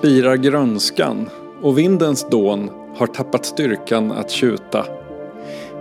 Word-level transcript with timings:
Spirar 0.00 0.36
grönskan 0.36 1.28
och 1.62 1.78
vindens 1.78 2.26
dån 2.30 2.70
har 2.96 3.06
tappat 3.06 3.46
styrkan 3.46 4.12
att 4.12 4.30
tjuta. 4.30 4.86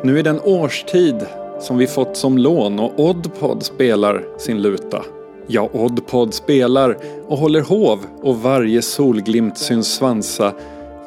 Nu 0.04 0.20
är 0.20 0.24
den 0.24 0.40
årstid 0.40 1.26
som 1.60 1.78
vi 1.78 1.88
fått 1.88 2.18
som 2.18 2.38
lån 2.38 2.80
och 2.80 3.00
Oddpod 3.00 3.64
spelar 3.64 4.24
sin 4.38 4.62
luta. 4.62 5.04
Ja, 5.48 5.70
Oddpod 5.74 6.34
spelar 6.34 6.98
och 7.28 7.38
håller 7.38 7.62
hov 7.62 8.00
och 8.22 8.42
varje 8.42 8.82
solglimt 8.82 9.58
syns 9.58 9.96
svansa 9.96 10.54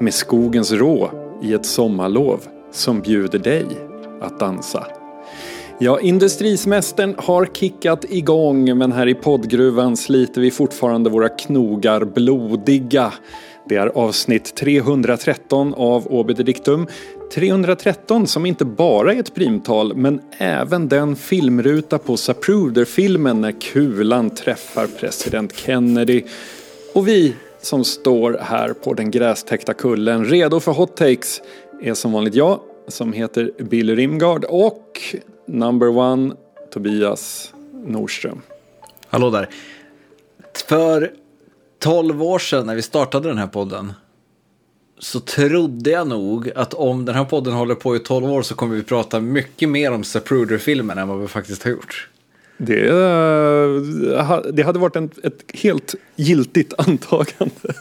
med 0.01 0.15
skogens 0.15 0.73
rå 0.73 1.11
i 1.43 1.55
ett 1.55 1.67
sommarlov 1.67 2.41
som 2.71 3.01
bjuder 3.01 3.39
dig 3.39 3.67
att 4.21 4.41
dansa. 4.41 4.87
Ja, 5.85 6.01
Industrismästern 6.01 7.15
har 7.19 7.47
kickat 7.47 8.05
igång 8.09 8.79
men 8.79 8.93
här 8.93 9.09
i 9.09 9.15
poddgruvan 9.15 9.97
sliter 9.97 10.41
vi 10.41 10.51
fortfarande 10.51 11.11
våra 11.11 11.29
knogar 11.29 12.05
blodiga. 12.05 13.13
Det 13.69 13.77
är 13.77 13.87
avsnitt 13.87 14.55
313 14.55 15.75
av 15.75 16.07
Obiter 16.07 16.45
Dictum. 16.45 16.87
313 17.35 18.27
som 18.27 18.47
inte 18.47 18.65
bara 18.65 19.15
är 19.15 19.21
ett 19.21 19.35
primtal 19.35 19.97
men 19.97 20.21
även 20.39 20.89
den 20.89 21.17
filmruta 21.17 21.99
på 21.99 22.17
Zapruder-filmen 22.17 23.41
när 23.41 23.53
kulan 23.61 24.31
träffar 24.31 24.87
president 24.87 25.57
Kennedy. 25.57 26.23
Och 26.95 27.09
vi 27.09 27.35
som 27.61 27.85
står 27.85 28.39
här 28.41 28.73
på 28.73 28.95
den 28.95 29.11
grästäckta 29.11 29.75
kullen 29.75 30.25
redo 30.25 30.61
för 30.61 30.73
hot 30.73 30.97
takes 30.97 31.41
är 31.83 31.95
som 31.95 32.13
vanligt 32.13 32.35
jag 32.35 32.61
som 32.89 33.13
heter 33.13 33.51
Bill 33.59 33.97
Rimgard 33.97 34.45
och 34.45 35.01
number 35.47 35.89
one 35.89 36.35
Tobias 36.73 37.53
Nordström. 37.87 38.43
Hallå 39.09 39.31
där. 39.31 39.49
För 40.69 41.13
12 41.79 42.23
år 42.23 42.39
sedan 42.39 42.67
när 42.67 42.75
vi 42.75 42.83
startade 42.83 43.29
den 43.29 43.39
här 43.39 43.47
podden 43.47 43.93
så 44.99 45.21
trodde 45.21 45.91
jag 45.91 46.09
nog 46.09 46.51
att 46.55 46.75
om 46.75 47.05
den 47.05 47.15
här 47.15 47.25
podden 47.25 47.55
håller 47.55 47.75
på 47.75 47.97
i 47.97 47.99
12 47.99 48.31
år 48.33 48.43
så 48.43 48.55
kommer 48.55 48.77
vi 48.77 48.83
prata 48.83 49.21
mycket 49.21 49.69
mer 49.69 49.93
om 49.93 50.05
Zapruder-filmen 50.05 50.99
än 50.99 51.09
vad 51.09 51.21
vi 51.21 51.29
faktiskt 51.29 51.63
har 51.63 51.71
gjort. 51.71 52.09
Det, 52.57 52.89
eh, 52.89 54.53
det 54.53 54.63
hade 54.63 54.79
varit 54.79 54.97
en, 54.97 55.11
ett 55.23 55.45
helt 55.55 55.95
giltigt 56.17 56.75
antagande. 56.79 57.75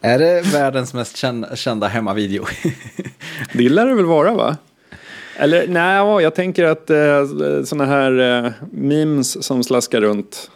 Är 0.00 0.18
det 0.18 0.42
världens 0.52 0.94
mest 0.94 1.24
kända 1.54 1.86
hemmavideo? 1.86 2.44
det 3.52 3.68
lär 3.68 3.86
det 3.86 3.94
väl 3.94 4.04
vara 4.04 4.34
va? 4.34 4.56
Eller 5.38 5.68
nej, 5.68 6.22
jag 6.22 6.34
tänker 6.34 6.64
att 6.64 6.90
eh, 6.90 7.26
sådana 7.64 7.86
här 7.86 8.44
eh, 8.44 8.52
memes 8.70 9.44
som 9.44 9.64
slaskar 9.64 10.00
runt 10.00 10.50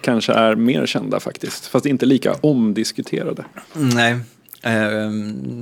kanske 0.00 0.32
är 0.32 0.54
mer 0.54 0.86
kända 0.86 1.20
faktiskt. 1.20 1.66
Fast 1.66 1.86
inte 1.86 2.06
lika 2.06 2.34
omdiskuterade. 2.40 3.44
Nej, 3.72 4.12
eh, 4.62 5.10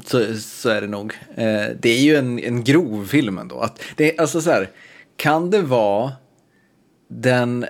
så, 0.06 0.34
så, 0.38 0.68
är 0.68 0.80
det 0.80 0.86
nog. 0.86 1.12
Eh, 1.34 1.66
det 1.80 1.90
är 1.90 2.00
ju 2.00 2.16
en, 2.16 2.38
en 2.38 2.64
grov 2.64 3.06
film 3.06 3.38
ändå. 3.38 3.60
Att 3.60 3.82
det, 3.96 4.18
alltså 4.18 4.40
så 4.40 4.50
här, 4.50 4.70
kan 5.16 5.50
det 5.50 5.62
vara 5.62 6.12
den, 7.08 7.66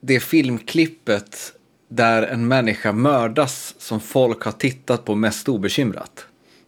det 0.00 0.20
filmklippet 0.20 1.52
där 1.88 2.22
en 2.22 2.48
människa 2.48 2.92
mördas 2.92 3.74
som 3.78 4.00
folk 4.00 4.42
har 4.42 4.52
tittat 4.52 5.04
på 5.04 5.14
mest 5.14 5.48
obekymrat? 5.48 6.26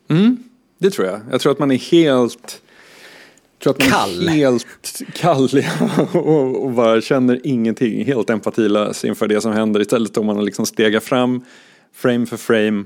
Mm, 0.08 0.36
det 0.78 0.90
tror 0.90 1.06
jag. 1.06 1.20
Jag 1.30 1.40
tror 1.40 1.52
att 1.52 1.58
man 1.58 1.70
är 1.70 1.78
helt 1.78 2.62
tror 3.62 3.72
att 3.72 3.78
man 3.78 3.88
kall. 3.90 4.28
är 4.28 4.32
helt 4.32 5.02
kall 5.14 5.48
och, 6.12 6.64
och 6.64 6.70
bara 6.70 7.00
känner 7.00 7.40
ingenting. 7.44 8.04
Helt 8.04 8.30
empatilös 8.30 9.04
inför 9.04 9.28
det 9.28 9.40
som 9.40 9.52
händer. 9.52 9.80
Istället 9.80 10.16
om 10.16 10.26
man 10.26 10.44
liksom 10.44 10.66
stegar 10.66 11.00
fram 11.00 11.44
frame 11.94 12.26
för 12.26 12.36
frame 12.36 12.84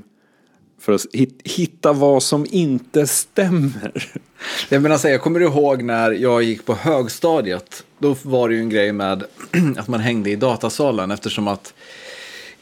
för 0.81 0.93
att 0.93 1.07
hitta 1.45 1.93
vad 1.93 2.23
som 2.23 2.47
inte 2.51 3.07
stämmer. 3.07 3.93
Jag, 4.69 4.83
menar, 4.83 4.93
alltså, 4.93 5.09
jag 5.09 5.21
kommer 5.21 5.41
ihåg 5.41 5.83
när 5.83 6.11
jag 6.11 6.43
gick 6.43 6.65
på 6.65 6.75
högstadiet. 6.75 7.85
Då 7.99 8.17
var 8.23 8.49
det 8.49 8.55
ju 8.55 8.61
en 8.61 8.69
grej 8.69 8.93
med 8.93 9.25
att 9.77 9.89
man 9.89 10.01
hängde 10.01 10.31
i 10.31 10.37
datasalen 10.37 11.11
eftersom 11.11 11.49
att 11.49 11.75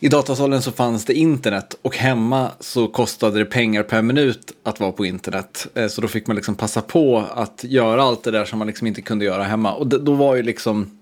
i 0.02 0.08
datasalen 0.08 0.62
så 0.62 0.72
fanns 0.72 1.04
det 1.04 1.14
internet 1.14 1.78
och 1.82 1.96
hemma 1.96 2.50
så 2.60 2.88
kostade 2.88 3.38
det 3.38 3.44
pengar 3.44 3.82
per 3.82 4.02
minut 4.02 4.52
att 4.62 4.80
vara 4.80 4.92
på 4.92 5.06
internet. 5.06 5.66
Eh, 5.74 5.88
så 5.88 6.00
då 6.00 6.08
fick 6.08 6.26
man 6.26 6.36
liksom 6.36 6.54
passa 6.54 6.82
på 6.82 7.24
att 7.34 7.64
göra 7.64 8.02
allt 8.02 8.24
det 8.24 8.30
där 8.30 8.44
som 8.44 8.58
man 8.58 8.68
liksom 8.68 8.86
inte 8.86 9.02
kunde 9.02 9.24
göra 9.24 9.42
hemma. 9.42 9.74
Och 9.74 9.86
då 9.86 10.14
var 10.14 10.34
ju 10.34 10.42
liksom 10.42 10.98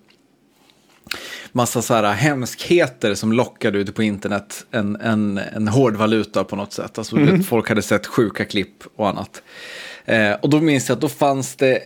massa 1.53 1.83
så 1.83 1.95
här 1.95 2.13
hemskheter 2.13 3.15
som 3.15 3.33
lockade 3.33 3.79
ute 3.79 3.93
på 3.93 4.03
internet 4.03 4.67
en, 4.71 4.97
en, 4.97 5.39
en 5.39 5.69
hård 5.69 5.97
valuta 5.97 6.45
på 6.45 6.57
något 6.57 6.73
sätt. 6.73 6.99
Alltså 6.99 7.17
mm. 7.17 7.43
folk 7.43 7.69
hade 7.69 7.83
sett 7.83 8.07
sjuka 8.07 8.45
klipp 8.45 8.85
och 8.97 9.09
annat. 9.09 9.43
Eh, 10.05 10.33
och 10.33 10.51
då 10.51 10.61
minns 10.61 10.89
jag 10.89 10.97
att 10.97 11.01
då 11.01 11.09
fanns 11.09 11.57
det 11.57 11.81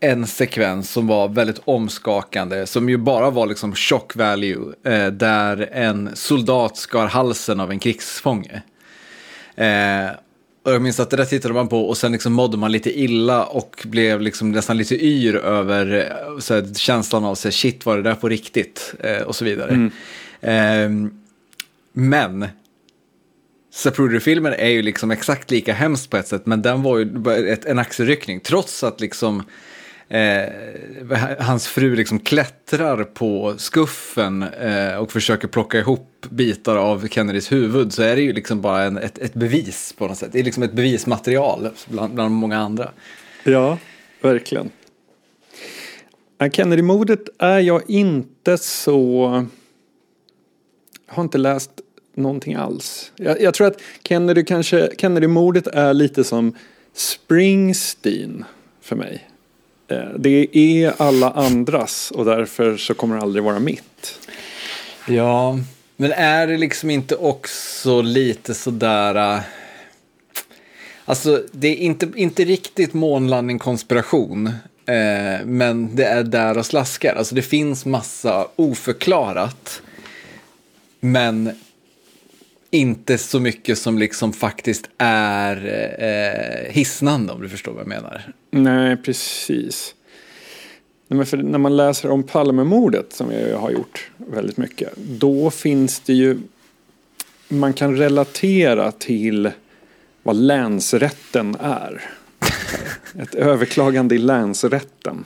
en 0.00 0.26
sekvens 0.26 0.90
som 0.90 1.06
var 1.06 1.28
väldigt 1.28 1.60
omskakande, 1.64 2.66
som 2.66 2.88
ju 2.88 2.96
bara 2.96 3.30
var 3.30 3.46
liksom 3.46 3.74
shock 3.74 4.16
value, 4.16 4.74
eh, 4.84 5.06
där 5.06 5.68
en 5.72 6.10
soldat 6.14 6.76
skar 6.76 7.06
halsen 7.06 7.60
av 7.60 7.70
en 7.70 7.78
krigsfånge. 7.78 8.62
Eh, 9.56 10.10
och 10.62 10.74
jag 10.74 10.82
minns 10.82 11.00
att 11.00 11.10
det 11.10 11.16
där 11.16 11.24
tittade 11.24 11.54
man 11.54 11.68
på 11.68 11.88
och 11.88 11.96
sen 11.96 12.12
liksom 12.12 12.32
mådde 12.32 12.56
man 12.56 12.72
lite 12.72 13.00
illa 13.00 13.44
och 13.44 13.82
blev 13.84 14.20
liksom 14.20 14.52
nästan 14.52 14.76
lite 14.76 15.04
yr 15.04 15.36
över 15.36 15.94
eh, 15.94 16.38
så 16.38 16.54
här, 16.54 16.74
känslan 16.74 17.24
av 17.24 17.34
sig, 17.34 17.52
shit 17.52 17.86
var 17.86 17.96
det 17.96 18.02
där 18.02 18.14
på 18.14 18.28
riktigt 18.28 18.94
eh, 19.00 19.22
och 19.22 19.36
så 19.36 19.44
vidare. 19.44 19.70
Mm. 19.70 19.90
Eh, 20.40 21.10
men 21.92 22.48
Zapruder-filmen 23.72 24.52
är 24.52 24.68
ju 24.68 24.82
liksom 24.82 25.10
exakt 25.10 25.50
lika 25.50 25.72
hemskt 25.72 26.10
på 26.10 26.16
ett 26.16 26.28
sätt, 26.28 26.46
men 26.46 26.62
den 26.62 26.82
var 26.82 26.98
ju 26.98 27.48
ett, 27.52 27.64
en 27.64 27.78
axelryckning, 27.78 28.40
trots 28.40 28.84
att 28.84 29.00
liksom 29.00 29.42
eh, 30.08 31.38
hans 31.38 31.68
fru 31.68 31.96
liksom 31.96 32.18
klättrar 32.18 33.04
på 33.04 33.54
skuffen 33.56 34.42
eh, 34.42 34.96
och 34.96 35.12
försöker 35.12 35.48
plocka 35.48 35.78
ihop 35.78 36.26
bitar 36.30 36.76
av 36.76 37.08
Kennedys 37.08 37.52
huvud 37.52 37.92
så 37.92 38.02
är 38.02 38.16
det 38.16 38.22
ju 38.22 38.32
liksom 38.32 38.60
bara 38.60 38.82
en, 38.82 38.98
ett, 38.98 39.18
ett 39.18 39.34
bevis 39.34 39.94
på 39.98 40.06
något 40.06 40.18
sätt. 40.18 40.32
Det 40.32 40.38
är 40.38 40.44
liksom 40.44 40.62
ett 40.62 40.72
bevismaterial 40.72 41.70
bland, 41.88 42.14
bland 42.14 42.34
många 42.34 42.58
andra. 42.58 42.90
Ja, 43.44 43.78
verkligen. 44.20 44.70
Kennedy-mordet 46.52 47.28
är 47.38 47.58
jag 47.58 47.90
inte 47.90 48.58
så... 48.58 49.46
Jag 51.06 51.14
har 51.14 51.22
inte 51.22 51.38
läst 51.38 51.70
någonting 52.14 52.54
alls. 52.54 53.12
Jag, 53.16 53.40
jag 53.40 53.54
tror 53.54 53.66
att 53.66 53.80
Kennedy 54.02 54.44
kanske, 54.44 54.90
Kennedy-mordet 54.98 55.66
är 55.66 55.94
lite 55.94 56.24
som 56.24 56.54
Springsteen 56.92 58.44
för 58.80 58.96
mig. 58.96 59.27
Eh, 59.88 60.08
det 60.18 60.56
är 60.58 60.92
alla 60.96 61.30
andras 61.30 62.10
och 62.10 62.24
därför 62.24 62.76
så 62.76 62.94
kommer 62.94 63.16
det 63.16 63.22
aldrig 63.22 63.44
vara 63.44 63.58
mitt. 63.58 64.20
Ja, 65.06 65.58
men 65.96 66.12
är 66.12 66.46
det 66.46 66.56
liksom 66.56 66.90
inte 66.90 67.16
också 67.16 68.00
lite 68.00 68.54
sådär... 68.54 69.36
Uh, 69.36 69.40
alltså, 71.04 71.42
det 71.52 71.68
är 71.68 71.76
inte, 71.76 72.08
inte 72.16 72.44
riktigt 72.44 72.94
månlandning 72.94 73.58
konspiration. 73.58 74.46
Eh, 74.88 75.46
men 75.46 75.96
det 75.96 76.04
är 76.04 76.22
där 76.22 76.58
och 76.58 76.66
slaskar. 76.66 77.14
Alltså 77.14 77.34
det 77.34 77.42
finns 77.42 77.86
massa 77.86 78.48
oförklarat. 78.56 79.82
Men 81.00 81.52
inte 82.70 83.18
så 83.18 83.40
mycket 83.40 83.78
som 83.78 83.98
liksom 83.98 84.32
faktiskt 84.32 84.90
är 84.98 85.56
eh, 85.98 86.72
hisnande 86.72 87.32
om 87.32 87.42
du 87.42 87.48
förstår 87.48 87.72
vad 87.72 87.80
jag 87.80 87.88
menar. 87.88 88.32
Nej, 88.50 88.96
precis. 88.96 89.94
Nej, 91.08 91.26
för 91.26 91.36
när 91.36 91.58
man 91.58 91.76
läser 91.76 92.10
om 92.10 92.22
Palmemordet 92.22 93.12
som 93.12 93.32
jag 93.32 93.58
har 93.58 93.70
gjort 93.70 94.10
väldigt 94.16 94.56
mycket. 94.56 94.92
Då 94.96 95.50
finns 95.50 96.00
det 96.00 96.12
ju, 96.12 96.38
man 97.48 97.72
kan 97.72 97.96
relatera 97.96 98.92
till 98.92 99.50
vad 100.22 100.36
länsrätten 100.36 101.56
är. 101.60 102.10
Ett 103.22 103.34
överklagande 103.34 104.14
i 104.14 104.18
länsrätten. 104.18 105.24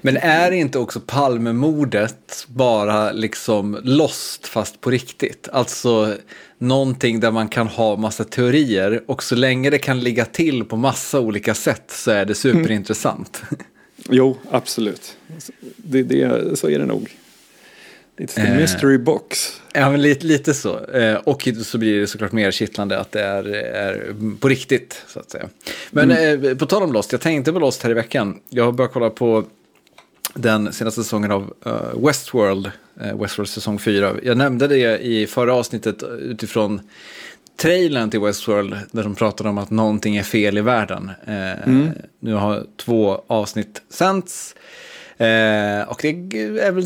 Men 0.00 0.16
är 0.16 0.50
inte 0.50 0.78
också 0.78 1.00
Palmemordet 1.00 2.46
bara 2.48 3.12
liksom 3.12 3.78
lost 3.82 4.46
fast 4.46 4.80
på 4.80 4.90
riktigt? 4.90 5.48
Alltså 5.52 6.14
någonting 6.58 7.20
där 7.20 7.30
man 7.30 7.48
kan 7.48 7.66
ha 7.66 7.96
massa 7.96 8.24
teorier 8.24 9.02
och 9.06 9.22
så 9.22 9.34
länge 9.34 9.70
det 9.70 9.78
kan 9.78 10.00
ligga 10.00 10.24
till 10.24 10.64
på 10.64 10.76
massa 10.76 11.20
olika 11.20 11.54
sätt 11.54 11.84
så 11.88 12.10
är 12.10 12.24
det 12.24 12.34
superintressant. 12.34 13.42
Mm. 13.50 13.64
Jo, 14.10 14.38
absolut. 14.50 15.16
Det, 15.76 16.02
det, 16.02 16.58
så 16.58 16.68
är 16.68 16.78
det 16.78 16.86
nog. 16.86 17.16
It's 18.16 18.34
the 18.34 18.42
eh, 18.42 18.56
mystery 18.56 18.98
box. 18.98 19.60
Ja, 19.72 19.90
men 19.90 20.02
lite, 20.02 20.26
lite 20.26 20.54
så. 20.54 20.84
Eh, 20.84 21.14
och 21.14 21.48
så 21.64 21.78
blir 21.78 22.00
det 22.00 22.06
såklart 22.06 22.32
mer 22.32 22.50
kittlande 22.50 22.98
att 22.98 23.12
det 23.12 23.22
är, 23.22 23.44
är 23.54 24.14
på 24.40 24.48
riktigt, 24.48 25.02
så 25.08 25.20
att 25.20 25.30
säga. 25.30 25.48
Men 25.90 26.10
mm. 26.10 26.44
eh, 26.44 26.56
på 26.56 26.66
tal 26.66 26.82
om 26.82 26.92
Lost, 26.92 27.12
jag 27.12 27.20
tänkte 27.20 27.52
på 27.52 27.58
Lost 27.58 27.82
här 27.82 27.90
i 27.90 27.94
veckan. 27.94 28.40
Jag 28.48 28.64
har 28.64 28.72
börjat 28.72 28.92
kolla 28.92 29.10
på 29.10 29.44
den 30.34 30.72
senaste 30.72 31.02
säsongen 31.02 31.30
av 31.30 31.54
uh, 31.66 32.06
Westworld, 32.06 32.70
uh, 33.04 33.20
Westworld 33.20 33.48
säsong 33.48 33.78
4. 33.78 34.12
Jag 34.22 34.36
nämnde 34.36 34.66
det 34.66 34.98
i 34.98 35.26
förra 35.26 35.54
avsnittet 35.54 36.02
utifrån 36.02 36.80
trailern 37.56 38.10
till 38.10 38.20
Westworld 38.20 38.76
där 38.92 39.02
de 39.02 39.14
pratade 39.14 39.48
om 39.48 39.58
att 39.58 39.70
någonting 39.70 40.16
är 40.16 40.22
fel 40.22 40.58
i 40.58 40.60
världen. 40.60 41.10
Uh, 41.28 41.68
mm. 41.68 41.90
Nu 42.20 42.34
har 42.34 42.66
två 42.76 43.24
avsnitt 43.26 43.82
sänts. 43.88 44.54
Eh, 45.22 45.82
och 45.88 45.98
det 46.02 46.08
är 46.08 46.72
väl 46.72 46.84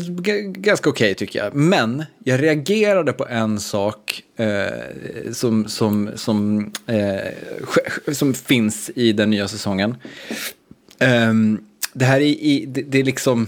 ganska 0.51 0.89
okej 0.89 1.05
okay, 1.05 1.13
tycker 1.13 1.43
jag. 1.43 1.55
Men 1.55 2.03
jag 2.23 2.43
reagerade 2.43 3.13
på 3.13 3.27
en 3.27 3.59
sak 3.59 4.23
eh, 4.35 5.31
som, 5.31 5.67
som, 5.67 6.09
som, 6.15 6.71
eh, 6.87 8.13
som 8.13 8.33
finns 8.33 8.91
i 8.95 9.13
den 9.13 9.29
nya 9.29 9.47
säsongen. 9.47 9.95
Ehm, 10.99 11.59
det 11.97 12.05
här 12.05 12.19
är, 12.19 12.25
i, 12.25 12.65
det, 12.67 12.81
det 12.81 12.99
är 12.99 13.03
liksom... 13.03 13.47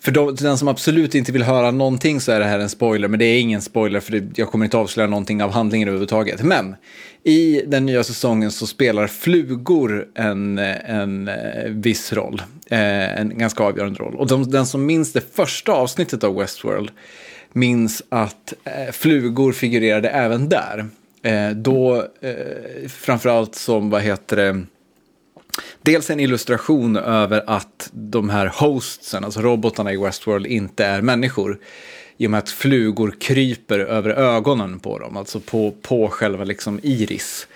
För 0.00 0.12
de, 0.12 0.34
den 0.34 0.58
som 0.58 0.68
absolut 0.68 1.14
inte 1.14 1.32
vill 1.32 1.42
höra 1.42 1.70
någonting 1.70 2.20
så 2.20 2.32
är 2.32 2.40
det 2.40 2.46
här 2.46 2.58
en 2.58 2.68
spoiler, 2.68 3.08
men 3.08 3.18
det 3.18 3.24
är 3.24 3.40
ingen 3.40 3.62
spoiler 3.62 4.00
för 4.00 4.12
det, 4.12 4.38
jag 4.38 4.50
kommer 4.50 4.64
inte 4.64 4.76
avslöja 4.76 5.08
någonting 5.08 5.42
av 5.42 5.50
handlingen 5.50 5.88
överhuvudtaget. 5.88 6.42
Men 6.42 6.76
i 7.22 7.62
den 7.66 7.86
nya 7.86 8.04
säsongen 8.04 8.50
så 8.50 8.66
spelar 8.66 9.06
flugor 9.06 10.08
en, 10.14 10.58
en, 10.58 11.28
eh, 11.28 11.70
viss 11.70 12.12
roll, 12.12 12.42
eh, 12.66 13.20
en 13.20 13.38
ganska 13.38 13.64
avgörande 13.64 13.98
roll. 13.98 14.16
Och 14.16 14.26
de, 14.26 14.50
den 14.50 14.66
som 14.66 14.86
minns 14.86 15.12
det 15.12 15.34
första 15.34 15.72
avsnittet 15.72 16.24
av 16.24 16.36
Westworld 16.36 16.90
minns 17.52 18.02
att 18.08 18.54
eh, 18.64 18.92
flugor 18.92 19.52
figurerade 19.52 20.08
även 20.08 20.48
där. 20.48 20.86
Då 21.54 22.04
framförallt 22.88 23.54
som, 23.54 23.90
vad 23.90 24.02
heter 24.02 24.36
det, 24.36 24.64
dels 25.88 26.10
en 26.10 26.20
illustration 26.20 26.96
över 26.96 27.44
att 27.46 27.90
de 27.92 28.30
här 28.30 28.46
hostsen, 28.46 29.24
alltså 29.24 29.40
robotarna 29.40 29.92
i 29.92 29.96
Westworld, 29.96 30.46
inte 30.46 30.84
är 30.84 31.02
människor. 31.02 31.58
I 32.16 32.26
och 32.26 32.30
med 32.30 32.38
att 32.38 32.50
flugor 32.50 33.14
kryper 33.20 33.78
över 33.78 34.10
ögonen 34.10 34.80
på 34.80 34.98
dem, 34.98 35.16
alltså 35.16 35.40
på, 35.40 35.74
på 35.82 36.08
själva 36.08 36.44
liksom 36.44 36.80
iris. 36.82 37.46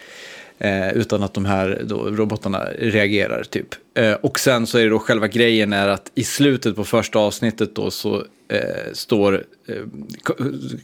Eh, 0.58 0.92
utan 0.92 1.22
att 1.22 1.34
de 1.34 1.44
här 1.44 1.82
då, 1.84 2.10
robotarna 2.10 2.64
reagerar 2.78 3.42
typ. 3.42 3.68
Eh, 3.94 4.12
och 4.12 4.38
sen 4.38 4.66
så 4.66 4.78
är 4.78 4.84
det 4.84 4.90
då 4.90 4.98
själva 4.98 5.28
grejen 5.28 5.72
är 5.72 5.88
att 5.88 6.10
i 6.14 6.24
slutet 6.24 6.76
på 6.76 6.84
första 6.84 7.18
avsnittet 7.18 7.74
då 7.74 7.90
så 7.90 8.24
eh, 8.48 8.92
står 8.92 9.44
eh, 9.68 9.76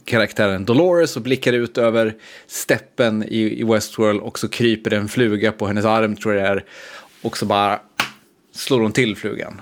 karaktären 0.05 0.65
Dolores 0.65 1.15
och 1.15 1.21
blickar 1.21 1.53
ut 1.53 1.77
över 1.77 2.15
steppen 2.47 3.23
i, 3.23 3.61
i 3.61 3.63
Westworld 3.63 4.21
och 4.21 4.39
så 4.39 4.47
kryper 4.47 4.93
en 4.93 5.07
fluga 5.07 5.51
på 5.51 5.67
hennes 5.67 5.85
arm 5.85 6.15
tror 6.15 6.35
jag 6.35 6.43
det 6.43 6.49
är. 6.49 6.63
Och 7.21 7.37
så 7.37 7.45
bara 7.45 7.79
slår 8.51 8.79
hon 8.79 8.91
till 8.91 9.15
flugan. 9.15 9.61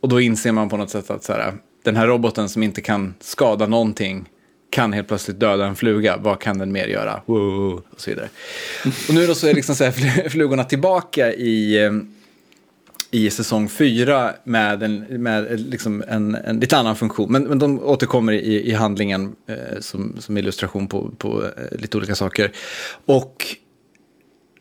Och 0.00 0.08
då 0.08 0.20
inser 0.20 0.52
man 0.52 0.68
på 0.68 0.76
något 0.76 0.90
sätt 0.90 1.10
att 1.10 1.24
så 1.24 1.32
här, 1.32 1.54
den 1.82 1.96
här 1.96 2.06
roboten 2.06 2.48
som 2.48 2.62
inte 2.62 2.80
kan 2.80 3.14
skada 3.20 3.66
någonting 3.66 4.28
kan 4.70 4.92
helt 4.92 5.08
plötsligt 5.08 5.40
döda 5.40 5.66
en 5.66 5.76
fluga. 5.76 6.16
Vad 6.16 6.40
kan 6.40 6.58
den 6.58 6.72
mer 6.72 6.86
göra? 6.86 7.22
Wow, 7.26 7.82
och 7.90 8.00
så 8.00 8.10
vidare. 8.10 8.28
Och 9.08 9.14
nu 9.14 9.26
då 9.26 9.34
så 9.34 9.46
är 9.46 9.54
liksom 9.54 9.74
så 9.74 9.84
här, 9.84 10.28
flugorna 10.28 10.64
tillbaka 10.64 11.32
i, 11.32 11.84
eh, 11.84 11.92
i 13.10 13.30
säsong 13.30 13.68
fyra 13.68 14.34
med, 14.44 14.82
en, 14.82 14.98
med 14.98 15.60
liksom 15.60 16.04
en, 16.08 16.34
en 16.34 16.60
lite 16.60 16.76
annan 16.76 16.96
funktion. 16.96 17.32
Men, 17.32 17.42
men 17.42 17.58
de 17.58 17.80
återkommer 17.80 18.32
i, 18.32 18.70
i 18.70 18.72
handlingen 18.72 19.36
eh, 19.46 19.80
som, 19.80 20.16
som 20.18 20.36
illustration 20.36 20.86
på, 20.86 21.10
på 21.18 21.44
eh, 21.44 21.78
lite 21.78 21.96
olika 21.96 22.14
saker. 22.14 22.52
Och 23.06 23.46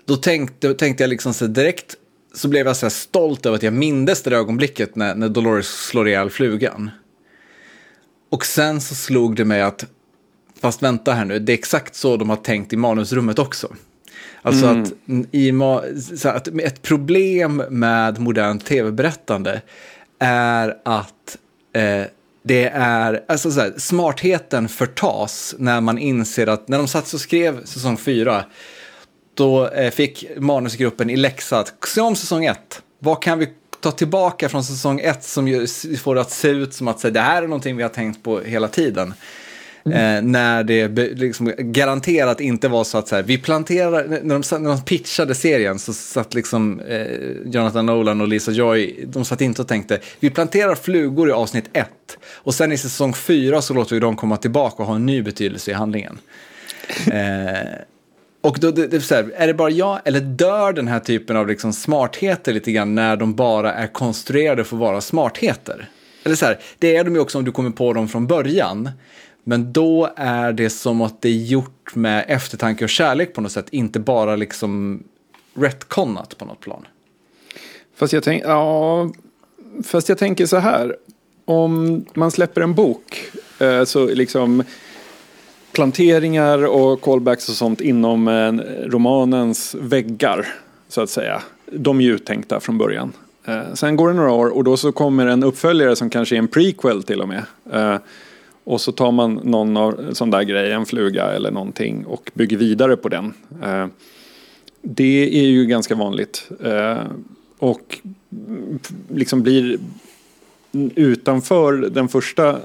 då 0.06 0.16
tänkte, 0.16 0.74
tänkte 0.74 1.04
jag 1.04 1.10
liksom 1.10 1.34
så 1.34 1.48
direkt 1.48 1.96
så 2.34 2.48
blev 2.48 2.68
jag 2.68 2.78
så 2.78 2.90
stolt 2.90 3.46
över 3.46 3.56
att 3.56 3.64
jag 3.64 3.74
mindes 3.74 4.24
det 4.24 4.36
ögonblicket 4.36 4.96
när, 4.96 5.16
när 5.16 5.30
Dolores 5.30 5.68
slår 5.68 6.08
ihjäl 6.08 6.30
flugan. 6.30 6.92
Och 8.30 8.46
sen 8.46 8.82
så 8.82 8.96
slog 8.96 9.36
det 9.36 9.46
mig 9.46 9.62
att, 9.62 9.86
fast 10.62 10.84
vänta 10.84 11.14
här 11.14 11.26
nu, 11.26 11.40
det 11.40 11.52
är 11.52 11.58
exakt 11.58 11.96
så 11.96 12.18
de 12.18 12.30
har 12.30 12.38
tänkt 12.38 12.74
i 12.74 12.78
manusrummet 12.78 13.40
också. 13.40 13.76
Alltså 14.42 14.66
mm. 14.66 14.84
att, 14.84 14.92
i, 15.32 15.54
så 16.18 16.30
att 16.30 16.48
ett 16.48 16.82
problem 16.82 17.64
med 17.70 18.20
modernt 18.20 18.66
tv-berättande 18.66 19.62
är 20.20 20.78
att 20.86 21.38
eh, 21.74 22.04
det 22.44 22.64
är, 22.74 23.24
alltså 23.28 23.52
så 23.52 23.60
här, 23.60 23.74
smartheten 23.78 24.70
förtas 24.70 25.56
när 25.58 25.82
man 25.82 25.98
inser 25.98 26.48
att, 26.48 26.68
när 26.68 26.78
de 26.78 26.88
satt 26.88 27.14
och 27.14 27.22
skrev 27.22 27.66
säsong 27.66 27.98
fyra, 27.98 28.46
då 29.34 29.68
eh, 29.68 29.92
fick 29.92 30.26
manusgruppen 30.38 31.10
i 31.10 31.16
läxa 31.16 31.60
att 31.60 31.74
se 31.88 32.02
om 32.02 32.16
säsong 32.16 32.46
ett. 32.46 32.82
Vad 33.00 33.22
kan 33.22 33.40
vi 33.40 33.48
ta 33.80 33.92
tillbaka 33.92 34.50
från 34.50 34.64
säsong 34.64 35.00
ett 35.00 35.24
som 35.24 35.68
får 36.04 36.16
det 36.16 36.22
att 36.22 36.32
se 36.32 36.48
ut 36.48 36.74
som 36.74 36.88
att 36.88 37.00
så, 37.00 37.10
det 37.10 37.20
här 37.20 37.44
är 37.44 37.48
någonting 37.48 37.78
vi 37.78 37.84
har 37.84 37.90
tänkt 37.90 38.24
på 38.24 38.40
hela 38.40 38.68
tiden. 38.68 39.14
Mm. 39.86 40.18
Eh, 40.18 40.32
när 40.32 40.64
det 40.64 40.88
liksom 41.16 41.54
garanterat 41.58 42.42
inte 42.42 42.68
var 42.68 42.84
så 42.84 42.98
att 42.98 43.08
så 43.08 43.16
här, 43.16 43.24
vi 43.24 43.38
planterar, 43.38 44.08
när 44.08 44.40
de, 44.40 44.64
när 44.64 44.70
de 44.70 44.82
pitchade 44.82 45.36
serien 45.36 45.80
så 45.80 45.94
satt 45.94 46.34
liksom 46.34 46.80
eh, 46.80 47.08
Jonathan 47.46 47.86
Nolan 47.86 48.22
och 48.22 48.28
Lisa 48.28 48.52
Joy, 48.52 49.06
de 49.08 49.26
satt 49.26 49.42
inte 49.42 49.62
och 49.62 49.68
tänkte, 49.68 50.00
vi 50.20 50.30
planterar 50.30 50.76
flugor 50.76 51.30
i 51.30 51.32
avsnitt 51.32 51.70
ett 51.74 52.18
och 52.26 52.54
sen 52.56 52.72
i 52.72 52.78
säsong 52.78 53.14
fyra 53.14 53.62
så 53.62 53.74
låter 53.74 53.96
vi 53.96 54.00
dem 54.00 54.16
komma 54.16 54.38
tillbaka 54.38 54.84
och 54.84 54.88
ha 54.88 54.96
en 54.96 55.06
ny 55.06 55.22
betydelse 55.22 55.72
i 55.72 55.74
handlingen. 55.74 56.18
eh, 57.12 57.80
och 58.44 58.58
då, 58.60 58.72
det, 58.72 58.88
det, 58.88 58.98
är, 58.98 59.02
så 59.02 59.16
här, 59.16 59.32
är 59.36 59.48
det 59.48 59.54
bara 59.54 59.70
jag 59.70 60.00
eller 60.06 60.20
dör 60.20 60.74
den 60.74 60.88
här 60.88 61.00
typen 61.00 61.38
av 61.38 61.48
liksom 61.48 61.74
smartheter 61.74 62.54
lite 62.54 62.72
grann 62.72 62.96
när 62.96 63.16
de 63.16 63.36
bara 63.36 63.74
är 63.74 63.88
konstruerade 63.88 64.64
för 64.64 64.76
att 64.76 64.80
vara 64.80 65.02
smartheter? 65.02 65.90
Eller 66.24 66.36
så 66.36 66.46
här, 66.46 66.60
det 66.80 66.96
är 66.96 67.04
de 67.04 67.16
ju 67.16 67.20
också 67.20 67.38
om 67.38 67.46
du 67.46 67.52
kommer 67.52 67.70
på 67.70 67.94
dem 67.94 68.08
från 68.08 68.28
början. 68.28 68.90
Men 69.44 69.74
då 69.74 70.10
är 70.16 70.54
det 70.54 70.70
som 70.70 71.02
att 71.02 71.22
det 71.22 71.30
är 71.30 71.44
gjort 71.44 71.96
med 71.96 72.26
eftertanke 72.28 72.84
och 72.84 72.90
kärlek 72.90 73.34
på 73.34 73.42
något 73.42 73.52
sätt, 73.52 73.68
inte 73.72 74.00
bara 74.00 74.36
liksom 74.36 75.04
retconnat 75.54 76.38
på 76.38 76.46
något 76.46 76.60
plan. 76.60 76.88
Fast 77.96 78.14
jag, 78.14 78.24
tänk, 78.24 78.44
ja, 78.44 79.12
fast 79.84 80.10
jag 80.10 80.18
tänker 80.18 80.46
så 80.46 80.58
här, 80.58 80.96
om 81.46 82.06
man 82.14 82.32
släpper 82.32 82.62
en 82.62 82.74
bok 82.74 83.24
eh, 83.60 83.84
så 83.84 84.06
liksom 84.06 84.64
planteringar 85.74 86.66
och 86.66 87.02
callbacks 87.02 87.50
och 87.50 87.56
sånt 87.56 87.82
inom 87.82 88.28
eh, 88.28 88.54
romanens 88.90 89.76
väggar, 89.80 90.48
så 90.88 91.02
att 91.02 91.10
säga. 91.10 91.42
De 91.72 92.00
är 92.00 92.04
ju 92.04 92.14
uttänkta 92.14 92.60
från 92.60 92.78
början. 92.78 93.14
Eh, 93.46 93.74
sen 93.74 93.96
går 93.96 94.08
det 94.08 94.14
några 94.14 94.32
år 94.32 94.48
och 94.48 94.64
då 94.64 94.78
så 94.78 94.92
kommer 94.92 95.28
en 95.28 95.44
uppföljare 95.44 95.96
som 95.96 96.10
kanske 96.10 96.36
är 96.36 96.38
en 96.38 96.48
prequel 96.48 97.04
till 97.04 97.22
och 97.22 97.28
med. 97.28 97.44
Eh, 97.72 97.98
och 98.64 98.82
så 98.82 98.92
tar 98.92 99.12
man 99.12 99.40
någon 99.44 99.78
av 99.78 100.14
sån 100.14 100.32
där 100.32 100.44
grej, 100.44 100.72
en 100.72 100.86
fluga 100.86 101.32
eller 101.32 101.52
någonting 101.52 102.06
och 102.06 102.32
bygger 102.34 102.58
vidare 102.58 102.98
på 102.98 103.10
den. 103.10 103.34
Det 104.82 105.40
är 105.40 105.46
ju 105.46 105.66
ganska 105.66 105.96
vanligt. 105.96 106.50
Och 107.60 108.00
liksom 109.10 109.44
blir 109.44 109.78
utanför 110.96 111.74
den 111.74 112.08
första 112.08 112.60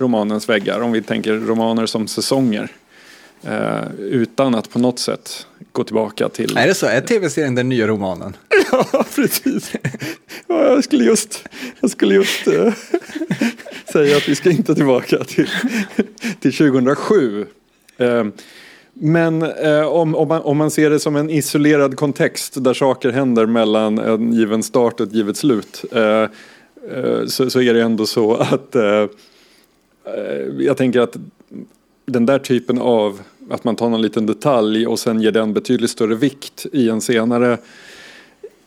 romanens 0.00 0.48
väggar, 0.48 0.80
om 0.80 0.92
vi 0.92 1.02
tänker 1.02 1.34
romaner 1.34 1.86
som 1.86 2.08
säsonger. 2.08 2.70
Eh, 3.42 3.90
utan 3.98 4.54
att 4.54 4.70
på 4.70 4.78
något 4.78 4.98
sätt 4.98 5.46
gå 5.72 5.84
tillbaka 5.84 6.28
till... 6.28 6.56
Är 6.56 6.66
det 6.66 6.74
så? 6.74 6.86
Är 6.86 7.00
tv-serien 7.00 7.54
den 7.54 7.68
nya 7.68 7.86
romanen? 7.86 8.36
ja, 8.72 9.04
precis. 9.14 9.72
Ja, 10.46 10.64
jag 10.64 10.84
skulle 10.84 11.04
just, 11.04 11.44
jag 11.80 11.90
skulle 11.90 12.14
just 12.14 12.46
äh, 12.46 12.72
säga 13.92 14.16
att 14.16 14.28
vi 14.28 14.34
ska 14.34 14.50
inte 14.50 14.74
tillbaka 14.74 15.24
till, 15.24 15.48
till 16.40 16.52
2007. 16.52 17.46
Eh, 17.96 18.24
men 18.92 19.42
eh, 19.42 19.86
om, 19.86 20.14
om, 20.14 20.28
man, 20.28 20.42
om 20.42 20.56
man 20.56 20.70
ser 20.70 20.90
det 20.90 21.00
som 21.00 21.16
en 21.16 21.30
isolerad 21.30 21.96
kontext 21.96 22.64
där 22.64 22.74
saker 22.74 23.10
händer 23.10 23.46
mellan 23.46 23.98
en 23.98 24.32
given 24.32 24.62
start 24.62 25.00
och 25.00 25.06
ett 25.06 25.14
givet 25.14 25.36
slut. 25.36 25.84
Eh, 25.92 26.02
eh, 26.02 27.26
så, 27.26 27.50
så, 27.50 27.62
är 27.62 27.74
det 27.74 27.82
ändå 27.82 28.06
så 28.06 28.34
att 28.34 28.74
Eh, 28.74 29.06
Eh, 30.16 30.64
jag 30.64 30.76
tänker 30.76 31.00
att 31.00 31.16
den 32.06 32.26
där 32.26 32.38
typen 32.38 32.78
av 32.78 33.20
att 33.50 33.64
man 33.64 33.76
tar 33.76 33.88
någon 33.88 34.02
liten 34.02 34.26
detalj 34.26 34.86
och 34.86 34.98
sen 34.98 35.20
ger 35.20 35.32
den 35.32 35.52
betydligt 35.52 35.90
större 35.90 36.14
vikt 36.14 36.66
i 36.72 36.88
en 36.88 37.00
senare 37.00 37.58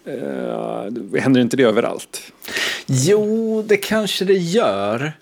eh, 0.05 1.21
händer 1.21 1.41
inte 1.41 1.57
det 1.57 1.63
överallt? 1.63 2.21
Jo, 2.85 3.63
det 3.67 3.77
kanske 3.77 4.25
det 4.25 4.33
gör. 4.33 5.13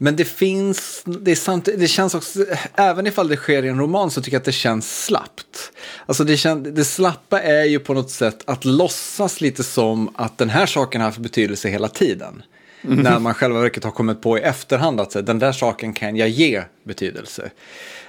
Men 0.00 0.16
det 0.16 0.24
finns, 0.24 1.02
det, 1.04 1.30
är 1.30 1.34
samt, 1.34 1.64
det 1.64 1.88
känns 1.88 2.14
också, 2.14 2.44
även 2.74 3.06
ifall 3.06 3.28
det 3.28 3.36
sker 3.36 3.64
i 3.64 3.68
en 3.68 3.78
roman 3.78 4.10
så 4.10 4.22
tycker 4.22 4.34
jag 4.34 4.40
att 4.40 4.44
det 4.44 4.52
känns 4.52 5.04
slappt. 5.04 5.72
Alltså 6.06 6.24
det, 6.24 6.36
kän, 6.36 6.74
det 6.74 6.84
slappa 6.84 7.42
är 7.42 7.64
ju 7.64 7.78
på 7.78 7.94
något 7.94 8.10
sätt 8.10 8.42
att 8.44 8.64
låtsas 8.64 9.40
lite 9.40 9.64
som 9.64 10.10
att 10.14 10.38
den 10.38 10.48
här 10.50 10.66
saken 10.66 11.00
har 11.00 11.08
haft 11.08 11.18
betydelse 11.18 11.68
hela 11.68 11.88
tiden. 11.88 12.42
Mm. 12.88 13.00
När 13.00 13.18
man 13.18 13.34
själva 13.34 13.60
verket 13.60 13.84
har 13.84 13.90
kommit 13.90 14.20
på 14.20 14.38
i 14.38 14.40
efterhand 14.40 15.00
att 15.00 15.26
den 15.26 15.38
där 15.38 15.52
saken 15.52 15.92
kan 15.92 16.16
jag 16.16 16.28
ge 16.28 16.62
betydelse. 16.84 17.50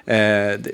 Eh, 0.05 0.17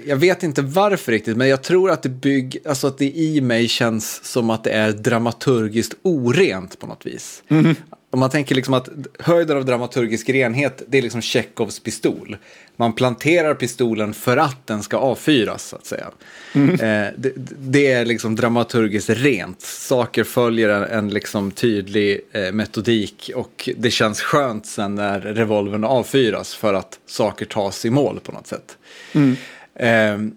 jag 0.07 0.15
vet 0.15 0.43
inte 0.43 0.61
varför 0.61 1.11
riktigt, 1.11 1.37
men 1.37 1.47
jag 1.47 1.61
tror 1.63 1.91
att 1.91 2.03
det, 2.03 2.09
bygg, 2.09 2.57
alltså 2.65 2.87
att 2.87 2.97
det 2.97 3.11
i 3.11 3.41
mig 3.41 3.67
känns 3.67 4.23
som 4.23 4.49
att 4.49 4.63
det 4.63 4.71
är 4.71 4.91
dramaturgiskt 4.91 5.93
orent 6.01 6.79
på 6.79 6.87
något 6.87 7.05
vis. 7.05 7.43
Mm. 7.47 7.75
Om 8.15 8.19
man 8.19 8.29
tänker 8.29 8.55
liksom 8.55 8.73
att 8.73 8.89
höjden 9.19 9.57
av 9.57 9.65
dramaturgisk 9.65 10.29
renhet, 10.29 10.83
det 10.87 10.97
är 10.97 11.01
liksom 11.01 11.21
Tjechovs 11.21 11.79
pistol. 11.79 12.37
Man 12.75 12.93
planterar 12.93 13.53
pistolen 13.53 14.13
för 14.13 14.37
att 14.37 14.67
den 14.67 14.83
ska 14.83 14.97
avfyras, 14.97 15.63
så 15.63 15.75
att 15.75 15.85
säga. 15.85 16.07
Mm. 16.53 16.69
Eh, 16.69 17.13
det, 17.17 17.31
det, 17.57 17.91
är 17.91 18.05
liksom 18.05 18.35
dramaturgiskt 18.35 19.09
rent. 19.09 19.61
Saker 19.61 20.23
följer 20.23 20.69
en, 20.69 20.83
en 20.83 21.09
liksom 21.09 21.51
tydlig 21.51 22.21
eh, 22.31 22.51
metodik 22.51 23.31
och 23.35 23.69
det 23.77 23.91
känns 23.91 24.21
skönt 24.21 24.65
sen 24.65 24.95
när 24.95 25.19
revolvern 25.19 25.83
avfyras 25.83 26.55
för 26.55 26.73
att 26.73 26.99
saker 27.05 27.45
tas 27.45 27.85
i 27.85 27.89
mål 27.89 28.19
på 28.23 28.31
något 28.31 28.47
sätt. 28.47 28.77
Mm. 29.13 29.35
Eh, 29.75 30.35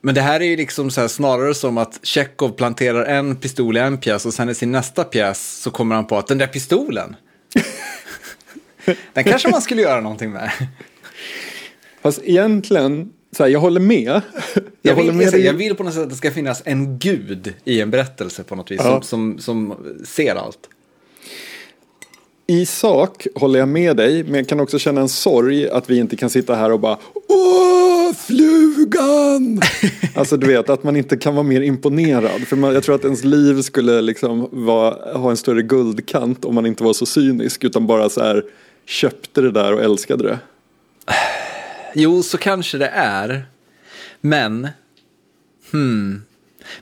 men 0.00 0.14
det 0.14 0.20
här 0.20 0.40
är 0.40 0.44
ju 0.44 0.56
liksom 0.56 0.90
så 0.90 1.08
snarare 1.08 1.54
som 1.54 1.78
att 1.78 2.00
Tjechov 2.02 2.50
planterar 2.50 3.04
en 3.04 3.36
pistol 3.36 3.76
i 3.76 3.80
en 3.80 3.98
pjäs 3.98 4.26
och 4.26 4.34
sen 4.34 4.48
i 4.48 4.54
sin 4.54 4.72
nästa 4.72 5.04
pjäs 5.04 5.60
så 5.62 5.70
kommer 5.70 5.94
han 5.94 6.06
på 6.06 6.18
att 6.18 6.26
den 6.26 6.38
där 6.38 6.46
pistolen, 6.46 7.16
den 9.12 9.24
kanske 9.24 9.50
man 9.50 9.62
skulle 9.62 9.82
göra 9.82 10.00
någonting 10.00 10.30
med. 10.30 10.50
Fast 12.02 12.20
egentligen, 12.24 13.12
så 13.36 13.42
här, 13.42 13.50
jag 13.50 13.60
håller 13.60 13.80
med. 13.80 14.02
Jag, 14.04 14.22
jag, 14.82 14.94
vill, 14.94 15.04
håller 15.04 15.12
med 15.12 15.26
jag, 15.26 15.40
jag 15.40 15.52
vill 15.52 15.74
på 15.74 15.82
något 15.82 15.94
sätt 15.94 16.02
att 16.02 16.10
det 16.10 16.16
ska 16.16 16.30
finnas 16.30 16.62
en 16.64 16.98
gud 16.98 17.54
i 17.64 17.80
en 17.80 17.90
berättelse 17.90 18.44
på 18.44 18.54
något 18.54 18.70
vis, 18.70 18.80
ja. 18.84 19.02
som, 19.02 19.38
som, 19.38 19.38
som 19.38 19.86
ser 20.04 20.34
allt. 20.34 20.68
I 22.50 22.66
sak 22.66 23.26
håller 23.34 23.58
jag 23.58 23.68
med 23.68 23.96
dig, 23.96 24.24
men 24.24 24.34
jag 24.34 24.48
kan 24.48 24.60
också 24.60 24.78
känna 24.78 25.00
en 25.00 25.08
sorg 25.08 25.68
att 25.68 25.90
vi 25.90 25.98
inte 25.98 26.16
kan 26.16 26.30
sitta 26.30 26.54
här 26.54 26.72
och 26.72 26.80
bara 26.80 26.98
Åh, 27.28 28.12
flugan! 28.14 29.60
alltså 30.14 30.36
du 30.36 30.46
vet, 30.46 30.70
att 30.70 30.82
man 30.82 30.96
inte 30.96 31.16
kan 31.16 31.34
vara 31.34 31.42
mer 31.42 31.60
imponerad. 31.60 32.40
För 32.40 32.56
man, 32.56 32.74
jag 32.74 32.82
tror 32.82 32.94
att 32.94 33.04
ens 33.04 33.24
liv 33.24 33.62
skulle 33.62 34.00
liksom 34.00 34.48
vara, 34.52 35.18
ha 35.18 35.30
en 35.30 35.36
större 35.36 35.62
guldkant 35.62 36.44
om 36.44 36.54
man 36.54 36.66
inte 36.66 36.84
var 36.84 36.92
så 36.92 37.06
cynisk, 37.06 37.64
utan 37.64 37.86
bara 37.86 38.08
så 38.08 38.20
här 38.20 38.44
köpte 38.86 39.40
det 39.40 39.50
där 39.50 39.72
och 39.72 39.82
älskade 39.82 40.24
det. 40.24 40.38
Jo, 41.94 42.22
så 42.22 42.38
kanske 42.38 42.78
det 42.78 42.88
är. 42.94 43.46
Men, 44.20 44.68
hmm. 45.72 46.22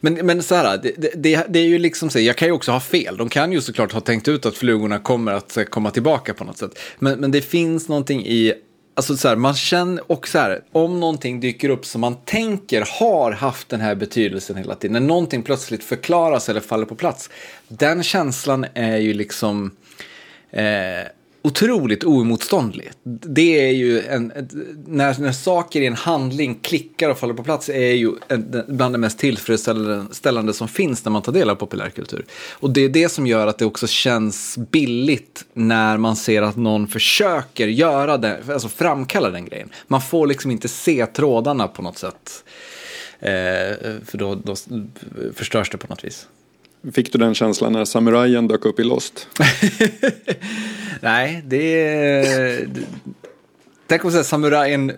Men, 0.01 0.15
men 0.15 0.43
så 0.43 0.55
här, 0.55 0.79
det, 0.83 0.93
det, 1.15 1.47
det, 1.49 1.59
är 1.59 1.67
ju 1.67 1.79
liksom 1.79 2.11
så, 2.11 2.21
jag 2.21 2.37
kan 2.37 2.49
ju 2.49 2.53
också 2.53 2.73
ha 2.73 2.81
fel. 2.81 3.17
De 3.17 3.29
kan 3.29 3.53
ju 3.53 3.61
såklart 3.61 3.93
ha 3.93 4.01
tänkt 4.01 4.29
ut 4.29 4.47
att 4.47 4.57
flugorna 4.57 4.99
kommer 4.99 5.33
att 5.33 5.57
eh, 5.57 5.65
komma 5.65 5.91
tillbaka 5.91 6.35
på 6.35 6.45
något 6.45 6.59
sätt. 6.59 6.79
Men, 6.99 7.21
men 7.21 7.31
det 7.31 7.43
finns 7.43 7.89
någonting 7.89 8.27
i 8.27 8.55
Alltså 8.99 9.17
så 9.17 9.29
här, 9.29 9.37
man 9.37 9.55
känner, 9.55 10.13
och 10.13 10.29
så 10.29 10.39
här, 10.39 10.61
om 10.73 11.01
någonting 11.01 11.41
dyker 11.41 11.69
upp 11.69 11.87
som 11.87 12.01
man 12.01 12.17
tänker 12.25 12.85
har 13.01 13.33
haft 13.33 13.69
den 13.69 13.81
här 13.81 13.95
betydelsen 13.95 14.57
hela 14.57 14.75
tiden, 14.75 14.93
när 14.93 15.01
någonting 15.09 15.43
plötsligt 15.43 15.85
förklaras 15.85 16.49
eller 16.49 16.61
faller 16.61 16.87
på 16.87 16.95
plats, 16.95 17.31
den 17.69 18.03
känslan 18.03 18.67
är 18.75 18.97
ju 18.97 19.15
liksom, 19.15 19.71
eh, 20.51 20.65
otroligt 21.47 22.05
oemotståndlig. 22.05 22.91
Det 23.05 23.69
är 23.69 23.73
ju 23.73 24.01
en, 24.03 24.33
när, 24.87 25.21
när 25.21 25.33
saker 25.33 25.81
i 25.81 25.87
en 25.87 25.95
handling 25.95 26.59
klickar 26.63 27.11
och 27.11 27.19
faller 27.19 27.35
på 27.35 27.43
plats 27.43 27.69
är 27.69 27.93
ju 27.93 28.13
en, 28.29 28.65
bland 28.69 28.95
det 28.95 28.99
mest 28.99 29.19
tillfredsställande 29.19 30.53
som 30.53 30.69
finns 30.69 31.05
när 31.05 31.13
man 31.13 31.23
tar 31.23 31.33
del 31.33 31.51
av 31.51 31.55
populärkultur. 31.55 32.25
Och 32.53 32.71
det 32.71 32.81
är 32.81 32.89
det 32.89 33.09
som 33.09 33.27
gör 33.27 33.47
att 33.47 33.59
det 33.59 33.65
också 33.65 33.87
känns 33.87 34.59
billigt 34.71 35.45
när 35.53 35.97
man 35.97 36.17
ser 36.17 36.43
att 36.43 36.57
någon 36.57 36.89
försöker 36.89 37.67
göra 37.67 38.17
det, 38.17 38.43
alltså 38.49 38.69
framkalla 38.69 39.31
den 39.31 39.45
grejen. 39.45 39.69
Man 39.87 40.01
får 40.01 40.27
liksom 40.27 40.51
inte 40.51 40.69
se 40.69 41.07
trådarna 41.07 41.69
på 41.69 41.83
något 41.83 41.99
sätt. 41.99 42.45
Eh, 43.21 43.31
för 44.05 44.19
då, 44.19 44.35
då 44.35 44.55
förstörs 45.35 45.71
det 45.71 45.79
på 45.79 45.87
något 45.89 46.05
vis. 46.05 46.27
Fick 46.93 47.13
du 47.13 47.19
den 47.19 47.35
känslan 47.35 47.73
när 47.73 47.85
samurajen 47.85 48.49
dök 48.49 48.65
upp 48.65 48.81
i 48.81 48.85
Lost? 48.85 49.29
Nej, 51.01 51.43
det 51.45 51.85
är... 51.89 52.69
Tänk 53.87 54.05
om 54.05 54.25
samurajen 54.25 54.93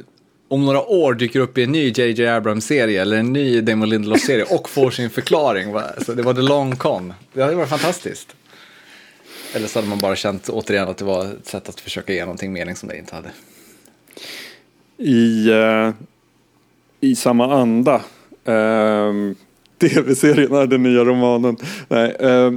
om 0.48 0.66
några 0.66 0.82
år 0.82 1.14
dyker 1.14 1.40
upp 1.40 1.58
i 1.58 1.62
en 1.62 1.72
ny 1.72 1.92
JJ 1.96 2.26
Abrams-serie 2.26 3.02
eller 3.02 3.16
en 3.16 3.32
ny 3.32 3.60
Damon 3.60 3.88
Lindelof-serie 3.88 4.44
och 4.44 4.68
får 4.68 4.90
sin 4.90 5.10
förklaring. 5.10 5.74
Så 6.06 6.14
det 6.14 6.22
var 6.22 6.34
the 6.34 6.42
long 6.42 6.76
con. 6.76 7.14
Det 7.32 7.42
hade 7.42 7.54
varit 7.54 7.68
fantastiskt. 7.68 8.36
Eller 9.54 9.66
så 9.66 9.78
hade 9.78 9.88
man 9.88 9.98
bara 9.98 10.16
känt 10.16 10.48
återigen 10.48 10.88
att 10.88 10.96
det 10.96 11.04
var 11.04 11.24
ett 11.24 11.46
sätt 11.46 11.68
att 11.68 11.80
försöka 11.80 12.12
ge 12.12 12.20
någonting 12.20 12.52
mening 12.52 12.76
som 12.76 12.88
det 12.88 12.98
inte 12.98 13.14
hade. 13.14 13.30
I, 14.96 15.50
uh, 15.50 15.90
i 17.00 17.16
samma 17.16 17.60
anda. 17.60 18.02
Uh, 18.48 19.32
tv-serien 19.78 20.52
är 20.52 20.66
den 20.66 20.82
nya 20.82 21.04
romanen. 21.04 21.56
Nej, 21.88 22.16
eh, 22.20 22.52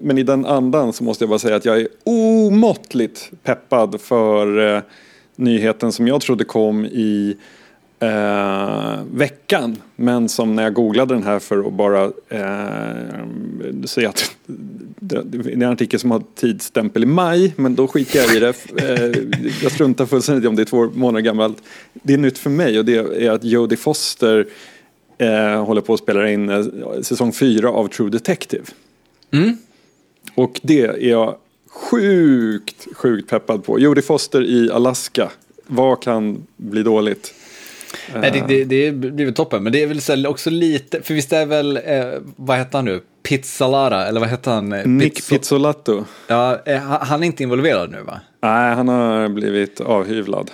men 0.00 0.18
i 0.18 0.22
den 0.22 0.46
andan 0.46 0.92
så 0.92 1.04
måste 1.04 1.24
jag 1.24 1.28
bara 1.28 1.38
säga 1.38 1.56
att 1.56 1.64
jag 1.64 1.80
är 1.80 1.88
omåttligt 2.04 3.30
peppad 3.42 4.00
för 4.00 4.76
eh, 4.76 4.82
nyheten 5.36 5.92
som 5.92 6.08
jag 6.08 6.20
trodde 6.20 6.44
kom 6.44 6.84
i 6.84 7.36
eh, 8.00 8.98
veckan. 9.12 9.76
Men 9.96 10.28
som 10.28 10.54
när 10.54 10.62
jag 10.62 10.74
googlade 10.74 11.14
den 11.14 11.22
här 11.22 11.38
för 11.38 11.66
att 11.66 11.72
bara 11.72 12.04
eh, 12.28 13.84
säga 13.84 14.08
att 14.08 14.36
det, 14.46 15.22
det 15.24 15.38
är 15.38 15.52
en 15.52 15.62
artikel 15.62 16.00
som 16.00 16.10
har 16.10 16.22
tidsstämpel 16.34 17.02
i 17.02 17.06
maj. 17.06 17.54
Men 17.56 17.74
då 17.74 17.88
skiter 17.88 18.18
jag 18.18 18.36
i 18.36 18.40
det. 18.40 18.54
Eh, 18.76 19.40
jag 19.62 19.72
struntar 19.72 20.06
fullständigt 20.06 20.48
om 20.48 20.56
det 20.56 20.62
är 20.62 20.66
två 20.66 20.90
månader 20.94 21.20
gammalt. 21.20 21.62
Det 21.92 22.14
är 22.14 22.18
nytt 22.18 22.38
för 22.38 22.50
mig 22.50 22.78
och 22.78 22.84
det 22.84 22.96
är 22.96 23.30
att 23.30 23.44
Jodie 23.44 23.76
Foster 23.76 24.46
eh, 25.18 25.64
håller 25.64 25.80
på 25.80 25.94
att 25.94 26.00
spela 26.00 26.30
in 26.30 26.48
eh, 26.48 26.64
säsong 27.02 27.32
fyra 27.32 27.70
av 27.70 27.88
True 27.88 28.10
Detective. 28.10 28.64
Mm. 29.30 29.58
Och 30.34 30.60
det 30.62 30.80
är 30.80 31.08
jag 31.08 31.36
sjukt, 31.68 32.86
sjukt 32.92 33.30
peppad 33.30 33.64
på. 33.64 33.78
Jodie 33.80 34.02
Foster 34.02 34.42
i 34.42 34.70
Alaska. 34.70 35.30
Vad 35.66 36.02
kan 36.02 36.46
bli 36.56 36.82
dåligt? 36.82 37.34
Nej, 38.14 38.30
det, 38.30 38.64
det, 38.64 38.64
det 38.64 38.92
blir 38.92 39.24
väl 39.24 39.34
toppen, 39.34 39.62
men 39.62 39.72
det 39.72 39.82
är 39.82 39.86
väl 39.86 40.26
också 40.26 40.50
lite, 40.50 41.02
för 41.02 41.14
visst 41.14 41.32
är 41.32 41.46
väl, 41.46 41.76
eh, 41.76 42.06
vad 42.36 42.58
heter 42.58 42.78
han 42.78 42.84
nu, 42.84 43.00
Pizzalara, 43.22 44.06
eller 44.06 44.20
vad 44.20 44.28
heter 44.28 44.50
han? 44.50 44.68
Nick 44.68 45.14
Pizzo 45.14 45.34
Pizzolato. 45.34 46.04
Ja, 46.26 46.62
eh, 46.66 46.78
han 46.80 47.22
är 47.22 47.26
inte 47.26 47.42
involverad 47.42 47.90
nu 47.90 48.02
va? 48.02 48.20
Nej, 48.42 48.74
han 48.74 48.88
har 48.88 49.28
blivit 49.28 49.80
avhyvlad. 49.80 50.50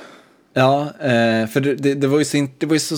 Ja, 0.55 0.81
eh, 1.01 1.47
för 1.47 1.61
det, 1.61 1.75
det, 1.75 1.95
det, 1.95 2.07
var 2.07 2.19
ju 2.19 2.25
så, 2.25 2.47
det 2.59 2.67
var 2.67 2.75
ju 2.75 2.81
så, 2.81 2.97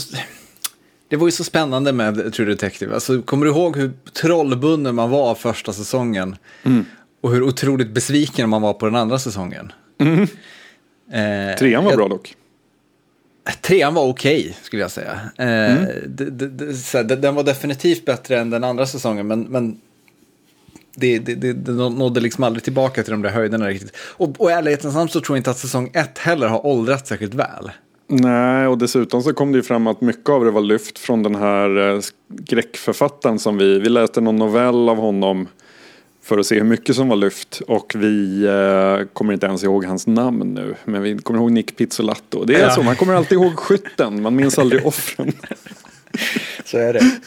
det 1.08 1.16
var 1.16 1.26
ju 1.26 1.32
så 1.32 1.44
spännande 1.44 1.92
med 1.92 2.32
True 2.32 2.46
Detective. 2.46 2.94
Alltså, 2.94 3.22
kommer 3.22 3.46
du 3.46 3.52
ihåg 3.52 3.76
hur 3.76 3.92
trollbunden 4.12 4.94
man 4.94 5.10
var 5.10 5.34
första 5.34 5.72
säsongen? 5.72 6.36
Mm. 6.62 6.84
Och 7.20 7.32
hur 7.32 7.42
otroligt 7.42 7.90
besviken 7.90 8.48
man 8.48 8.62
var 8.62 8.72
på 8.72 8.86
den 8.86 8.96
andra 8.96 9.18
säsongen. 9.18 9.72
Mm. 9.98 10.22
Eh, 11.12 11.58
Trean 11.58 11.84
var 11.84 11.90
jag, 11.90 11.98
bra 11.98 12.08
dock. 12.08 12.34
Trean 13.62 13.94
var 13.94 14.04
okej, 14.04 14.40
okay, 14.40 14.52
skulle 14.62 14.82
jag 14.82 14.90
säga. 14.90 15.20
Eh, 15.36 15.76
mm. 15.76 15.86
det, 16.06 16.30
det, 16.30 17.02
det, 17.02 17.16
den 17.16 17.34
var 17.34 17.42
definitivt 17.42 18.04
bättre 18.04 18.38
än 18.38 18.50
den 18.50 18.64
andra 18.64 18.86
säsongen, 18.86 19.26
men, 19.26 19.40
men 19.40 19.80
det, 20.94 21.18
det, 21.18 21.34
det, 21.34 21.52
det 21.52 21.72
nådde 21.72 22.20
liksom 22.20 22.44
aldrig 22.44 22.64
tillbaka 22.64 23.02
till 23.02 23.12
de 23.12 23.22
där 23.22 23.30
höjderna 23.30 23.68
riktigt. 23.68 23.96
Och, 23.96 24.40
och 24.40 24.50
ärlighetens 24.50 24.94
namn 24.94 25.08
så 25.08 25.20
tror 25.20 25.36
jag 25.36 25.40
inte 25.40 25.50
att 25.50 25.58
säsong 25.58 25.90
ett 25.94 26.18
heller 26.18 26.48
har 26.48 26.66
åldrats 26.66 27.08
särskilt 27.08 27.34
väl. 27.34 27.70
Nej, 28.08 28.66
och 28.66 28.78
dessutom 28.78 29.22
så 29.22 29.32
kom 29.32 29.52
det 29.52 29.56
ju 29.56 29.62
fram 29.62 29.86
att 29.86 30.00
mycket 30.00 30.28
av 30.28 30.44
det 30.44 30.50
var 30.50 30.60
lyft 30.60 30.98
från 30.98 31.22
den 31.22 31.34
här 31.34 31.94
eh, 31.94 32.00
skräckförfattaren 32.44 33.38
som 33.38 33.58
vi, 33.58 33.78
vi 33.78 33.88
läste 33.88 34.20
någon 34.20 34.36
novell 34.36 34.88
av 34.88 34.96
honom 34.96 35.48
för 36.22 36.38
att 36.38 36.46
se 36.46 36.54
hur 36.54 36.64
mycket 36.64 36.96
som 36.96 37.08
var 37.08 37.16
lyft 37.16 37.60
och 37.66 37.92
vi 37.96 38.44
eh, 38.44 39.06
kommer 39.12 39.32
inte 39.32 39.46
ens 39.46 39.64
ihåg 39.64 39.84
hans 39.84 40.06
namn 40.06 40.54
nu. 40.54 40.74
Men 40.84 41.02
vi 41.02 41.18
kommer 41.18 41.40
ihåg 41.40 41.52
Nick 41.52 41.76
Pizzolatto. 41.76 42.44
Det 42.44 42.54
är 42.54 42.60
ja. 42.60 42.70
så, 42.70 42.82
man 42.82 42.96
kommer 42.96 43.14
alltid 43.14 43.38
ihåg 43.38 43.58
skytten, 43.58 44.22
man 44.22 44.36
minns 44.36 44.58
aldrig 44.58 44.86
offren. 44.86 45.32
så 46.64 46.78
är 46.78 46.92
det. 46.92 47.20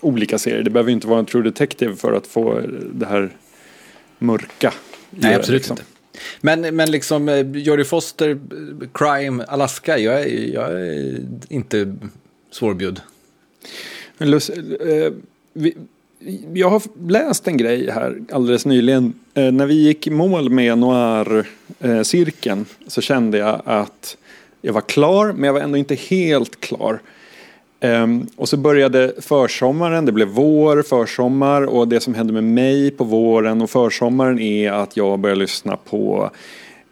olika 0.00 0.38
serier. 0.38 0.62
Det 0.62 0.70
behöver 0.70 0.90
ju 0.90 0.94
inte 0.94 1.06
vara 1.06 1.18
en 1.18 1.26
True 1.26 1.42
Detective 1.42 1.96
för 1.96 2.12
att 2.12 2.26
få 2.26 2.60
det 2.92 3.06
här 3.06 3.30
mörka. 4.18 4.72
Nej, 5.10 5.34
absolut 5.34 5.60
liksom. 5.60 5.74
inte. 5.74 5.84
Men, 6.40 6.76
men 6.76 6.90
liksom 6.90 7.28
eh, 7.28 7.50
Jodie 7.50 7.84
Foster, 7.84 8.38
Crime, 8.94 9.44
Alaska, 9.44 9.98
jag 9.98 10.20
är, 10.20 10.54
jag 10.54 10.72
är 10.72 11.20
inte 11.48 11.96
svårbjudd. 12.50 13.00
Men 14.18 14.30
Lus, 14.30 14.50
eh, 14.50 15.12
vi, 15.52 15.76
jag 16.54 16.70
har 16.70 16.82
läst 17.08 17.48
en 17.48 17.56
grej 17.56 17.90
här 17.90 18.20
alldeles 18.32 18.66
nyligen. 18.66 19.12
Eh, 19.34 19.52
när 19.52 19.66
vi 19.66 19.74
gick 19.74 20.06
i 20.06 20.10
mål 20.10 20.50
med 20.50 20.78
noir-cirkeln 20.78 22.60
eh, 22.60 22.66
så 22.86 23.00
kände 23.00 23.38
jag 23.38 23.62
att 23.64 24.16
jag 24.62 24.72
var 24.72 24.80
klar, 24.80 25.32
men 25.32 25.44
jag 25.44 25.52
var 25.52 25.60
ändå 25.60 25.78
inte 25.78 25.94
helt 25.94 26.60
klar. 26.60 27.00
Um, 27.80 28.26
och 28.36 28.48
så 28.48 28.56
började 28.56 29.12
försommaren, 29.18 30.04
det 30.04 30.12
blev 30.12 30.28
vår, 30.28 30.82
försommar 30.82 31.62
och 31.62 31.88
det 31.88 32.00
som 32.00 32.14
hände 32.14 32.32
med 32.32 32.44
mig 32.44 32.90
på 32.90 33.04
våren 33.04 33.62
och 33.62 33.70
försommaren 33.70 34.38
är 34.38 34.72
att 34.72 34.96
jag 34.96 35.18
började 35.18 35.40
lyssna 35.40 35.76
på 35.76 36.30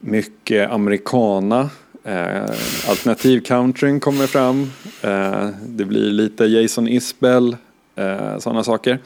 mycket 0.01 0.71
americana. 0.71 1.71
Eh, 2.05 2.13
uh, 2.15 2.51
Alternativ-countryn 2.89 4.01
kommer 4.01 4.27
fram. 4.27 4.63
Uh, 5.05 5.49
det 5.67 5.85
blir 5.85 6.11
lite 6.11 6.45
Jason 6.45 6.89
Isbell, 6.89 7.57
uh, 7.99 8.39
sådana 8.39 8.65
saker. 8.65 8.99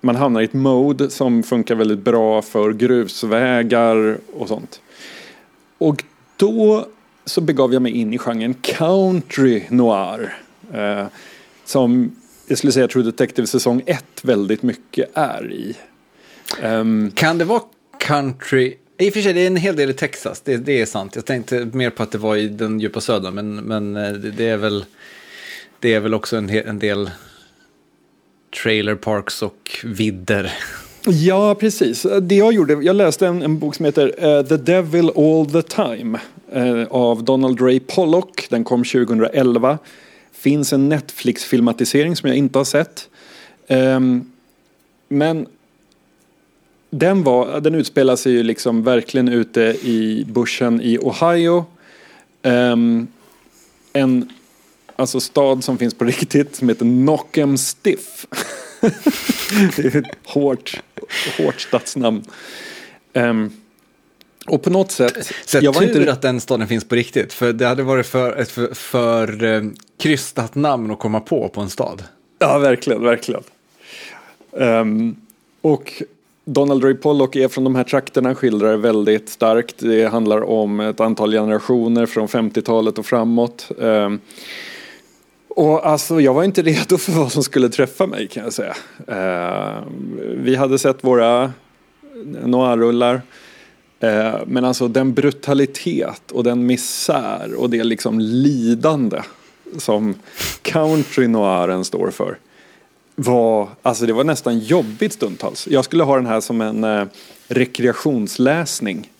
Man 0.00 0.16
hamnar 0.16 0.40
i 0.40 0.44
ett 0.44 0.52
mode 0.52 1.10
som 1.10 1.42
funkar 1.42 1.74
väldigt 1.74 2.04
bra 2.04 2.42
för 2.42 2.72
grusvägar 2.72 4.18
och 4.32 4.48
sånt. 4.48 4.80
Och 5.78 6.04
då 6.36 6.86
så 7.24 7.40
begav 7.40 7.72
jag 7.72 7.82
mig 7.82 7.92
in 7.92 8.14
i 8.14 8.18
genren 8.18 8.54
country 8.54 9.62
noir. 9.68 10.43
Eh, 10.74 11.06
som 11.64 12.16
jag 12.46 12.58
skulle 12.58 12.72
säga 12.72 12.88
True 12.88 13.04
Detective 13.04 13.46
säsong 13.46 13.82
1 13.86 14.04
väldigt 14.22 14.62
mycket 14.62 15.10
är 15.14 15.52
i. 15.52 15.76
Um, 16.62 17.10
kan 17.10 17.38
det 17.38 17.44
vara 17.44 17.62
country? 18.00 18.74
I 18.98 19.10
och 19.10 19.14
för 19.14 19.20
sig, 19.20 19.32
det 19.32 19.40
är 19.40 19.46
en 19.46 19.56
hel 19.56 19.76
del 19.76 19.90
i 19.90 19.94
Texas, 19.94 20.40
det, 20.40 20.56
det 20.56 20.80
är 20.80 20.86
sant. 20.86 21.16
Jag 21.16 21.24
tänkte 21.24 21.70
mer 21.72 21.90
på 21.90 22.02
att 22.02 22.10
det 22.10 22.18
var 22.18 22.36
i 22.36 22.48
den 22.48 22.80
djupa 22.80 23.00
södern, 23.00 23.34
men, 23.34 23.56
men 23.56 23.96
eh, 23.96 24.12
det, 24.12 24.30
det 24.30 24.48
är 24.48 24.56
väl 24.56 24.84
det 25.80 25.94
är 25.94 26.00
väl 26.00 26.14
också 26.14 26.36
en, 26.36 26.50
en 26.50 26.78
del 26.78 27.10
trailer 28.62 28.94
parks 28.94 29.42
och 29.42 29.84
vidder. 29.84 30.52
Ja, 31.06 31.54
precis. 31.54 32.06
Det 32.22 32.34
jag 32.34 32.52
gjorde, 32.52 32.72
jag 32.72 32.96
läste 32.96 33.26
en, 33.26 33.42
en 33.42 33.58
bok 33.58 33.74
som 33.74 33.84
heter 33.84 34.06
uh, 34.06 34.46
The 34.46 34.56
Devil 34.56 35.10
All 35.16 35.46
the 35.46 35.62
Time 35.62 36.18
uh, 36.56 36.86
av 36.90 37.24
Donald 37.24 37.60
Ray 37.60 37.80
Pollock. 37.80 38.46
Den 38.50 38.64
kom 38.64 38.84
2011 38.84 39.78
finns 40.34 40.72
en 40.72 40.88
Netflix-filmatisering 40.88 42.16
som 42.16 42.28
jag 42.28 42.38
inte 42.38 42.58
har 42.58 42.64
sett. 42.64 43.08
Um, 43.68 44.32
men 45.08 45.46
den, 46.90 47.22
var, 47.22 47.60
den 47.60 47.74
utspelar 47.74 48.16
sig 48.16 48.32
ju 48.32 48.42
liksom 48.42 48.82
verkligen 48.82 49.28
ute 49.28 49.60
i 49.82 50.24
bushen 50.28 50.80
i 50.80 50.98
Ohio. 50.98 51.64
Um, 52.42 53.08
en 53.92 54.32
alltså 54.96 55.20
stad 55.20 55.64
som 55.64 55.78
finns 55.78 55.94
på 55.94 56.04
riktigt 56.04 56.56
som 56.56 56.68
heter 56.68 56.84
Knockem 56.84 57.58
Stiff. 57.58 58.26
det 59.76 59.84
är 59.84 59.96
ett 59.96 60.16
hårt, 60.24 60.82
hårt 61.38 61.60
stadsnamn. 61.60 62.24
Um, 63.12 63.52
och 64.46 64.62
på 64.62 64.70
något 64.70 64.92
sätt... 64.92 65.32
Så 65.44 65.58
jag 65.62 65.72
var 65.72 65.80
tur 65.80 66.00
inte... 66.00 66.12
att 66.12 66.22
den 66.22 66.40
staden 66.40 66.68
finns 66.68 66.84
på 66.84 66.94
riktigt. 66.94 67.32
För 67.32 67.52
det 67.52 67.66
hade 67.66 67.82
varit 67.82 68.06
för, 68.06 68.36
ett 68.36 68.50
för, 68.50 68.74
för 68.74 69.44
eh, 69.44 69.62
krystat 69.98 70.54
namn 70.54 70.90
att 70.90 70.98
komma 70.98 71.20
på 71.20 71.48
på 71.48 71.60
en 71.60 71.70
stad. 71.70 72.02
Ja, 72.38 72.58
verkligen, 72.58 73.02
verkligen. 73.02 73.42
Um, 74.50 75.16
och 75.60 76.02
Donald 76.44 76.84
Ray 76.84 76.94
Pollock 76.94 77.36
är 77.36 77.48
från 77.48 77.64
de 77.64 77.74
här 77.74 77.84
trakterna, 77.84 78.34
skildrar 78.34 78.76
väldigt 78.76 79.28
starkt. 79.28 79.74
Det 79.78 80.04
handlar 80.04 80.42
om 80.42 80.80
ett 80.80 81.00
antal 81.00 81.32
generationer 81.32 82.06
från 82.06 82.26
50-talet 82.28 82.98
och 82.98 83.06
framåt. 83.06 83.70
Um, 83.78 84.20
och 85.48 85.86
alltså, 85.86 86.20
jag 86.20 86.34
var 86.34 86.44
inte 86.44 86.62
redo 86.62 86.98
för 86.98 87.12
vad 87.12 87.32
som 87.32 87.42
skulle 87.42 87.68
träffa 87.68 88.06
mig 88.06 88.28
kan 88.28 88.44
jag 88.44 88.52
säga. 88.52 88.74
Uh, 89.08 89.82
vi 90.36 90.56
hade 90.56 90.78
sett 90.78 91.04
våra 91.04 91.52
noir-rullar. 92.44 93.22
Eh, 94.04 94.40
men 94.46 94.64
alltså 94.64 94.88
den 94.88 95.14
brutalitet 95.14 96.30
och 96.32 96.44
den 96.44 96.66
misär 96.66 97.54
och 97.56 97.70
det 97.70 97.84
liksom 97.84 98.20
lidande 98.20 99.22
som 99.78 100.14
country 100.62 101.28
noiren 101.28 101.84
står 101.84 102.10
för 102.10 102.38
var, 103.14 103.68
alltså 103.82 104.06
det 104.06 104.12
var 104.12 104.24
nästan 104.24 104.58
jobbigt 104.58 105.12
stundtals. 105.12 105.68
Jag 105.70 105.84
skulle 105.84 106.02
ha 106.02 106.16
den 106.16 106.26
här 106.26 106.40
som 106.40 106.60
en 106.60 106.84
eh, 106.84 107.04
rekreationsläsning. 107.48 109.10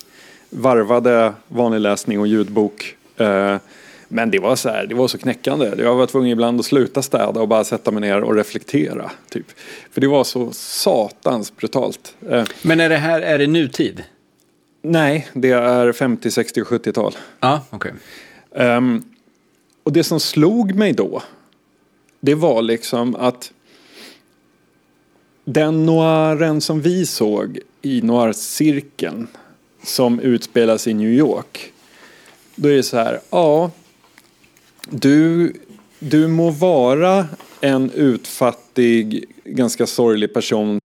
Varvade 0.51 1.33
vanlig 1.49 1.81
läsning 1.81 2.21
och 2.21 2.27
ljudbok. 2.27 2.97
Eh, 3.17 3.57
men 4.09 4.31
det 4.31 4.39
var 4.39 4.57
så 4.57 4.69
här, 4.69 4.87
det 4.87 4.95
var 4.95 5.09
så 5.09 5.19
knäckande. 5.19 5.73
Jag 5.79 5.95
var 5.95 6.07
tvungen 6.07 6.31
ibland 6.31 6.61
att 6.61 6.67
sluta 6.67 7.03
städa 7.03 7.41
och 7.41 7.49
bara 7.49 7.65
sätta 7.65 7.91
mig 7.91 8.01
ner 8.01 8.21
och 8.21 8.35
reflektera. 8.35 9.11
Typ. 9.29 9.47
För 9.93 10.01
det 10.01 10.07
var 10.07 10.25
så 10.25 10.53
satans 10.53 11.57
brutalt. 11.57 12.17
Eh, 12.31 12.45
men 12.63 12.81
är 12.81 12.89
det 12.89 12.97
här, 12.97 13.21
är 13.21 13.39
det 13.39 13.47
nutid? 13.47 14.03
Nej, 14.87 15.29
det 15.33 15.51
är 15.51 15.93
50, 15.93 16.31
60 16.31 16.63
och 16.63 16.69
70-tal. 16.69 17.17
Ja, 17.41 17.65
okej. 17.71 17.93
Okay. 18.51 18.67
Um, 18.67 18.73
ehm, 18.73 19.05
och 19.83 19.93
det 19.93 20.05
som 20.05 20.21
slog 20.21 20.75
mig 20.75 20.93
då, 20.93 21.23
det 22.21 22.35
var 22.35 22.63
liksom 22.63 23.15
att 23.15 23.53
den 25.45 25.87
noiren 25.87 26.61
som 26.61 26.81
vi 26.81 27.07
såg 27.07 27.59
i 27.83 28.03
noir-cirkeln 28.03 29.27
som 29.83 30.21
utspelas 30.21 30.87
i 30.87 30.95
New 30.95 31.13
York. 31.13 31.73
Då 32.55 32.69
är 32.69 32.77
det 32.77 32.83
så 32.83 32.97
här, 32.97 33.21
ja, 33.31 33.71
du, 34.91 35.53
du 35.99 36.29
må 36.29 36.51
vara 36.51 37.27
en 37.61 37.91
utfattig, 37.91 39.25
ganska 39.45 39.87
sorglig 39.87 40.35
person 40.35 40.81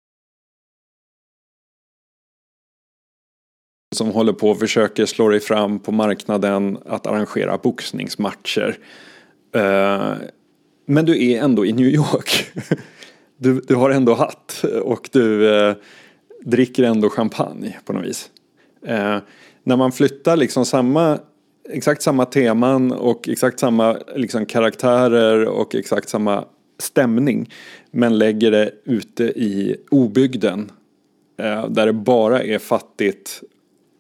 som 4.00 4.12
håller 4.12 4.34
på 4.34 4.50
och 4.50 4.60
försöker 4.60 5.06
slå 5.06 5.30
dig 5.30 5.40
fram 5.40 5.80
på 5.80 5.92
marknaden 5.92 6.78
att 6.86 7.08
arrangera 7.08 7.58
boxningsmatcher. 7.58 8.78
Eh, 9.56 10.12
men 10.86 11.06
du 11.06 11.26
är 11.26 11.44
ändå 11.44 11.66
i 11.66 11.74
New 11.74 11.88
York. 11.88 12.46
Du, 13.42 13.62
du 13.68 13.76
har 13.76 13.90
ändå 13.90 14.14
hatt 14.14 14.64
och 14.84 15.10
du 15.12 15.56
eh, 15.56 15.76
dricker 16.42 16.84
ändå 16.84 17.10
champagne 17.10 17.78
på 17.86 17.94
något 17.94 18.06
vis. 18.06 18.30
Eh, 18.86 19.18
när 19.64 19.78
man 19.78 19.92
flyttar 19.92 20.38
liksom 20.38 20.66
samma, 20.66 21.20
exakt 21.70 22.02
samma 22.02 22.26
teman 22.26 22.92
och 22.92 23.30
exakt 23.30 23.60
samma 23.60 23.98
liksom, 24.16 24.46
karaktärer 24.46 25.46
och 25.46 25.76
exakt 25.76 26.10
samma 26.10 26.46
stämning 26.80 27.50
men 27.92 28.18
lägger 28.18 28.52
det 28.52 28.72
ute 28.86 29.24
i 29.24 29.76
obygden 29.92 30.72
där 31.70 31.86
det 31.86 31.94
bara 31.94 32.44
är 32.44 32.60
fattigt 32.60 33.44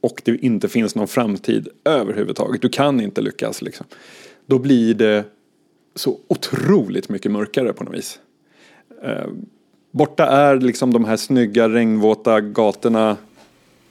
och 0.02 0.22
det 0.26 0.46
inte 0.46 0.70
finns 0.70 0.96
någon 0.96 1.08
framtid 1.08 1.68
överhuvudtaget. 1.84 2.62
Du 2.62 2.70
kan 2.70 3.02
inte 3.02 3.22
lyckas 3.22 3.62
liksom. 3.62 3.86
Då 4.46 4.60
blir 4.60 4.94
det 4.94 5.24
så 5.96 6.20
otroligt 6.28 7.10
mycket 7.10 7.32
mörkare 7.32 7.74
på 7.74 7.84
något 7.84 7.96
vis. 7.96 8.20
Eh, 9.04 9.28
borta 9.92 10.26
är 10.26 10.56
liksom 10.60 10.94
de 10.94 11.06
här 11.06 11.18
snygga 11.18 11.70
regnvåta 11.70 12.42
gatorna. 12.42 13.18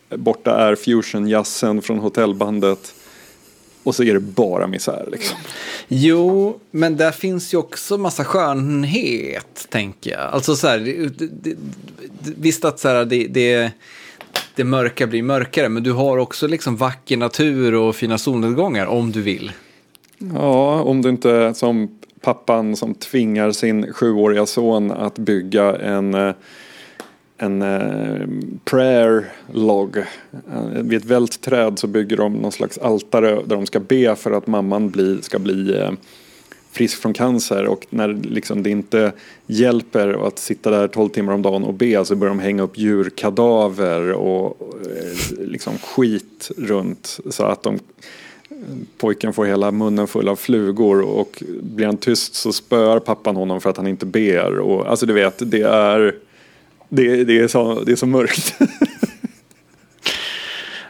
Borta 0.08 0.56
är 0.56 0.74
fusionjazzen 0.74 1.82
från 1.82 1.98
hotellbandet. 1.98 2.94
Och 3.82 3.94
så 3.94 4.02
är 4.02 4.14
det 4.14 4.20
bara 4.20 4.66
misär 4.66 5.08
liksom. 5.12 5.38
Jo, 5.88 6.60
men 6.70 6.96
där 6.96 7.10
finns 7.10 7.54
ju 7.54 7.58
också 7.58 7.98
massa 7.98 8.24
skönhet, 8.24 9.66
tänker 9.68 10.10
jag. 10.10 10.20
Alltså 10.20 10.56
så 10.56 10.66
här, 10.66 10.78
det, 10.78 11.26
det, 11.42 11.56
visst 12.36 12.64
att 12.64 12.80
så 12.80 12.88
här, 12.88 13.04
det, 13.04 13.26
det 13.26 13.72
det 14.54 14.64
mörka 14.64 15.06
blir 15.06 15.22
mörkare. 15.22 15.68
Men 15.68 15.82
du 15.82 15.92
har 15.92 16.18
också 16.18 16.46
liksom 16.46 16.76
vacker 16.76 17.16
natur 17.16 17.74
och 17.74 17.96
fina 17.96 18.18
solnedgångar 18.18 18.86
om 18.86 19.12
du 19.12 19.22
vill. 19.22 19.52
Ja, 20.34 20.82
om 20.82 21.02
du 21.02 21.08
inte 21.08 21.54
som 21.54 21.98
pappan 22.20 22.76
som 22.76 22.94
tvingar 22.94 23.52
sin 23.52 23.92
sjuåriga 23.92 24.46
son 24.46 24.90
att 24.90 25.18
bygga 25.18 25.76
en 25.76 26.14
eh, 26.14 26.32
en 27.38 27.62
eh, 27.62 28.28
prayer 28.64 29.24
log. 29.52 29.96
Eh, 29.96 30.82
vid 30.82 30.98
ett 30.98 31.04
vält 31.04 31.40
träd 31.40 31.78
så 31.78 31.86
bygger 31.86 32.16
de 32.16 32.32
någon 32.32 32.52
slags 32.52 32.78
altare 32.78 33.30
där 33.30 33.56
de 33.56 33.66
ska 33.66 33.80
be 33.80 34.16
för 34.16 34.32
att 34.32 34.46
mamman 34.46 34.90
bli, 34.90 35.22
ska 35.22 35.38
bli 35.38 35.88
frisk 36.72 36.98
från 36.98 37.12
cancer 37.12 37.66
och 37.66 37.86
när 37.90 38.08
liksom 38.08 38.62
det 38.62 38.70
inte 38.70 39.12
hjälper 39.46 40.26
att 40.26 40.38
sitta 40.38 40.70
där 40.70 40.88
12 40.88 41.08
timmar 41.08 41.32
om 41.32 41.42
dagen 41.42 41.64
och 41.64 41.74
be 41.74 42.04
så 42.04 42.16
börjar 42.16 42.34
de 42.34 42.40
hänga 42.40 42.62
upp 42.62 42.78
djurkadaver 42.78 44.12
och 44.12 44.74
eh, 44.82 45.46
liksom 45.46 45.78
skit 45.78 46.50
runt 46.56 47.20
så 47.30 47.44
att 47.44 47.62
de 47.62 47.78
pojken 48.98 49.32
får 49.32 49.44
hela 49.44 49.70
munnen 49.70 50.06
full 50.06 50.28
av 50.28 50.36
flugor 50.36 51.00
och 51.00 51.42
blir 51.62 51.86
han 51.86 51.96
tyst 51.96 52.34
så 52.34 52.52
spöar 52.52 52.98
pappan 52.98 53.36
honom 53.36 53.60
för 53.60 53.70
att 53.70 53.76
han 53.76 53.86
inte 53.86 54.06
ber. 54.06 54.58
Och, 54.58 54.90
alltså 54.90 55.06
du 55.06 55.12
vet, 55.12 55.50
det 55.50 55.62
är, 55.62 56.14
det, 56.88 57.24
det 57.24 57.38
är, 57.38 57.48
så, 57.48 57.80
det 57.80 57.92
är 57.92 57.96
så 57.96 58.06
mörkt. 58.06 58.54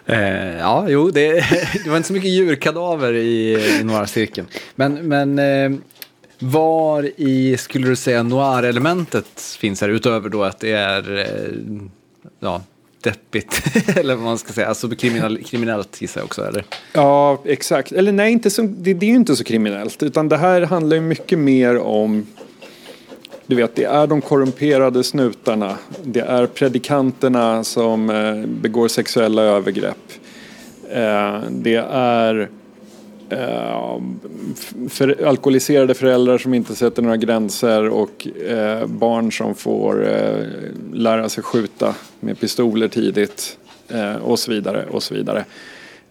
Eh, 0.08 0.58
ja, 0.58 0.86
jo, 0.88 1.10
det, 1.10 1.32
det, 1.84 1.90
var 1.90 1.96
inte 1.96 2.06
så 2.06 2.12
mycket 2.12 2.30
djurkadaver 2.30 3.12
i, 3.12 3.52
i 3.80 3.84
noir-cirkeln. 3.84 4.46
Men, 4.74 4.94
men 4.94 5.38
eh, 5.38 5.78
var 6.38 7.10
i, 7.16 7.56
skulle 7.56 7.88
du 7.88 7.96
säga, 7.96 8.22
noir-elementet 8.22 9.56
finns 9.58 9.80
här 9.80 9.88
utöver 9.88 10.28
då 10.28 10.44
att 10.44 10.60
det 10.60 10.72
är 10.72 11.18
eh, 11.18 11.78
ja, 12.40 12.62
deppigt, 13.02 13.62
eller 13.96 14.14
vad 14.14 14.24
man 14.24 14.38
ska 14.38 14.52
säga, 14.52 14.66
alltså 14.66 14.88
kriminell, 14.88 15.44
kriminellt 15.44 16.02
gissar 16.02 16.20
jag 16.20 16.26
också, 16.26 16.44
eller? 16.44 16.64
Ja, 16.92 17.42
exakt. 17.44 17.92
Eller 17.92 18.12
nej, 18.12 18.32
inte 18.32 18.50
så, 18.50 18.62
det, 18.62 18.94
det 18.94 19.06
är 19.06 19.10
ju 19.10 19.16
inte 19.16 19.36
så 19.36 19.44
kriminellt, 19.44 20.02
utan 20.02 20.28
det 20.28 20.36
här 20.36 20.62
handlar 20.62 20.96
ju 20.96 21.02
mycket 21.02 21.38
mer 21.38 21.78
om 21.78 22.26
du 23.48 23.56
vet, 23.56 23.74
det 23.74 23.84
är 23.84 24.06
de 24.06 24.20
korrumperade 24.20 25.04
snutarna. 25.04 25.78
Det 26.02 26.20
är 26.20 26.46
predikanterna 26.46 27.64
som 27.64 28.10
eh, 28.10 28.46
begår 28.46 28.88
sexuella 28.88 29.42
övergrepp. 29.42 30.12
Eh, 30.90 31.40
det 31.50 31.84
är 31.92 32.48
eh, 33.28 34.00
för, 34.88 35.26
alkoholiserade 35.26 35.94
föräldrar 35.94 36.38
som 36.38 36.54
inte 36.54 36.74
sätter 36.74 37.02
några 37.02 37.16
gränser 37.16 37.88
och 37.88 38.26
barn 38.86 39.32
som 39.32 39.54
får 39.54 40.08
lära 40.92 41.28
sig 41.28 41.44
skjuta 41.44 41.94
med 42.20 42.40
pistoler 42.40 42.88
tidigt 42.88 43.58
och 44.22 44.38
så 44.38 44.50
vidare. 44.50 44.86
Och 44.90 45.02
så 45.02 45.14
vidare. 45.14 45.44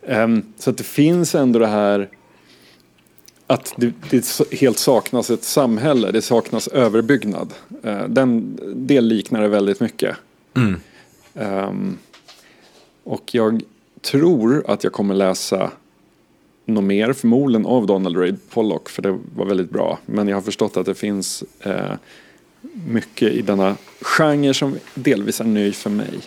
Ehm, 0.08 0.43
så 0.58 0.69
att 0.69 0.78
det 0.78 0.84
finns 0.84 1.36
ändå 1.36 1.60
det 1.60 1.67
här 1.67 2.10
att 3.47 3.73
det, 3.77 3.93
det, 4.10 4.41
helt 4.51 4.77
saknas 4.77 5.29
ett 5.29 5.43
samhälle, 5.43 6.12
det 6.12 6.21
saknas 6.21 6.67
överbyggnad. 6.67 7.53
Eh, 7.83 8.03
den, 8.07 8.60
det 8.75 9.01
liknar 9.01 9.41
det 9.41 9.47
väldigt 9.47 9.79
mycket. 9.79 10.17
Mm. 10.53 10.79
Um, 11.33 11.97
och 13.03 13.36
jag 13.36 13.63
tror 14.01 14.63
att 14.67 14.83
jag 14.83 14.93
kommer 14.93 15.15
läsa 15.15 15.71
något 16.65 16.83
mer, 16.83 17.13
förmodligen 17.13 17.65
av 17.65 17.86
Donald 17.86 18.17
Ray 18.17 18.33
Pollock, 18.49 18.89
för 18.89 19.01
det 19.01 19.19
var 19.36 19.45
väldigt 19.45 19.69
bra. 19.69 19.99
Men 20.05 20.27
jag 20.27 20.38
har 20.38 20.41
förstått 20.41 20.77
att 20.77 20.86
det 20.86 20.95
finns 20.95 21.43
eh, 21.60 21.93
mycket 22.73 23.31
i 23.31 23.41
denna 23.41 23.75
genre 24.01 24.53
som 24.53 24.77
delvis 24.93 25.39
är 25.39 25.45
ny 25.45 25.71
för 25.71 25.89
mig. 25.89 26.19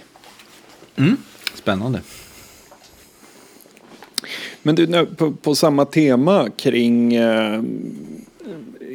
Mm. 0.96 1.16
Spännande. 1.54 2.00
Men 4.62 4.74
du, 4.74 5.06
på, 5.06 5.32
på 5.32 5.54
samma 5.54 5.84
tema 5.84 6.48
kring 6.56 7.14
eh, 7.14 7.62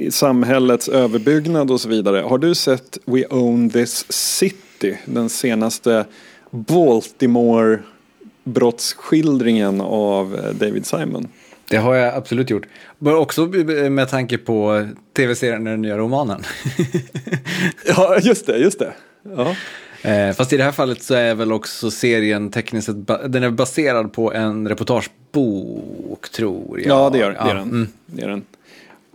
samhällets 0.09 0.89
överbyggnad 0.89 1.71
och 1.71 1.81
så 1.81 1.89
vidare. 1.89 2.17
Har 2.17 2.37
du 2.37 2.55
sett 2.55 2.97
We 3.05 3.25
Own 3.25 3.69
This 3.69 4.05
City? 4.09 4.97
Den 5.05 5.29
senaste 5.29 6.05
Baltimore 6.51 7.79
brottsskildringen 8.43 9.81
av 9.81 10.35
eh, 10.35 10.53
David 10.53 10.85
Simon. 10.85 11.27
Det 11.69 11.77
har 11.77 11.95
jag 11.95 12.15
absolut 12.15 12.49
gjort. 12.49 12.65
Men 12.99 13.15
också 13.15 13.45
med 13.89 14.09
tanke 14.09 14.37
på 14.37 14.87
tv-serien 15.15 15.63
Den 15.63 15.81
nya 15.81 15.97
romanen. 15.97 16.43
ja, 17.87 18.19
just 18.21 18.45
det, 18.45 18.57
just 18.57 18.79
det. 18.79 18.93
Ja. 19.35 19.55
Eh, 20.05 20.33
fast 20.33 20.53
i 20.53 20.57
det 20.57 20.63
här 20.63 20.71
fallet 20.71 21.03
så 21.03 21.13
är 21.13 21.35
väl 21.35 21.51
också 21.51 21.91
serien 21.91 22.51
tekniskt 22.51 22.85
sett, 22.85 23.07
den 23.27 23.43
är 23.43 23.49
baserad 23.49 24.13
på 24.13 24.33
en 24.33 24.67
reportagebok 24.67 26.29
tror 26.29 26.79
jag. 26.79 26.87
Ja, 26.87 27.09
det, 27.09 27.17
gör, 27.17 27.31
det 27.31 27.37
är 27.51 27.55
den. 27.55 27.69
Mm. 27.69 27.87
Det 28.05 28.21
är 28.21 28.27
den. 28.27 28.43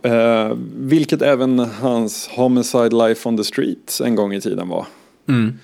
Uh, 0.05 0.57
vilket 0.75 1.21
även 1.21 1.59
hans 1.59 2.27
Homicide 2.27 3.07
Life 3.07 3.29
on 3.29 3.37
the 3.37 3.43
Streets 3.43 4.01
en 4.01 4.15
gång 4.15 4.33
i 4.33 4.41
tiden 4.41 4.69
var. 4.69 4.85
Mm. 5.27 5.59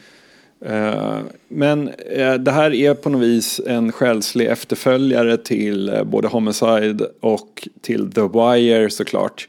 Uh, 0.66 1.18
men 1.48 1.90
uh, 1.90 2.34
det 2.34 2.52
här 2.52 2.74
är 2.74 2.94
på 2.94 3.10
något 3.10 3.22
vis 3.22 3.62
en 3.68 3.92
själslig 3.92 4.48
efterföljare 4.48 5.38
till 5.38 6.02
både 6.06 6.28
Homicide 6.28 7.08
och 7.20 7.68
till 7.82 8.12
The 8.12 8.22
Wire 8.22 8.90
såklart. 8.90 9.48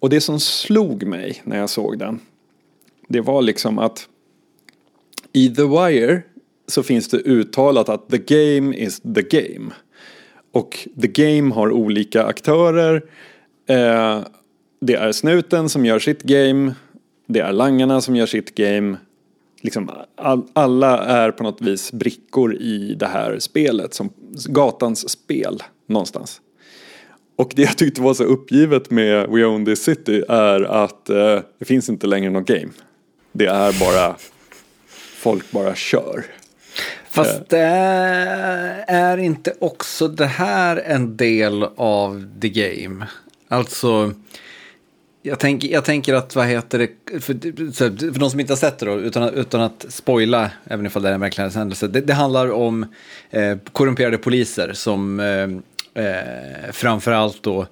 Och 0.00 0.10
det 0.10 0.20
som 0.20 0.40
slog 0.40 1.06
mig 1.06 1.42
när 1.44 1.58
jag 1.58 1.70
såg 1.70 1.98
den, 1.98 2.20
det 3.08 3.20
var 3.20 3.42
liksom 3.42 3.78
att 3.78 4.08
i 5.34 5.54
The 5.54 5.62
Wire 5.62 6.22
så 6.66 6.82
finns 6.82 7.08
det 7.08 7.16
uttalat 7.16 7.88
att 7.88 8.08
the 8.08 8.18
game 8.18 8.76
is 8.76 9.00
the 9.00 9.22
game. 9.22 9.70
Och 10.52 10.88
the 11.00 11.08
game 11.08 11.54
har 11.54 11.70
olika 11.70 12.24
aktörer. 12.24 13.02
Eh, 13.66 14.20
det 14.80 14.94
är 14.94 15.12
snuten 15.12 15.68
som 15.68 15.86
gör 15.86 15.98
sitt 15.98 16.22
game. 16.22 16.74
Det 17.26 17.40
är 17.40 17.52
langarna 17.52 18.00
som 18.00 18.16
gör 18.16 18.26
sitt 18.26 18.54
game. 18.54 18.96
Liksom 19.62 19.90
all, 20.16 20.42
alla 20.52 20.98
är 21.04 21.30
på 21.30 21.42
något 21.42 21.60
vis 21.60 21.92
brickor 21.92 22.54
i 22.54 22.94
det 22.94 23.06
här 23.06 23.38
spelet. 23.38 23.94
Som 23.94 24.10
gatans 24.48 25.10
spel 25.10 25.62
någonstans. 25.86 26.40
Och 27.36 27.52
det 27.56 27.62
jag 27.62 27.78
tyckte 27.78 28.00
var 28.02 28.14
så 28.14 28.24
uppgivet 28.24 28.90
med 28.90 29.30
We 29.30 29.44
Own 29.44 29.64
This 29.64 29.82
City 29.82 30.22
är 30.28 30.60
att 30.60 31.10
eh, 31.10 31.40
det 31.58 31.64
finns 31.64 31.88
inte 31.88 32.06
längre 32.06 32.30
något 32.30 32.46
game. 32.46 32.70
Det 33.32 33.46
är 33.46 33.80
bara 33.80 34.16
folk 35.24 35.50
bara 35.50 35.74
kör. 35.74 36.24
Fast 37.10 37.52
äh, 37.52 37.60
är 38.88 39.18
inte 39.18 39.54
också 39.58 40.08
det 40.08 40.26
här 40.26 40.76
en 40.76 41.16
del 41.16 41.62
av 41.76 42.26
the 42.40 42.48
game? 42.48 43.06
Alltså, 43.48 44.12
jag, 45.22 45.38
tänk, 45.38 45.64
jag 45.64 45.84
tänker 45.84 46.14
att, 46.14 46.36
vad 46.36 46.46
heter 46.46 46.78
det, 46.78 47.20
för, 47.20 47.34
för 48.12 48.20
de 48.20 48.30
som 48.30 48.40
inte 48.40 48.52
har 48.52 48.58
sett 48.58 48.78
det 48.78 48.86
då, 48.86 49.00
utan, 49.00 49.28
utan 49.34 49.60
att 49.60 49.86
spoila, 49.88 50.50
även 50.64 50.86
ifall 50.86 51.02
det 51.02 51.08
är 51.08 51.12
en 51.12 51.20
verklig 51.20 51.44
händelse, 51.44 51.88
det, 51.88 52.00
det 52.00 52.14
handlar 52.14 52.52
om 52.52 52.86
eh, 53.30 53.58
korrumperade 53.72 54.18
poliser 54.18 54.72
som 54.72 55.20
eh, 55.20 56.04
eh, 56.04 56.72
framförallt 56.72 57.42
då 57.42 57.66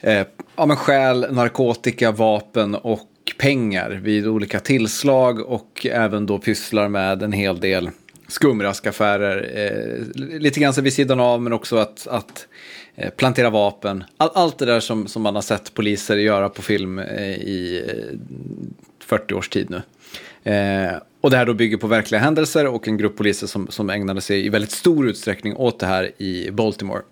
eh, 0.00 0.26
ja, 0.56 0.66
men 0.66 0.76
stjäl 0.76 1.26
narkotika, 1.30 2.12
vapen 2.12 2.74
och 2.74 3.10
pengar 3.40 3.90
vid 3.90 4.26
olika 4.26 4.60
tillslag 4.60 5.40
och 5.40 5.86
även 5.90 6.26
då 6.26 6.38
pysslar 6.38 6.88
med 6.88 7.22
en 7.22 7.32
hel 7.32 7.60
del 7.60 7.90
skumraskaffärer. 8.28 9.50
Eh, 9.54 10.22
lite 10.40 10.60
grann 10.60 10.72
vid 10.72 10.92
sidan 10.92 11.20
av 11.20 11.42
men 11.42 11.52
också 11.52 11.76
att, 11.76 12.06
att 12.06 12.46
eh, 12.94 13.10
plantera 13.10 13.50
vapen. 13.50 14.04
All, 14.16 14.30
allt 14.34 14.58
det 14.58 14.66
där 14.66 14.80
som, 14.80 15.06
som 15.06 15.22
man 15.22 15.34
har 15.34 15.42
sett 15.42 15.74
poliser 15.74 16.16
göra 16.16 16.48
på 16.48 16.62
film 16.62 16.98
eh, 16.98 17.32
i 17.32 17.84
eh, 17.88 18.18
40 19.04 19.34
års 19.34 19.48
tid 19.48 19.70
nu. 19.70 19.82
Eh, 20.52 20.92
och 21.20 21.30
det 21.30 21.36
här 21.36 21.46
då 21.46 21.54
bygger 21.54 21.76
på 21.76 21.86
verkliga 21.86 22.20
händelser 22.20 22.66
och 22.66 22.88
en 22.88 22.96
grupp 22.96 23.16
poliser 23.16 23.46
som, 23.46 23.68
som 23.68 23.90
ägnade 23.90 24.20
sig 24.20 24.46
i 24.46 24.48
väldigt 24.48 24.70
stor 24.70 25.08
utsträckning 25.08 25.56
åt 25.56 25.78
det 25.78 25.86
här 25.86 26.22
i 26.22 26.50
Baltimore. 26.50 27.02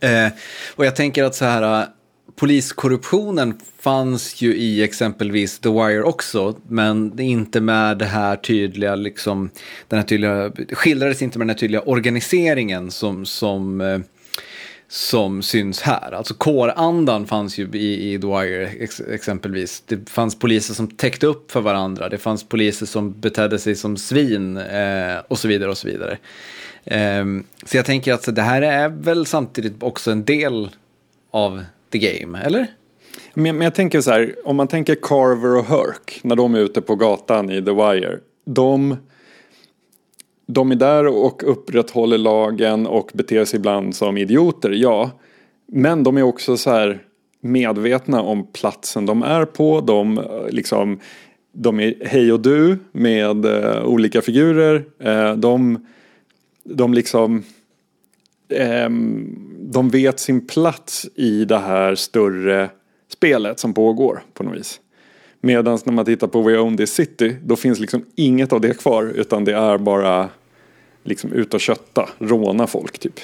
Eh, 0.00 0.28
och 0.74 0.86
jag 0.86 0.96
tänker 0.96 1.24
att 1.24 1.34
så 1.34 1.44
här 1.44 1.80
eh, 1.80 1.88
poliskorruptionen 2.36 3.54
fanns 3.78 4.42
ju 4.42 4.56
i 4.56 4.82
exempelvis 4.82 5.58
The 5.58 5.68
Wire 5.68 6.02
också, 6.02 6.56
men 6.68 7.20
inte 7.20 7.60
med 7.60 7.98
det 7.98 8.04
här 8.04 8.36
tydliga, 8.36 8.94
liksom, 8.94 9.50
den 9.88 9.98
här 9.98 10.06
tydliga, 10.06 10.52
skildrades 10.72 11.22
inte 11.22 11.38
med 11.38 11.46
den 11.46 11.54
här 11.54 11.58
tydliga 11.58 11.82
organiseringen 11.82 12.90
som, 12.90 13.26
som, 13.26 13.80
eh, 13.80 13.98
som 14.88 15.42
syns 15.42 15.80
här. 15.80 16.12
Alltså 16.12 16.34
kårandan 16.34 17.26
fanns 17.26 17.58
ju 17.58 17.68
i, 17.72 18.14
i 18.14 18.18
The 18.18 18.26
Wire 18.26 18.66
ex, 18.66 19.00
exempelvis. 19.00 19.82
Det 19.86 20.10
fanns 20.10 20.38
poliser 20.38 20.74
som 20.74 20.88
täckte 20.88 21.26
upp 21.26 21.52
för 21.52 21.60
varandra, 21.60 22.08
det 22.08 22.18
fanns 22.18 22.44
poliser 22.48 22.86
som 22.86 23.20
betedde 23.20 23.58
sig 23.58 23.76
som 23.76 23.96
svin 23.96 24.56
eh, 24.56 25.16
och 25.28 25.38
så 25.38 25.48
vidare 25.48 25.70
och 25.70 25.78
så 25.78 25.88
vidare. 25.88 26.18
Eh, 26.84 27.24
så 27.66 27.76
jag 27.76 27.84
tänker 27.84 28.12
att 28.12 28.36
det 28.36 28.42
här 28.42 28.62
är 28.62 28.88
väl 28.88 29.26
samtidigt 29.26 29.82
också 29.82 30.10
en 30.10 30.24
del 30.24 30.70
av 31.30 31.64
the 31.94 32.18
game, 32.18 32.38
eller? 32.38 32.66
Men, 33.34 33.56
men 33.56 33.64
jag 33.64 33.74
tänker 33.74 34.00
så 34.00 34.10
här, 34.10 34.34
om 34.44 34.56
man 34.56 34.68
tänker 34.68 34.94
Carver 34.94 35.56
och 35.56 35.64
Herc 35.64 36.20
när 36.22 36.36
de 36.36 36.54
är 36.54 36.58
ute 36.58 36.80
på 36.80 36.96
gatan 36.96 37.50
i 37.50 37.64
The 37.64 37.72
Wire. 37.72 38.18
De, 38.44 38.96
de 40.46 40.70
är 40.70 40.76
där 40.76 41.06
och 41.06 41.50
upprätthåller 41.50 42.18
lagen 42.18 42.86
och 42.86 43.10
beter 43.14 43.44
sig 43.44 43.58
ibland 43.58 43.96
som 43.96 44.16
idioter, 44.16 44.70
ja. 44.70 45.10
Men 45.66 46.02
de 46.02 46.16
är 46.16 46.22
också 46.22 46.56
så 46.56 46.70
här 46.70 47.02
medvetna 47.40 48.22
om 48.22 48.46
platsen 48.52 49.06
de 49.06 49.22
är 49.22 49.44
på. 49.44 49.80
De, 49.80 50.18
eh, 50.18 50.48
liksom, 50.50 51.00
de 51.52 51.80
är 51.80 51.94
hej 52.06 52.32
och 52.32 52.40
du 52.40 52.78
med 52.92 53.46
uh, 53.46 53.84
olika 53.84 54.22
figurer. 54.22 54.84
Uh, 55.06 55.36
de, 55.36 55.86
de 56.64 56.94
liksom 56.94 57.42
Um, 58.48 59.53
de 59.74 59.88
vet 59.88 60.20
sin 60.20 60.46
plats 60.46 61.06
i 61.14 61.44
det 61.44 61.58
här 61.58 61.94
större 61.94 62.70
spelet 63.12 63.60
som 63.60 63.74
pågår 63.74 64.22
på 64.34 64.42
något 64.42 64.58
vis. 64.58 64.80
Medan 65.40 65.78
när 65.84 65.92
man 65.92 66.04
tittar 66.04 66.26
på 66.26 66.42
We 66.42 66.58
Own 66.58 66.76
This 66.76 66.94
City, 66.94 67.36
då 67.42 67.56
finns 67.56 67.78
liksom 67.80 68.04
inget 68.14 68.52
av 68.52 68.60
det 68.60 68.78
kvar, 68.78 69.12
utan 69.14 69.44
det 69.44 69.54
är 69.54 69.78
bara 69.78 70.28
liksom 71.02 71.32
ut 71.32 71.54
och 71.54 71.60
kötta, 71.60 72.08
råna 72.18 72.66
folk 72.66 72.98
typ. 72.98 73.20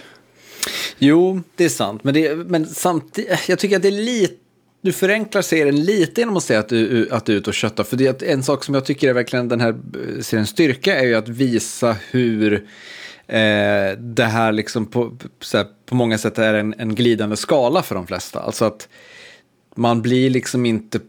Jo, 0.98 1.40
det 1.56 1.64
är 1.64 1.68
sant, 1.68 2.04
men, 2.04 2.14
det, 2.14 2.36
men 2.36 2.66
samtidigt, 2.66 3.48
jag 3.48 3.58
tycker 3.58 3.76
att 3.76 3.82
det 3.82 3.88
är 3.88 3.92
lite 3.92 4.34
du 4.82 4.92
förenklar 4.92 5.42
serien 5.42 5.84
lite 5.84 6.20
genom 6.20 6.36
att 6.36 6.42
säga 6.42 6.60
att 6.60 6.68
du, 6.68 7.08
att 7.10 7.26
du 7.26 7.32
är 7.32 7.36
ute 7.36 7.50
och 7.50 7.54
köttar. 7.54 7.84
För 7.84 7.96
det 7.96 8.22
är 8.22 8.32
en 8.32 8.42
sak 8.42 8.64
som 8.64 8.74
jag 8.74 8.84
tycker 8.84 9.08
är 9.08 9.12
verkligen 9.12 9.48
den 9.48 9.60
här 9.60 9.68
eh, 9.70 10.20
seriens 10.20 10.48
styrka 10.48 10.96
är 10.96 11.06
ju 11.06 11.14
att 11.14 11.28
visa 11.28 11.96
hur 12.10 12.66
eh, 13.30 13.98
det 13.98 14.24
här 14.24 14.52
liksom 14.52 14.86
på, 14.86 15.16
här, 15.52 15.66
på 15.86 15.94
många 15.94 16.18
sätt 16.18 16.38
är 16.38 16.54
en, 16.54 16.74
en 16.78 16.94
glidande 16.94 17.36
skala 17.36 17.82
för 17.82 17.94
de 17.94 18.06
flesta. 18.06 18.40
Alltså 18.40 18.64
att 18.64 18.88
man 19.74 20.02
blir 20.02 20.30
liksom 20.30 20.66
inte 20.66 21.00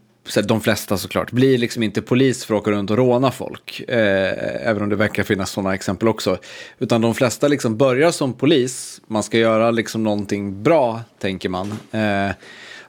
de 0.44 0.62
flesta 0.62 0.98
såklart, 0.98 1.32
blir 1.32 1.58
liksom 1.58 1.84
inte 1.84 2.02
polis 2.02 2.46
för 2.46 2.56
att 2.56 2.62
åka 2.62 2.72
runt 2.72 2.92
och 2.92 2.98
råna 2.98 3.32
folk. 3.32 3.80
Eh, 3.88 4.68
även 4.68 4.84
om 4.84 4.90
det 4.90 4.96
verkar 4.96 5.24
finnas 5.24 5.52
sådana 5.52 5.74
exempel 5.76 6.08
också. 6.08 6.38
Utan 6.80 7.02
de 7.02 7.16
flesta 7.16 7.48
liksom 7.48 7.78
börjar 7.78 8.12
som 8.12 8.34
polis, 8.34 9.02
man 9.08 9.24
ska 9.24 9.38
göra 9.38 9.72
liksom 9.72 10.04
någonting 10.04 10.64
bra, 10.64 11.02
tänker 11.20 11.50
man. 11.50 11.74
Eh, 11.92 12.32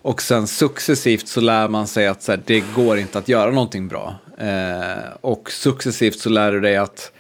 och 0.03 0.23
sen 0.23 0.47
successivt 0.47 1.29
så 1.29 1.41
lär 1.41 1.69
man 1.69 1.87
sig 1.87 2.07
att 2.07 2.23
så 2.23 2.33
här, 2.33 2.41
det 2.47 2.65
går 2.75 2.99
inte 2.99 3.19
att 3.19 3.29
göra 3.29 3.51
någonting 3.51 3.89
bra. 3.89 4.15
Eh, 4.39 5.13
och 5.21 5.51
successivt 5.51 6.19
så 6.19 6.31
lär 6.31 6.53
du 6.53 6.61
dig 6.61 6.77
att 6.77 7.13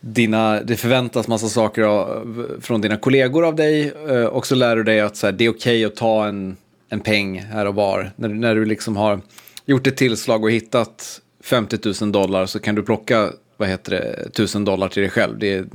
dina, 0.00 0.62
det 0.62 0.76
förväntas 0.76 1.28
massa 1.28 1.48
saker 1.48 1.82
av, 1.82 2.58
från 2.60 2.80
dina 2.80 2.96
kollegor 2.96 3.46
av 3.46 3.56
dig. 3.56 3.92
Eh, 4.08 4.24
och 4.24 4.46
så 4.46 4.54
lär 4.54 4.76
du 4.76 4.84
dig 4.84 5.00
att 5.00 5.16
så 5.16 5.26
här, 5.26 5.32
det 5.32 5.44
är 5.44 5.50
okej 5.50 5.56
okay 5.56 5.84
att 5.84 5.96
ta 5.96 6.26
en, 6.26 6.56
en 6.88 7.00
peng 7.00 7.38
här 7.38 7.66
och 7.66 7.74
var. 7.74 8.10
När, 8.16 8.28
när 8.28 8.54
du 8.54 8.64
liksom 8.64 8.96
har 8.96 9.20
gjort 9.66 9.86
ett 9.86 9.96
tillslag 9.96 10.44
och 10.44 10.50
hittat 10.50 11.20
50 11.44 12.04
000 12.04 12.12
dollar 12.12 12.46
så 12.46 12.58
kan 12.58 12.74
du 12.74 12.82
plocka 12.82 13.30
vad 13.56 13.68
heter 13.68 13.90
det, 13.90 14.26
1000 14.26 14.64
dollar 14.64 14.88
till 14.88 15.02
dig 15.02 15.10
själv. 15.10 15.38
Det, 15.38 15.66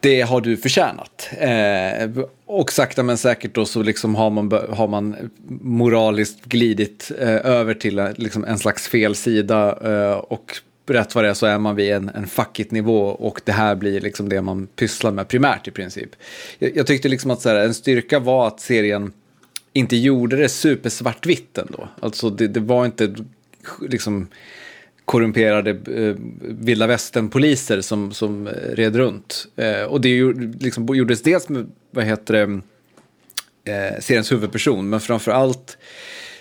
det 0.00 0.20
har 0.20 0.40
du 0.40 0.56
förtjänat. 0.56 1.28
Eh, 1.38 2.24
och 2.46 2.72
sakta 2.72 3.02
men 3.02 3.18
säkert 3.18 3.54
då 3.54 3.64
så 3.64 3.82
liksom 3.82 4.14
har, 4.14 4.30
man, 4.30 4.52
har 4.70 4.88
man 4.88 5.30
moraliskt 5.60 6.44
glidit 6.44 7.12
eh, 7.18 7.46
över 7.46 7.74
till 7.74 7.98
eh, 7.98 8.08
liksom 8.16 8.44
en 8.44 8.58
slags 8.58 8.88
fel 8.88 9.14
sida. 9.14 9.78
Eh, 9.82 10.16
och 10.16 10.56
rätt 10.94 11.14
vad 11.14 11.24
det 11.24 11.30
är 11.30 11.34
så 11.34 11.46
är 11.46 11.58
man 11.58 11.76
vid 11.76 11.92
en, 11.92 12.08
en 12.08 12.26
fuckigt 12.26 12.70
nivå 12.70 13.00
och 13.00 13.40
det 13.44 13.52
här 13.52 13.74
blir 13.74 14.00
liksom 14.00 14.28
det 14.28 14.42
man 14.42 14.66
pysslar 14.66 15.10
med 15.10 15.28
primärt 15.28 15.68
i 15.68 15.70
princip. 15.70 16.10
Jag, 16.58 16.76
jag 16.76 16.86
tyckte 16.86 17.08
liksom 17.08 17.30
att 17.30 17.40
så 17.40 17.48
här, 17.48 17.56
en 17.56 17.74
styrka 17.74 18.18
var 18.18 18.46
att 18.46 18.60
serien 18.60 19.12
inte 19.72 19.96
gjorde 19.96 20.36
det 20.36 20.48
supersvartvitt 20.48 21.58
ändå. 21.58 21.88
Alltså 22.00 22.30
det, 22.30 22.48
det 22.48 22.60
var 22.60 22.86
inte 22.86 23.14
liksom 23.80 24.28
korrumperade 25.04 25.70
eh, 25.70 26.14
vilda 26.40 26.86
västern-poliser 26.86 27.80
som, 27.80 28.12
som 28.12 28.46
eh, 28.46 28.52
red 28.52 28.96
runt. 28.96 29.46
Eh, 29.56 29.82
och 29.82 30.00
det 30.00 30.32
liksom, 30.60 30.94
gjordes 30.94 31.22
dels 31.22 31.48
med, 31.48 31.70
vad 31.90 32.04
heter 32.04 32.34
det, 32.34 32.60
eh, 33.72 34.00
seriens 34.00 34.32
huvudperson, 34.32 34.88
men 34.88 35.00
framför 35.00 35.32
allt 35.32 35.78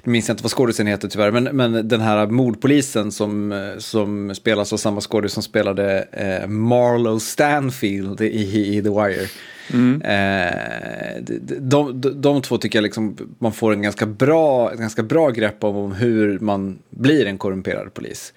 minns 0.07 0.27
jag 0.27 0.33
inte 0.33 0.43
vad 0.43 0.51
skådisen 0.51 0.87
heter 0.87 1.07
tyvärr, 1.07 1.31
men, 1.31 1.43
men 1.43 1.87
den 1.87 2.01
här 2.01 2.27
mordpolisen 2.27 3.11
som, 3.11 3.53
som 3.77 4.35
spelas 4.35 4.73
av 4.73 4.77
samma 4.77 5.01
skådis 5.01 5.33
som 5.33 5.43
spelade 5.43 6.07
eh, 6.11 6.47
Marlowe 6.47 7.19
Stanfield 7.19 8.21
i, 8.21 8.77
i 8.77 8.81
The 8.83 8.89
Wire. 8.89 9.27
Mm. 9.73 10.01
Eh, 10.01 11.21
de, 11.59 12.01
de, 12.01 12.21
de, 12.21 12.41
två 12.41 12.57
tycker 12.57 12.79
jag 12.79 12.83
liksom 12.83 13.17
man 13.39 13.53
får 13.53 13.73
en 13.73 13.81
ganska 13.81 14.05
bra, 14.05 14.71
en 14.71 14.79
ganska 14.79 15.03
bra 15.03 15.29
grepp 15.29 15.63
om 15.63 15.91
hur 15.91 16.39
man 16.39 16.79
blir 16.89 17.25
en 17.25 17.37
korrumperad 17.37 17.93
polis. 17.93 18.33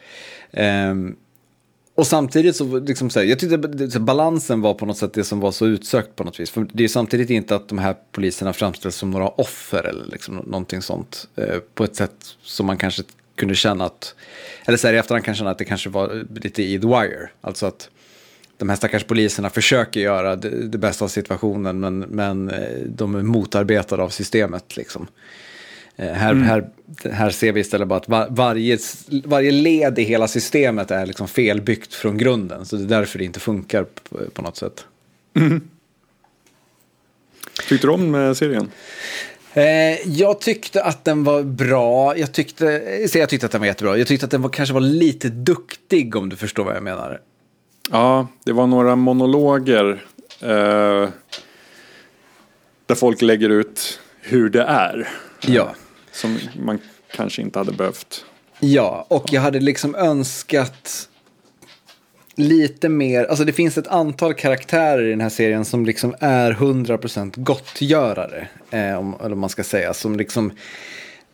Eh, 0.52 0.94
och 2.00 2.06
samtidigt 2.06 2.56
så, 2.56 2.78
liksom 2.78 3.10
så 3.10 3.20
här, 3.20 3.26
jag 3.26 3.38
tyckte 3.38 4.00
balansen 4.00 4.60
var 4.60 4.74
på 4.74 4.86
något 4.86 4.96
sätt 4.96 5.12
det 5.12 5.24
som 5.24 5.40
var 5.40 5.52
så 5.52 5.66
utsökt 5.66 6.16
på 6.16 6.24
något 6.24 6.40
vis. 6.40 6.50
För 6.50 6.66
det 6.72 6.84
är 6.84 6.88
samtidigt 6.88 7.30
inte 7.30 7.56
att 7.56 7.68
de 7.68 7.78
här 7.78 7.96
poliserna 8.12 8.52
framställs 8.52 8.96
som 8.96 9.10
några 9.10 9.28
offer 9.28 9.84
eller 9.84 10.04
liksom 10.06 10.36
någonting 10.36 10.82
sånt. 10.82 11.28
Eh, 11.36 11.58
på 11.74 11.84
ett 11.84 11.96
sätt 11.96 12.36
som 12.42 12.66
man 12.66 12.76
kanske 12.76 13.02
kunde 13.36 13.54
känna 13.54 13.84
att, 13.84 14.14
eller 14.64 14.78
så 14.78 14.86
här 14.86 14.94
i 14.94 14.96
efterhand 14.98 15.24
kan 15.24 15.34
känna 15.34 15.50
att 15.50 15.58
det 15.58 15.64
kanske 15.64 15.88
var 15.90 16.26
lite 16.42 16.62
i 16.62 16.80
The 16.80 16.86
Wire. 16.86 17.28
Alltså 17.40 17.66
att 17.66 17.90
de 18.56 18.68
här 18.68 18.76
stackars 18.76 19.04
poliserna 19.04 19.50
försöker 19.50 20.00
göra 20.00 20.36
det, 20.36 20.66
det 20.66 20.78
bästa 20.78 21.04
av 21.04 21.08
situationen 21.08 21.80
men, 21.80 21.98
men 21.98 22.50
eh, 22.50 22.78
de 22.86 23.14
är 23.14 23.22
motarbetade 23.22 24.02
av 24.02 24.08
systemet. 24.08 24.76
Liksom. 24.76 25.06
Eh, 26.00 26.12
här, 26.12 26.30
mm. 26.30 26.42
här, 26.42 26.70
här 27.12 27.30
ser 27.30 27.52
vi 27.52 27.60
istället 27.60 27.88
bara 27.88 27.98
att 27.98 28.08
var, 28.08 28.26
varje, 28.30 28.78
varje 29.24 29.50
led 29.50 29.98
i 29.98 30.02
hela 30.02 30.28
systemet 30.28 30.90
är 30.90 31.06
liksom 31.06 31.28
felbyggt 31.28 31.94
från 31.94 32.18
grunden. 32.18 32.66
Så 32.66 32.76
det 32.76 32.84
är 32.84 32.98
därför 32.98 33.18
det 33.18 33.24
inte 33.24 33.40
funkar 33.40 33.84
på, 33.84 34.18
på 34.32 34.42
något 34.42 34.56
sätt. 34.56 34.84
Mm. 35.36 35.68
Tyckte 37.68 37.86
du 37.86 37.92
om 37.92 38.34
serien? 38.34 38.70
Eh, 39.54 40.08
jag 40.08 40.40
tyckte 40.40 40.82
att 40.84 41.04
den 41.04 41.24
var 41.24 41.42
bra. 41.42 42.16
Jag 42.16 42.32
tyckte, 42.32 42.64
jag 43.14 43.28
tyckte 43.28 43.46
att 43.46 43.52
den 43.52 43.60
var 43.60 43.66
jättebra. 43.66 43.98
Jag 43.98 44.06
tyckte 44.06 44.24
att 44.24 44.30
den 44.30 44.42
var, 44.42 44.50
kanske 44.50 44.72
var 44.72 44.80
lite 44.80 45.28
duktig 45.28 46.16
om 46.16 46.28
du 46.28 46.36
förstår 46.36 46.64
vad 46.64 46.76
jag 46.76 46.82
menar. 46.82 47.20
Ja, 47.90 48.26
det 48.44 48.52
var 48.52 48.66
några 48.66 48.96
monologer 48.96 50.04
eh, 50.40 51.08
där 52.86 52.94
folk 52.94 53.22
lägger 53.22 53.48
ut 53.48 54.00
hur 54.20 54.50
det 54.50 54.62
är. 54.62 55.08
Ja. 55.40 55.74
Som 56.12 56.38
man 56.58 56.78
kanske 57.16 57.42
inte 57.42 57.58
hade 57.58 57.72
behövt. 57.72 58.24
Ja, 58.60 59.06
och 59.08 59.32
jag 59.32 59.40
hade 59.40 59.60
liksom 59.60 59.94
önskat 59.94 61.08
lite 62.34 62.88
mer, 62.88 63.24
alltså 63.24 63.44
det 63.44 63.52
finns 63.52 63.78
ett 63.78 63.88
antal 63.88 64.34
karaktärer 64.34 65.06
i 65.06 65.10
den 65.10 65.20
här 65.20 65.28
serien 65.28 65.64
som 65.64 65.86
liksom 65.86 66.14
är 66.20 66.52
100% 66.52 67.32
gottgörare. 67.36 68.48
Eh, 68.70 68.98
om, 68.98 69.16
eller 69.24 69.36
man 69.36 69.50
ska 69.50 69.64
säga, 69.64 69.94
som 69.94 70.16
liksom, 70.16 70.52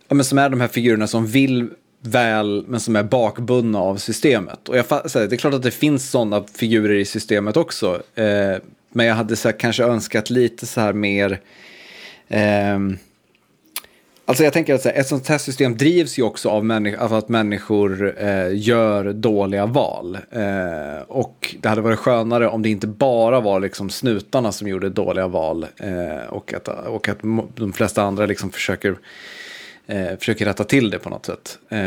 ja, 0.09 0.15
men 0.15 0.25
som 0.25 0.39
är 0.39 0.49
de 0.49 0.61
här 0.61 0.69
figurerna 0.69 1.07
som 1.07 1.27
vill 1.27 1.71
väl, 2.01 2.65
men 2.69 2.81
som 2.81 2.97
är 2.97 3.03
bakbundna 3.03 3.79
av 3.79 3.97
systemet. 3.97 4.69
Och 4.69 4.77
jag, 4.77 4.87
så 4.87 5.19
här, 5.19 5.27
det 5.27 5.35
är 5.35 5.39
klart 5.39 5.55
att 5.55 5.63
det 5.63 5.71
finns 5.71 6.11
sådana 6.11 6.45
figurer 6.55 6.95
i 6.95 7.05
systemet 7.05 7.57
också. 7.57 8.03
Eh, 8.15 8.57
men 8.93 9.07
jag 9.07 9.15
hade 9.15 9.37
så 9.37 9.49
här, 9.49 9.59
kanske 9.59 9.85
önskat 9.85 10.31
lite 10.31 10.67
så 10.67 10.81
här 10.81 10.93
mer, 10.93 11.41
eh, 12.29 12.79
Alltså 14.29 14.45
jag 14.45 14.53
tänker 14.53 14.75
att 14.75 14.85
här, 14.85 14.93
ett 14.93 15.07
sånt 15.07 15.29
här 15.29 15.39
system 15.39 15.77
drivs 15.77 16.19
ju 16.19 16.23
också 16.23 16.49
av, 16.49 16.93
av 16.99 17.15
att 17.15 17.29
människor 17.29 18.15
eh, 18.19 18.49
gör 18.53 19.13
dåliga 19.13 19.67
val. 19.67 20.19
Eh, 20.31 21.03
och 21.09 21.57
det 21.61 21.69
hade 21.69 21.81
varit 21.81 21.99
skönare 21.99 22.49
om 22.49 22.63
det 22.63 22.69
inte 22.69 22.87
bara 22.87 23.41
var 23.41 23.61
liksom 23.61 23.91
snutarna 23.91 24.53
som 24.53 24.69
gjorde 24.69 24.89
dåliga 24.89 25.27
val. 25.27 25.67
Eh, 25.77 26.27
och, 26.29 26.55
att, 26.55 26.69
och 26.69 27.09
att 27.09 27.19
de 27.55 27.73
flesta 27.73 28.03
andra 28.03 28.27
liksom 28.27 28.51
försöker, 28.51 28.97
eh, 29.87 30.17
försöker 30.19 30.45
rätta 30.45 30.65
till 30.65 30.91
det 30.91 30.99
på 30.99 31.11
något 31.11 31.27
sätt. 31.27 31.59
Eh, 31.69 31.79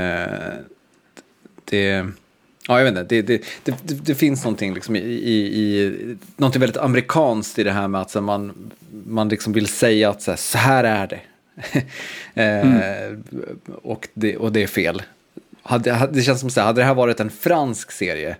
det... 1.65 2.05
Ja, 2.67 2.77
jag 2.77 2.83
vet 2.83 2.97
inte. 2.97 3.03
Det, 3.03 3.21
det, 3.21 3.43
det, 3.63 4.05
det, 4.05 4.15
finns 4.15 4.43
någonting, 4.43 4.73
liksom 4.73 4.95
i, 4.95 4.99
i, 4.99 5.35
i, 5.35 6.15
någonting 6.37 6.59
väldigt 6.59 6.77
amerikanskt 6.77 7.59
i 7.59 7.63
det 7.63 7.71
här 7.71 7.87
med 7.87 8.01
att 8.01 8.11
så 8.11 8.21
man, 8.21 8.71
man 9.05 9.29
liksom 9.29 9.53
vill 9.53 9.67
säga 9.67 10.09
att 10.09 10.21
så 10.21 10.31
här, 10.31 10.37
så 10.37 10.57
här 10.57 10.83
är 10.83 11.07
det 11.07 11.19
mm. 12.33 13.23
och, 13.81 14.07
det, 14.13 14.37
och 14.37 14.51
det 14.51 14.63
är 14.63 14.67
fel. 14.67 15.01
Det 16.11 16.21
känns 16.21 16.39
som 16.39 16.49
så 16.49 16.59
här, 16.59 16.67
hade 16.67 16.81
det 16.81 16.85
här 16.85 16.93
varit 16.93 17.19
en 17.19 17.29
fransk 17.29 17.91
serie, 17.91 18.37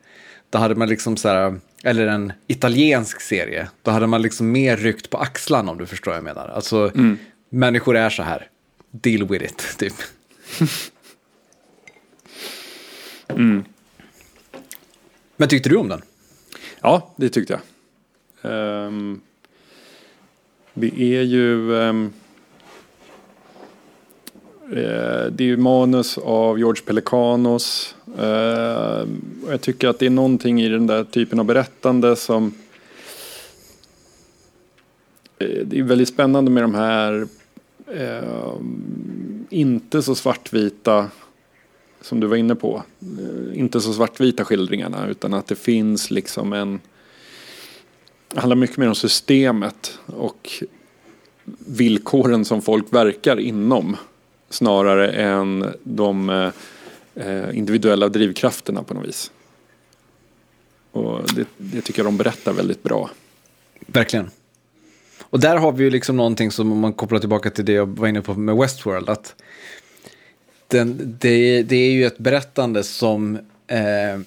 då 0.49 0.57
hade 0.57 0.75
man 0.75 0.89
liksom 0.89 1.17
så 1.17 1.29
här, 1.29 1.59
eller 1.83 2.07
en 2.07 2.33
italiensk 2.47 3.21
serie, 3.21 3.69
då 3.81 3.91
hade 3.91 4.07
man 4.07 4.21
liksom 4.21 4.51
mer 4.51 4.77
ryckt 4.77 5.09
på 5.09 5.17
axlarna 5.17 5.71
om 5.71 5.77
du 5.77 5.85
förstår 5.85 6.11
vad 6.11 6.17
jag 6.17 6.23
menar. 6.23 6.47
Alltså, 6.47 6.91
mm. 6.95 7.17
människor 7.49 7.97
är 7.97 8.09
så 8.09 8.23
här, 8.23 8.47
deal 8.91 9.27
with 9.27 9.45
it, 9.45 9.75
typ. 9.77 9.93
mm. 13.27 13.63
Men 15.37 15.49
tyckte 15.49 15.69
du 15.69 15.75
om 15.75 15.87
den? 15.87 16.01
Ja, 16.81 17.13
det 17.15 17.29
tyckte 17.29 17.53
jag. 17.53 17.61
Um, 18.51 19.21
det 20.73 21.01
är 21.01 21.21
ju... 21.21 21.71
Um, 21.71 22.13
Eh, 24.71 25.31
det 25.31 25.43
är 25.43 25.47
ju 25.47 25.57
manus 25.57 26.17
av 26.17 26.59
George 26.59 26.83
Pelikanos. 26.85 27.95
Eh, 28.17 29.07
jag 29.49 29.61
tycker 29.61 29.87
att 29.87 29.99
det 29.99 30.05
är 30.05 30.09
någonting 30.09 30.61
i 30.61 30.69
den 30.69 30.87
där 30.87 31.03
typen 31.03 31.39
av 31.39 31.45
berättande 31.45 32.15
som 32.15 32.53
eh, 35.39 35.65
det 35.65 35.79
är 35.79 35.83
väldigt 35.83 36.09
spännande 36.09 36.51
med 36.51 36.63
de 36.63 36.75
här 36.75 37.27
eh, 37.87 38.53
inte 39.49 40.01
så 40.01 40.15
svartvita 40.15 41.07
som 42.01 42.19
du 42.19 42.27
var 42.27 42.37
inne 42.37 42.55
på. 42.55 42.83
Eh, 43.01 43.59
inte 43.59 43.81
så 43.81 43.93
svartvita 43.93 44.45
skildringarna 44.45 45.07
utan 45.07 45.33
att 45.33 45.47
det 45.47 45.55
finns 45.55 46.11
liksom 46.11 46.53
en 46.53 46.79
det 48.33 48.39
handlar 48.39 48.55
mycket 48.55 48.77
mer 48.77 48.87
om 48.87 48.95
systemet 48.95 49.99
och 50.05 50.63
villkoren 51.65 52.45
som 52.45 52.61
folk 52.61 52.93
verkar 52.93 53.39
inom 53.39 53.97
snarare 54.49 55.11
än 55.11 55.73
de 55.83 56.29
eh, 57.15 57.57
individuella 57.57 58.09
drivkrafterna 58.09 58.83
på 58.83 58.93
något 58.93 59.07
vis. 59.07 59.31
Och 60.91 61.33
det, 61.35 61.47
det 61.57 61.81
tycker 61.81 61.99
jag 61.99 62.07
de 62.07 62.17
berättar 62.17 62.53
väldigt 62.53 62.83
bra. 62.83 63.09
Verkligen. 63.87 64.29
Och 65.21 65.39
där 65.39 65.57
har 65.57 65.71
vi 65.71 65.83
ju 65.83 65.89
liksom 65.89 66.17
någonting 66.17 66.51
som 66.51 66.71
om 66.71 66.79
man 66.79 66.93
kopplar 66.93 67.19
tillbaka 67.19 67.49
till 67.49 67.65
det 67.65 67.73
jag 67.73 67.85
var 67.85 68.07
inne 68.07 68.21
på 68.21 68.33
med 68.33 68.55
Westworld. 68.55 69.09
Att 69.09 69.35
den, 70.67 71.17
det, 71.19 71.63
det 71.63 71.75
är 71.75 71.91
ju 71.91 72.05
ett 72.05 72.17
berättande 72.17 72.83
som 72.83 73.35
eh, 73.67 74.19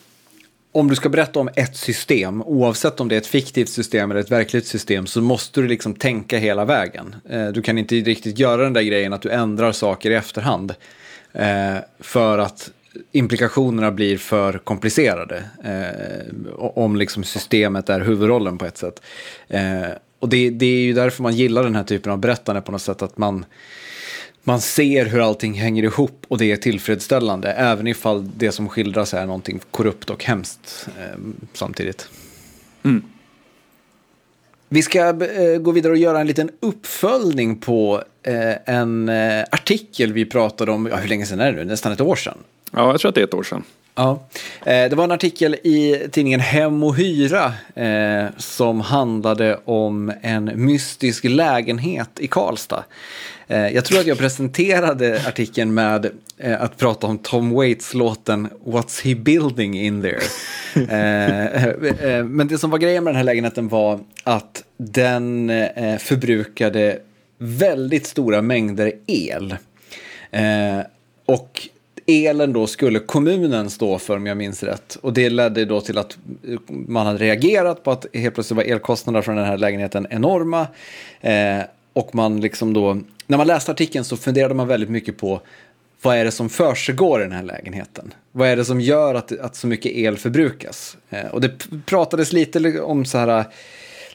om 0.72 0.88
du 0.88 0.94
ska 0.94 1.08
berätta 1.08 1.40
om 1.40 1.48
ett 1.54 1.76
system, 1.76 2.42
oavsett 2.42 3.00
om 3.00 3.08
det 3.08 3.14
är 3.14 3.18
ett 3.18 3.26
fiktivt 3.26 3.68
system 3.68 4.10
eller 4.10 4.20
ett 4.20 4.30
verkligt 4.30 4.66
system, 4.66 5.06
så 5.06 5.20
måste 5.20 5.60
du 5.60 5.68
liksom 5.68 5.94
tänka 5.94 6.38
hela 6.38 6.64
vägen. 6.64 7.16
Eh, 7.28 7.48
du 7.48 7.62
kan 7.62 7.78
inte 7.78 7.94
riktigt 7.94 8.38
göra 8.38 8.62
den 8.62 8.72
där 8.72 8.82
grejen 8.82 9.12
att 9.12 9.22
du 9.22 9.30
ändrar 9.30 9.72
saker 9.72 10.10
i 10.10 10.14
efterhand. 10.14 10.74
Eh, 11.32 11.76
för 12.00 12.38
att 12.38 12.70
implikationerna 13.12 13.90
blir 13.90 14.18
för 14.18 14.58
komplicerade. 14.58 15.44
Eh, 15.64 16.52
om 16.56 16.96
liksom 16.96 17.24
systemet 17.24 17.88
är 17.88 18.00
huvudrollen 18.00 18.58
på 18.58 18.66
ett 18.66 18.78
sätt. 18.78 19.02
och 20.18 20.28
det, 20.28 20.50
det, 20.50 20.66
är 20.66 20.80
ju 20.80 20.92
därför 20.92 21.22
man 21.22 21.36
gillar 21.36 21.62
den 21.62 21.76
här 21.76 21.84
typen 21.84 22.12
av 22.12 22.18
berättande 22.18 22.60
på 22.60 22.72
något 22.72 22.82
sätt. 22.82 23.02
Att 23.02 23.18
man 23.18 23.44
man 24.44 24.60
ser 24.60 25.06
hur 25.06 25.20
allting 25.20 25.54
hänger 25.54 25.82
ihop 25.82 26.24
och 26.28 26.38
det 26.38 26.52
är 26.52 26.56
tillfredsställande. 26.56 27.52
Även 27.52 27.86
ifall 27.86 28.30
det 28.36 28.52
som 28.52 28.68
skildras 28.68 29.14
är 29.14 29.26
någonting 29.26 29.60
korrupt 29.70 30.10
och 30.10 30.24
hemskt 30.24 30.88
eh, 31.00 31.18
samtidigt. 31.52 32.08
Mm. 32.82 33.02
Vi 34.68 34.82
ska 34.82 35.08
eh, 35.08 35.58
gå 35.60 35.72
vidare 35.72 35.92
och 35.92 35.98
göra 35.98 36.20
en 36.20 36.26
liten 36.26 36.50
uppföljning 36.60 37.56
på 37.56 38.02
eh, 38.22 38.74
en 38.76 39.08
eh, 39.08 39.44
artikel 39.50 40.12
vi 40.12 40.24
pratade 40.24 40.72
om, 40.72 40.86
ja, 40.86 40.96
hur 40.96 41.08
länge 41.08 41.26
sedan 41.26 41.40
är 41.40 41.52
det 41.52 41.58
nu? 41.58 41.64
Nästan 41.64 41.92
ett 41.92 42.00
år 42.00 42.16
sedan. 42.16 42.38
Ja, 42.72 42.90
jag 42.90 43.00
tror 43.00 43.08
att 43.08 43.14
det 43.14 43.20
är 43.20 43.24
ett 43.24 43.34
år 43.34 43.42
sedan. 43.42 43.64
Ja, 43.94 44.20
eh, 44.66 44.88
det 44.90 44.94
var 44.94 45.04
en 45.04 45.12
artikel 45.12 45.54
i 45.54 46.06
tidningen 46.12 46.40
Hem 46.40 46.82
och 46.82 46.96
Hyra 46.96 47.52
eh, 47.74 48.24
som 48.36 48.80
handlade 48.80 49.58
om 49.64 50.12
en 50.22 50.50
mystisk 50.54 51.24
lägenhet 51.24 52.10
i 52.18 52.26
Karlstad. 52.26 52.84
Eh, 53.48 53.68
jag 53.68 53.84
tror 53.84 54.00
att 54.00 54.06
jag 54.06 54.18
presenterade 54.18 55.20
artikeln 55.26 55.74
med 55.74 56.10
eh, 56.38 56.62
att 56.62 56.76
prata 56.76 57.06
om 57.06 57.18
Tom 57.18 57.50
Waits-låten 57.50 58.48
What's 58.64 59.04
he 59.04 59.14
building 59.14 59.80
in 59.80 60.02
there? 60.02 60.20
Eh, 60.74 62.24
men 62.24 62.48
det 62.48 62.58
som 62.58 62.70
var 62.70 62.78
grejen 62.78 63.04
med 63.04 63.12
den 63.12 63.16
här 63.16 63.24
lägenheten 63.24 63.68
var 63.68 64.00
att 64.24 64.62
den 64.76 65.52
förbrukade 65.98 66.98
väldigt 67.38 68.06
stora 68.06 68.42
mängder 68.42 68.92
el. 69.06 69.56
Och 71.26 71.68
elen 72.06 72.52
då 72.52 72.66
skulle 72.66 72.98
kommunen 72.98 73.70
stå 73.70 73.98
för 73.98 74.16
om 74.16 74.26
jag 74.26 74.36
minns 74.36 74.62
rätt. 74.62 74.98
Och 75.00 75.12
det 75.12 75.30
ledde 75.30 75.64
då 75.64 75.80
till 75.80 75.98
att 75.98 76.18
eh, 76.48 76.58
man 76.68 77.06
hade 77.06 77.18
reagerat 77.18 77.84
på 77.84 77.90
att 77.90 78.06
helt 78.14 78.34
plötsligt 78.34 78.56
var 78.56 78.64
elkostnaderna 78.64 79.22
från 79.22 79.36
den 79.36 79.44
här 79.44 79.58
lägenheten 79.58 80.06
enorma. 80.10 80.66
Eh, 81.20 81.58
och 81.92 82.14
man 82.14 82.40
liksom 82.40 82.72
då 82.72 82.98
när 83.26 83.38
man 83.38 83.46
läste 83.46 83.72
artikeln 83.72 84.04
så 84.04 84.16
funderade 84.16 84.54
man 84.54 84.68
väldigt 84.68 84.90
mycket 84.90 85.16
på 85.16 85.40
vad 86.02 86.16
är 86.16 86.24
det 86.24 86.30
som 86.30 86.48
försiggår 86.48 87.20
i 87.20 87.24
den 87.24 87.32
här 87.32 87.42
lägenheten? 87.42 88.14
Vad 88.32 88.48
är 88.48 88.56
det 88.56 88.64
som 88.64 88.80
gör 88.80 89.14
att, 89.14 89.38
att 89.40 89.56
så 89.56 89.66
mycket 89.66 89.92
el 89.92 90.16
förbrukas? 90.16 90.96
Eh, 91.10 91.26
och 91.26 91.40
det 91.40 91.50
pratades 91.86 92.32
lite 92.32 92.80
om 92.80 93.04
så 93.04 93.18
här 93.18 93.44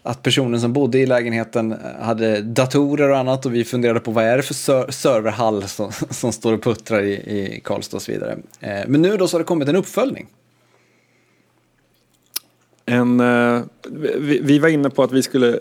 att 0.07 0.23
personen 0.23 0.61
som 0.61 0.73
bodde 0.73 0.99
i 0.99 1.05
lägenheten 1.05 1.71
eh, 1.71 1.77
hade 2.01 2.41
datorer 2.41 3.09
och 3.09 3.17
annat 3.17 3.45
och 3.45 3.55
vi 3.55 3.63
funderade 3.63 3.99
på 3.99 4.11
vad 4.11 4.23
är 4.23 4.37
det 4.37 4.43
för 4.43 4.53
ser 4.53 4.91
serverhall 4.91 5.67
som, 5.67 5.91
som 6.09 6.31
står 6.31 6.53
och 6.53 6.63
puttrar 6.63 7.01
i, 7.01 7.13
i 7.13 7.61
Karlstad 7.63 7.97
och 7.97 8.01
så 8.01 8.11
vidare. 8.11 8.37
Eh, 8.59 8.83
men 8.87 9.01
nu 9.01 9.17
då 9.17 9.27
så 9.27 9.35
har 9.35 9.39
det 9.39 9.45
kommit 9.45 9.67
en 9.67 9.75
uppföljning. 9.75 10.27
En, 12.85 13.19
eh, 13.19 13.61
vi, 14.17 14.39
vi, 14.43 14.59
var 14.59 14.69
inne 14.69 14.89
på 14.89 15.03
att 15.03 15.11
vi 15.11 15.23
skulle 15.23 15.59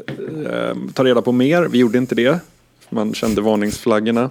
eh, 0.50 0.76
ta 0.94 1.04
reda 1.04 1.22
på 1.22 1.32
mer, 1.32 1.62
vi 1.62 1.78
gjorde 1.78 1.98
inte 1.98 2.14
det. 2.14 2.38
Man 2.88 3.14
kände 3.14 3.40
varningsflaggorna. 3.40 4.30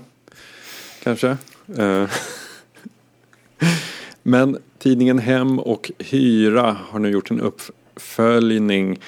Kanske. 1.03 1.37
Eh. 1.77 2.03
Men 4.23 4.57
tidningen 4.79 5.19
Hem 5.19 5.59
och 5.59 5.91
Hyra 5.99 6.77
har 6.89 6.99
nu 6.99 7.09
gjort 7.09 7.31
en 7.31 7.41
uppföljning 7.41 8.99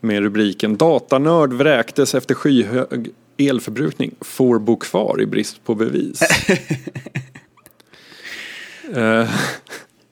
med 0.00 0.22
rubriken 0.22 0.76
Datanörd 0.76 1.52
vräktes 1.52 2.14
efter 2.14 2.34
skyhög 2.34 3.10
elförbrukning. 3.36 4.14
Får 4.20 4.58
bo 4.58 4.76
kvar 4.76 5.20
i 5.20 5.26
brist 5.26 5.64
på 5.64 5.74
bevis. 5.74 6.22
uh. 8.96 9.30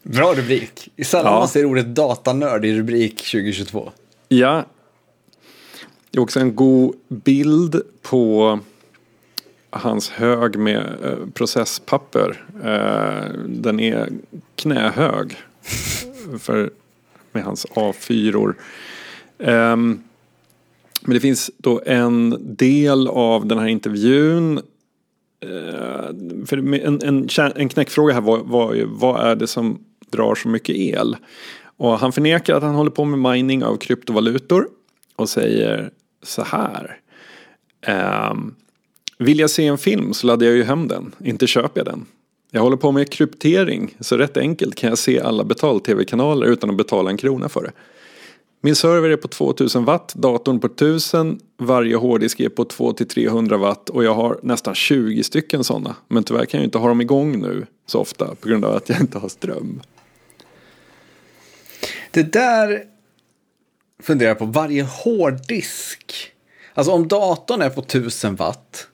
Bra 0.03 0.35
rubrik. 0.35 0.89
Sällan 1.05 1.33
ja. 1.33 1.39
man 1.39 1.49
ser 1.49 1.65
ordet 1.65 1.87
datanörd 1.87 2.65
i 2.65 2.79
rubrik 2.79 3.17
2022. 3.17 3.93
Ja, 4.29 4.65
det 6.11 6.19
är 6.19 6.23
också 6.23 6.41
en 6.41 6.57
god 6.57 6.95
bild 7.09 7.83
på 8.03 8.59
hans 9.71 10.11
hög 10.11 10.59
med 10.59 10.87
eh, 11.05 11.29
processpapper. 11.35 12.45
Eh, 12.65 13.39
den 13.47 13.81
är 13.81 14.09
knähög 14.55 15.37
för, 16.39 16.71
med 17.33 17.45
hans 17.45 17.67
A4. 17.67 18.55
Um, 19.45 20.03
men 21.01 21.15
det 21.15 21.21
finns 21.21 21.51
då 21.59 21.83
en 21.87 22.37
del 22.57 23.09
av 23.09 23.47
den 23.47 23.59
här 23.59 23.67
intervjun. 23.67 24.59
uh, 24.59 26.45
för 26.47 26.57
en, 26.57 27.03
en, 27.03 27.29
en 27.57 27.69
knäckfråga 27.69 28.15
här 28.15 28.21
var, 28.21 28.39
var 28.39 28.75
ju, 28.75 28.87
vad 28.87 29.27
är 29.27 29.37
det 29.37 29.47
som 29.47 29.79
drar 30.11 30.35
så 30.35 30.49
mycket 30.49 30.77
el? 30.77 31.17
Och 31.77 31.99
han 31.99 32.13
förnekar 32.13 32.55
att 32.55 32.63
han 32.63 32.75
håller 32.75 32.91
på 32.91 33.05
med 33.05 33.33
mining 33.33 33.65
av 33.65 33.77
kryptovalutor 33.77 34.69
och 35.17 35.29
säger 35.29 35.91
så 36.23 36.43
här. 36.43 36.99
Um, 38.31 38.55
vill 39.19 39.39
jag 39.39 39.51
se 39.51 39.67
en 39.67 39.79
film 39.79 40.15
så 40.15 40.27
laddar 40.27 40.47
jag 40.47 40.57
ju 40.57 40.65
hem 40.65 40.89
den, 40.89 41.13
inte 41.25 41.47
köper 41.47 41.81
jag 41.81 41.87
den. 41.87 42.07
Jag 42.51 42.61
håller 42.61 42.77
på 42.77 42.93
med 42.93 43.13
kryptering, 43.13 43.97
så 44.01 44.17
rätt 44.17 44.37
enkelt 44.37 44.75
kan 44.75 44.89
jag 44.89 44.99
se 44.99 45.21
alla 45.21 45.45
betal-tv-kanaler 45.45 46.47
utan 46.47 46.71
att 46.71 46.77
betala 46.77 47.11
en 47.11 47.17
krona 47.17 47.49
för 47.49 47.63
det. 47.63 47.73
Min 48.65 48.77
server 48.77 49.11
är 49.11 49.17
på 49.17 49.29
2000 49.29 49.85
watt, 49.85 50.15
datorn 50.15 50.61
på 50.61 50.67
1000, 50.67 51.41
varje 51.59 51.97
hårddisk 51.97 52.41
är 52.41 52.49
på 52.49 52.65
200-300 52.65 53.57
watt 53.57 53.91
och 53.91 54.05
jag 54.05 54.15
har 54.15 54.39
nästan 54.43 54.75
20 54.75 55.23
stycken 55.23 55.65
sådana. 55.65 55.97
Men 56.09 56.25
tyvärr 56.25 56.45
kan 56.45 56.61
jag 56.61 56.67
inte 56.67 56.79
ha 56.79 56.89
dem 56.89 57.01
igång 57.01 57.41
nu 57.41 57.67
så 57.87 58.01
ofta 58.01 58.35
på 58.35 58.49
grund 58.49 58.65
av 58.65 58.77
att 58.77 58.89
jag 58.89 59.01
inte 59.01 59.19
har 59.19 59.29
ström. 59.29 59.83
Det 62.11 62.33
där 62.33 62.83
funderar 64.03 64.29
jag 64.29 64.39
på, 64.39 64.45
varje 64.45 64.83
hårddisk. 64.83 66.33
Alltså 66.75 66.93
om 66.93 67.09
datorn 67.09 67.63
är 67.63 67.71
på 67.71 67.81
1000 67.81 68.37
watt. 68.37 68.89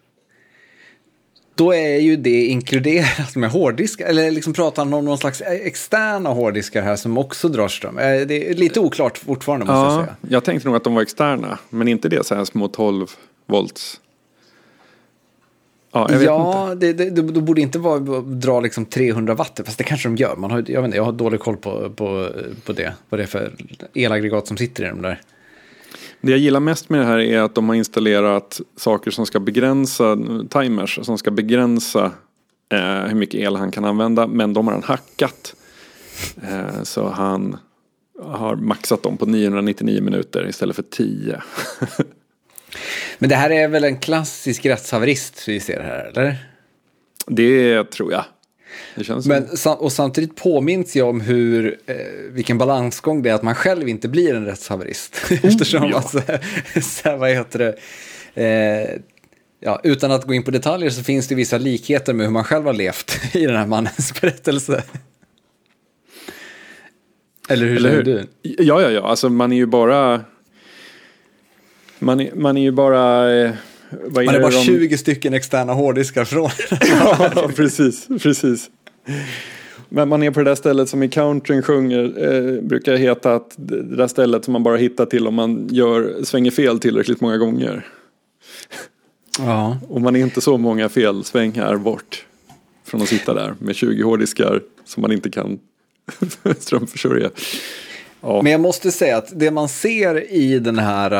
Då 1.61 1.75
är 1.75 1.99
ju 1.99 2.17
det 2.17 2.47
inkluderat 2.47 3.37
med 3.37 3.51
hårddiskar. 3.51 4.07
Eller 4.07 4.31
liksom 4.31 4.53
pratar 4.53 4.85
han 4.85 4.95
om 4.95 5.05
någon 5.05 5.19
slags 5.19 5.43
externa 5.43 6.31
hårddiskar 6.31 6.83
här 6.83 6.97
som 6.97 7.19
också 7.19 7.49
drar 7.49 7.69
ström. 7.69 7.99
Eh, 7.99 8.05
det 8.05 8.51
är 8.51 8.55
lite 8.55 8.81
oklart 8.81 9.19
fortfarande 9.19 9.67
måste 9.67 9.79
ja, 9.79 9.95
jag 9.95 10.05
säga. 10.05 10.17
Jag 10.29 10.45
tänkte 10.45 10.69
nog 10.69 10.77
att 10.77 10.85
de 10.85 10.95
var 10.95 11.03
externa. 11.03 11.59
Men 11.71 11.89
inte 11.89 12.09
det 12.09 12.27
så 12.27 12.35
här 12.35 12.45
små 12.45 12.69
12 12.69 13.07
volts. 13.47 14.01
Ja, 15.93 16.09
jag 16.11 16.19
vet 16.19 16.27
ja. 16.27 16.75
Det, 16.77 16.93
det, 16.93 17.11
det 17.11 17.23
borde 17.23 17.61
inte 17.61 17.79
vara, 17.79 18.21
dra 18.21 18.61
liksom 18.61 18.85
300 18.85 19.35
watt, 19.35 19.61
fast 19.65 19.79
det 19.79 19.85
kanske 19.85 20.09
de 20.09 20.17
gör. 20.17 20.37
Man 20.37 20.51
har, 20.51 20.65
jag, 20.67 20.81
vet 20.81 20.89
inte, 20.89 20.97
jag 20.97 21.05
har 21.05 21.13
dålig 21.13 21.41
koll 21.41 21.57
på, 21.57 21.91
på, 21.91 22.29
på 22.65 22.73
det, 22.73 22.93
vad 23.09 23.21
det 23.21 23.25
är 23.25 23.27
för 23.27 23.55
elaggregat 23.95 24.47
som 24.47 24.57
sitter 24.57 24.85
i 24.85 24.89
de 24.89 25.03
där. 25.03 25.21
Det 26.21 26.31
jag 26.31 26.41
gillar 26.41 26.61
mest 26.61 26.89
med 26.89 27.01
det 27.01 27.07
här 27.07 27.19
är 27.19 27.41
att 27.41 27.55
de 27.55 27.69
har 27.69 27.77
installerat 27.77 28.61
saker 28.77 29.11
som 29.11 29.27
ska 29.27 29.41
begränsa, 29.41 30.19
timers, 30.49 30.99
som 31.03 31.19
ska 31.19 31.31
begränsa 31.31 32.13
eh, 32.73 33.07
hur 33.07 33.15
mycket 33.15 33.41
el 33.41 33.57
han 33.57 33.71
kan 33.71 33.85
använda. 33.85 34.27
Men 34.27 34.53
de 34.53 34.67
har 34.67 34.75
han 34.75 34.83
hackat. 34.83 35.55
Eh, 36.43 36.83
så 36.83 37.09
han 37.09 37.57
har 38.23 38.57
maxat 38.57 39.03
dem 39.03 39.17
på 39.17 39.27
999 39.27 40.03
minuter 40.03 40.49
istället 40.49 40.77
för 40.77 40.83
10. 40.83 41.43
Men 43.19 43.31
det 43.31 43.37
här 43.37 43.51
är 43.51 43.69
väl 43.69 43.85
en 43.85 43.99
klassisk 43.99 44.67
rättshaverist 44.67 45.49
vi 45.49 45.61
ser 45.61 45.81
här, 45.81 46.05
eller? 46.05 46.37
Det 47.27 47.85
tror 47.85 48.13
jag. 48.13 48.25
Men, 49.27 49.49
och 49.79 49.93
samtidigt 49.93 50.37
påminns 50.37 50.97
jag 50.97 51.09
om 51.09 51.21
hur, 51.21 51.79
eh, 51.87 51.97
vilken 52.31 52.59
balansgång 52.59 53.23
det 53.23 53.31
är 53.31 53.35
att 53.35 53.43
man 53.43 53.55
själv 53.55 53.89
inte 53.89 54.09
blir 54.09 54.35
en 54.35 54.47
rättshaverist. 54.47 55.17
Oh, 55.31 55.47
Eftersom 55.47 55.91
ja. 55.91 55.99
att, 55.99 56.11
så 56.85 57.09
här, 57.09 57.17
vad 57.17 57.31
heter 57.31 57.59
det, 57.59 57.77
eh, 58.45 59.01
ja, 59.61 59.81
utan 59.85 60.13
att 60.13 60.25
gå 60.25 60.35
in 60.35 60.43
på 60.43 60.51
detaljer 60.51 60.91
så 60.91 61.03
finns 61.03 61.29
det 61.29 61.35
vissa 61.35 61.59
likheter 61.59 62.13
med 62.15 62.27
hur 62.27 62.33
man 62.33 62.45
själv 62.45 62.67
har 62.67 62.73
levt 62.73 63.19
i 63.35 63.47
den 63.47 63.57
här 63.57 63.67
mannens 63.67 64.21
berättelse. 64.21 64.83
Eller 67.49 67.67
hur 67.67 67.77
Eller 67.77 67.91
hur? 67.91 68.03
du? 68.03 68.27
Ja, 68.43 68.83
ja, 68.83 68.91
ja, 68.91 69.03
alltså 69.03 69.29
man 69.29 69.53
är 69.53 69.57
ju 69.57 69.67
bara 69.67 70.25
man 71.99 72.21
är, 72.21 72.35
man 72.35 72.57
är 72.57 72.63
ju 72.63 72.71
bara 72.71 73.33
eh, 73.33 73.51
vad 73.91 74.25
Man 74.25 74.35
är 74.35 74.41
bara 74.41 74.51
de- 74.51 74.65
20 74.65 74.99
stycken 74.99 75.35
externa 75.35 75.73
hårddiskar 75.73 76.25
från. 76.25 76.51
ja, 77.01 77.51
precis, 77.57 78.09
precis. 78.23 78.71
Men 79.89 80.09
man 80.09 80.23
är 80.23 80.31
på 80.31 80.41
det 80.41 80.51
där 80.51 80.55
stället 80.55 80.89
som 80.89 81.03
i 81.03 81.09
countryn 81.09 81.63
sjunger, 81.63 82.33
eh, 82.33 82.61
brukar 82.63 82.97
heta 82.97 83.35
att 83.35 83.55
det 83.57 83.97
där 83.97 84.09
stället 84.09 84.45
som 84.45 84.53
man 84.53 84.63
bara 84.63 84.77
hittar 84.77 85.07
till 85.07 85.27
om 85.27 85.35
man 85.35 85.69
gör, 85.71 86.25
svänger 86.25 86.51
fel 86.51 86.79
tillräckligt 86.79 87.21
många 87.21 87.37
gånger. 87.37 87.87
ja. 89.39 89.79
Och 89.89 90.01
man 90.01 90.17
är 90.17 90.21
inte 90.21 90.41
så 90.41 90.59
många 90.59 90.89
felsvängar 90.89 91.77
bort 91.77 92.27
från 92.85 93.03
att 93.03 93.09
sitta 93.09 93.35
där 93.35 93.55
med 93.59 93.77
20 93.77 94.03
hårddiskar 94.03 94.61
som 94.85 95.01
man 95.01 95.13
inte 95.13 95.31
kan 95.31 95.59
strömförsörja. 96.59 97.31
Ja, 98.21 98.43
Men 98.43 98.53
jag 98.53 98.61
måste 98.61 98.91
säga 98.93 99.17
att 99.17 99.29
det 99.41 99.51
man 99.51 99.69
ser 99.69 100.33
i 100.33 100.59
den 100.59 100.79
här, 100.79 101.13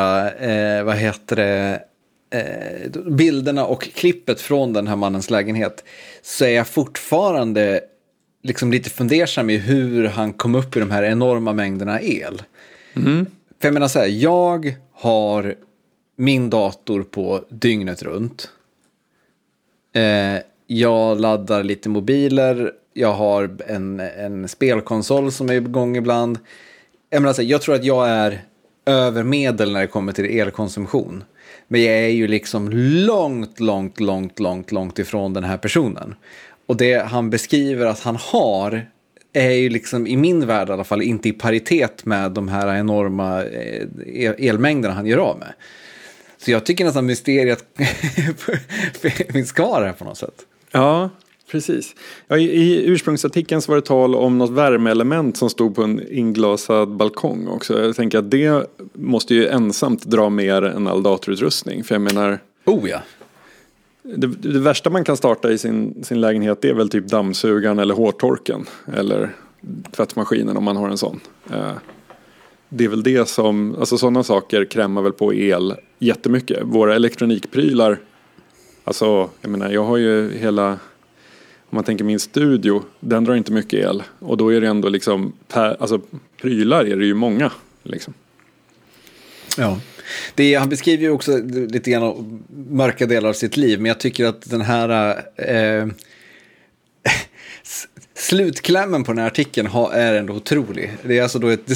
eh, 0.79 0.85
vad 0.85 0.97
heter 0.97 1.37
det, 1.37 1.81
eh, 2.31 3.03
bilderna 3.11 3.67
och 3.67 3.83
klippet 3.83 4.41
från 4.41 4.73
den 4.73 4.87
här 4.87 4.97
mannens 4.97 5.31
lägenhet 5.31 5.85
så 6.23 6.45
är 6.45 6.51
jag 6.51 6.69
fortfarande 6.69 7.81
liksom 8.43 8.73
lite 8.73 8.91
fundersam 8.91 9.51
i 9.51 9.57
hur 9.57 10.05
han 10.05 10.33
kom 10.33 10.55
upp 10.55 10.77
i 10.77 10.81
de 10.81 10.91
här 10.91 11.03
enorma 11.03 11.53
mängderna 11.53 12.01
el. 12.01 12.43
För 13.61 13.69
jag 13.69 13.75
menar 13.75 13.89
så 13.89 13.99
här, 13.99 14.07
jag 14.07 14.75
har 14.93 15.55
min 16.17 16.51
dator 16.51 17.03
på 17.03 17.45
dygnet 17.49 18.03
runt. 18.03 18.51
Eh, 19.95 20.43
jag 20.67 21.21
laddar 21.21 21.63
lite 21.63 21.89
mobiler, 21.89 22.73
jag 22.93 23.13
har 23.13 23.57
en, 23.67 24.01
en 24.01 24.49
spelkonsol 24.49 25.33
som 25.33 25.49
är 25.49 25.55
igång 25.55 25.97
ibland. 25.97 26.39
Jag, 27.11 27.23
menar 27.23 27.33
så 27.33 27.43
här, 27.43 27.49
jag 27.49 27.63
tror 27.63 27.75
att 27.75 27.85
jag 27.85 28.09
är 28.09 28.43
över 28.87 29.23
medel 29.23 29.73
när 29.73 29.81
det 29.81 29.87
kommer 29.87 30.13
till 30.13 30.41
elkonsumtion. 30.41 31.25
Men 31.69 31.83
jag 31.83 31.95
är 31.95 32.09
ju 32.09 32.29
liksom 32.29 32.69
långt, 32.73 33.61
långt, 33.61 34.01
långt, 34.01 34.41
långt, 34.41 34.73
långt 34.73 34.99
ifrån 34.99 35.33
den 35.33 35.45
här 35.45 35.57
personen. 35.57 36.15
Och 36.67 36.77
det 36.77 37.07
han 37.07 37.31
beskriver 37.31 37.87
att 37.87 38.01
han 38.01 38.17
har 38.17 38.87
är 39.33 39.51
ju 39.51 39.69
liksom 39.69 40.07
i 40.07 40.17
min 40.17 40.47
värld 40.47 40.69
i 40.69 40.73
alla 40.73 40.85
fall 40.85 41.03
inte 41.03 41.29
i 41.29 41.33
paritet 41.33 42.05
med 42.05 42.33
de 42.33 42.49
här 42.49 42.77
enorma 42.77 43.45
eh, 43.45 44.33
elmängderna 44.39 44.95
han 44.95 45.07
gör 45.07 45.19
av 45.19 45.39
med. 45.39 45.53
Så 46.39 46.51
jag 46.51 46.67
tycker 46.67 46.85
nästan 46.85 47.07
mysteriet 47.07 47.65
finns 49.33 49.53
kvar 49.53 49.83
här 49.83 49.93
på 49.93 50.05
något 50.05 50.19
sätt. 50.19 50.47
ja 50.73 51.11
precis. 51.51 51.95
Ja, 52.29 52.39
i, 52.39 52.43
I 52.45 52.87
ursprungsartikeln 52.87 53.63
så 53.63 53.73
var 53.73 53.77
det 53.77 53.83
tal 53.87 54.15
om 54.15 54.39
något 54.39 54.51
värmeelement 54.51 55.37
som 55.37 55.51
stod 55.51 55.75
på 55.75 55.83
en 55.83 56.03
inglasad 56.13 56.89
balkong 56.97 57.49
också. 57.49 57.83
Jag 57.83 57.97
tänker 57.97 58.19
att 58.19 58.31
det 58.31 58.67
måste 58.95 59.35
ju 59.35 59.47
ensamt 59.49 60.05
dra 60.05 60.31
mer 60.31 60.63
än 60.63 60.87
all 60.87 61.03
datorutrustning. 61.03 61.85
För 61.85 61.95
jag 61.95 62.03
menar, 62.03 62.39
Oh 62.65 62.89
ja. 62.91 62.99
det, 64.03 64.27
det 64.27 64.59
värsta 64.59 64.91
man 64.91 65.05
kan 65.05 65.17
starta 65.17 65.53
i 65.53 65.59
sin, 65.59 66.05
sin 66.05 66.21
lägenhet 66.21 66.65
är 66.65 66.75
väl 66.75 66.89
typ 66.89 67.07
dammsugaren 67.07 67.79
eller 67.79 67.95
hårtorken. 67.95 68.67
Eller 68.95 69.35
tvättmaskinen 69.93 70.57
om 70.57 70.65
man 70.65 70.77
har 70.77 70.89
en 70.89 70.99
sån. 70.99 71.21
Eh, 71.53 71.73
Det 72.69 72.85
är 72.85 72.89
väl 72.89 73.03
det 73.03 73.29
som, 73.29 73.75
alltså 73.79 73.99
sådana 73.99 74.23
saker 74.23 74.65
krämar 74.65 75.03
väl 75.03 75.13
på 75.13 75.35
el 75.35 75.75
jättemycket. 75.99 76.59
Våra 76.63 76.95
elektronikprylar, 76.95 77.99
alltså 78.85 79.31
jag 79.41 79.51
menar 79.51 79.71
jag 79.71 79.85
har 79.85 79.97
ju 79.97 80.39
hela, 80.39 80.79
om 81.71 81.77
man 81.77 81.85
tänker 81.85 82.05
min 82.05 82.21
studio, 82.21 82.85
den 83.01 83.25
drar 83.25 83.35
inte 83.35 83.53
mycket 83.53 83.85
el. 83.85 84.03
Och 84.19 84.37
då 84.37 84.53
är 84.53 84.61
det 84.61 84.69
ändå 84.69 84.89
liksom, 84.89 85.33
per, 85.49 85.77
alltså 85.81 86.01
prylar 86.41 86.85
är 86.85 86.97
det 86.97 87.07
ju 87.07 87.15
många. 87.15 87.53
Liksom. 87.83 88.15
Ja. 89.57 89.81
Det, 90.35 90.55
han 90.55 90.69
beskriver 90.69 91.03
ju 91.03 91.11
också 91.11 91.39
lite 91.69 91.91
grann 91.91 92.43
mörka 92.71 93.07
delar 93.07 93.29
av 93.29 93.33
sitt 93.33 93.57
liv, 93.57 93.81
men 93.81 93.87
jag 93.87 94.01
tycker 94.01 94.25
att 94.25 94.51
den 94.51 94.61
här 94.61 95.17
eh, 95.37 95.87
slutklämmen 98.15 99.05
på 99.05 99.13
den 99.13 99.19
här 99.19 99.27
artikeln 99.27 99.67
ha, 99.67 99.93
är 99.93 100.15
ändå 100.15 100.35
otrolig. 100.35 100.97
Det, 101.03 101.19
är 101.19 101.23
alltså 101.23 101.39
då 101.39 101.49
ett, 101.49 101.67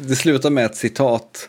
det 0.00 0.16
slutar 0.16 0.50
med 0.50 0.64
ett 0.64 0.76
citat 0.76 1.48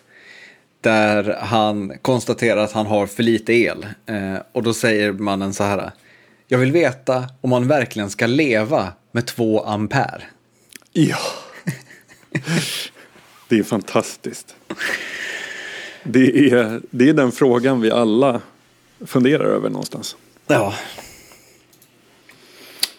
där 0.81 1.37
han 1.41 1.93
konstaterar 2.01 2.63
att 2.63 2.71
han 2.71 2.85
har 2.85 3.07
för 3.07 3.23
lite 3.23 3.53
el. 3.53 3.85
Eh, 4.05 4.35
och 4.51 4.63
då 4.63 4.73
säger 4.73 5.11
mannen 5.11 5.53
så 5.53 5.63
här. 5.63 5.91
Jag 6.47 6.57
vill 6.57 6.71
veta 6.71 7.29
om 7.41 7.49
man 7.49 7.67
verkligen 7.67 8.09
ska 8.09 8.27
leva 8.27 8.93
med 9.11 9.25
två 9.25 9.63
ampere. 9.63 10.23
Ja. 10.93 11.17
det 13.49 13.59
är 13.59 13.63
fantastiskt. 13.63 14.55
Det 16.03 16.49
är, 16.49 16.81
det 16.89 17.09
är 17.09 17.13
den 17.13 17.31
frågan 17.31 17.81
vi 17.81 17.91
alla 17.91 18.41
funderar 19.05 19.45
över 19.45 19.69
någonstans. 19.69 20.15
Ja. 20.47 20.73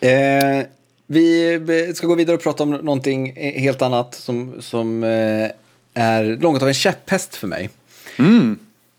Eh, 0.01 0.66
vi 1.07 1.92
ska 1.94 2.07
gå 2.07 2.14
vidare 2.14 2.36
och 2.36 2.42
prata 2.42 2.62
om 2.62 2.70
någonting 2.70 3.32
helt 3.36 3.82
annat 3.82 4.14
som, 4.14 4.62
som 4.62 5.05
eh, 5.05 5.51
är 5.94 6.24
något 6.40 6.62
av 6.62 6.68
en 6.68 6.74
käpphäst 6.74 7.34
för 7.34 7.47
mig. 7.47 7.70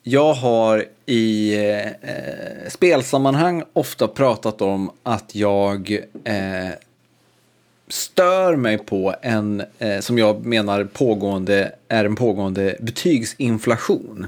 Jag 0.04 0.34
har 0.34 0.86
i 1.10 1.56
eh, 2.02 2.70
spelsammanhang 2.70 3.64
ofta 3.74 4.08
pratat 4.08 4.62
om 4.62 4.92
att 5.04 5.36
jag 5.36 5.92
eh, 6.24 6.70
stör 7.88 8.56
mig 8.56 8.78
på 8.78 9.16
en, 9.22 9.64
eh, 9.80 10.00
som 10.00 10.18
jag 10.18 10.46
menar 10.46 10.84
pågående, 10.84 11.72
är 11.88 12.06
en 12.06 12.16
pågående 12.16 12.76
betygsinflation. 12.80 14.28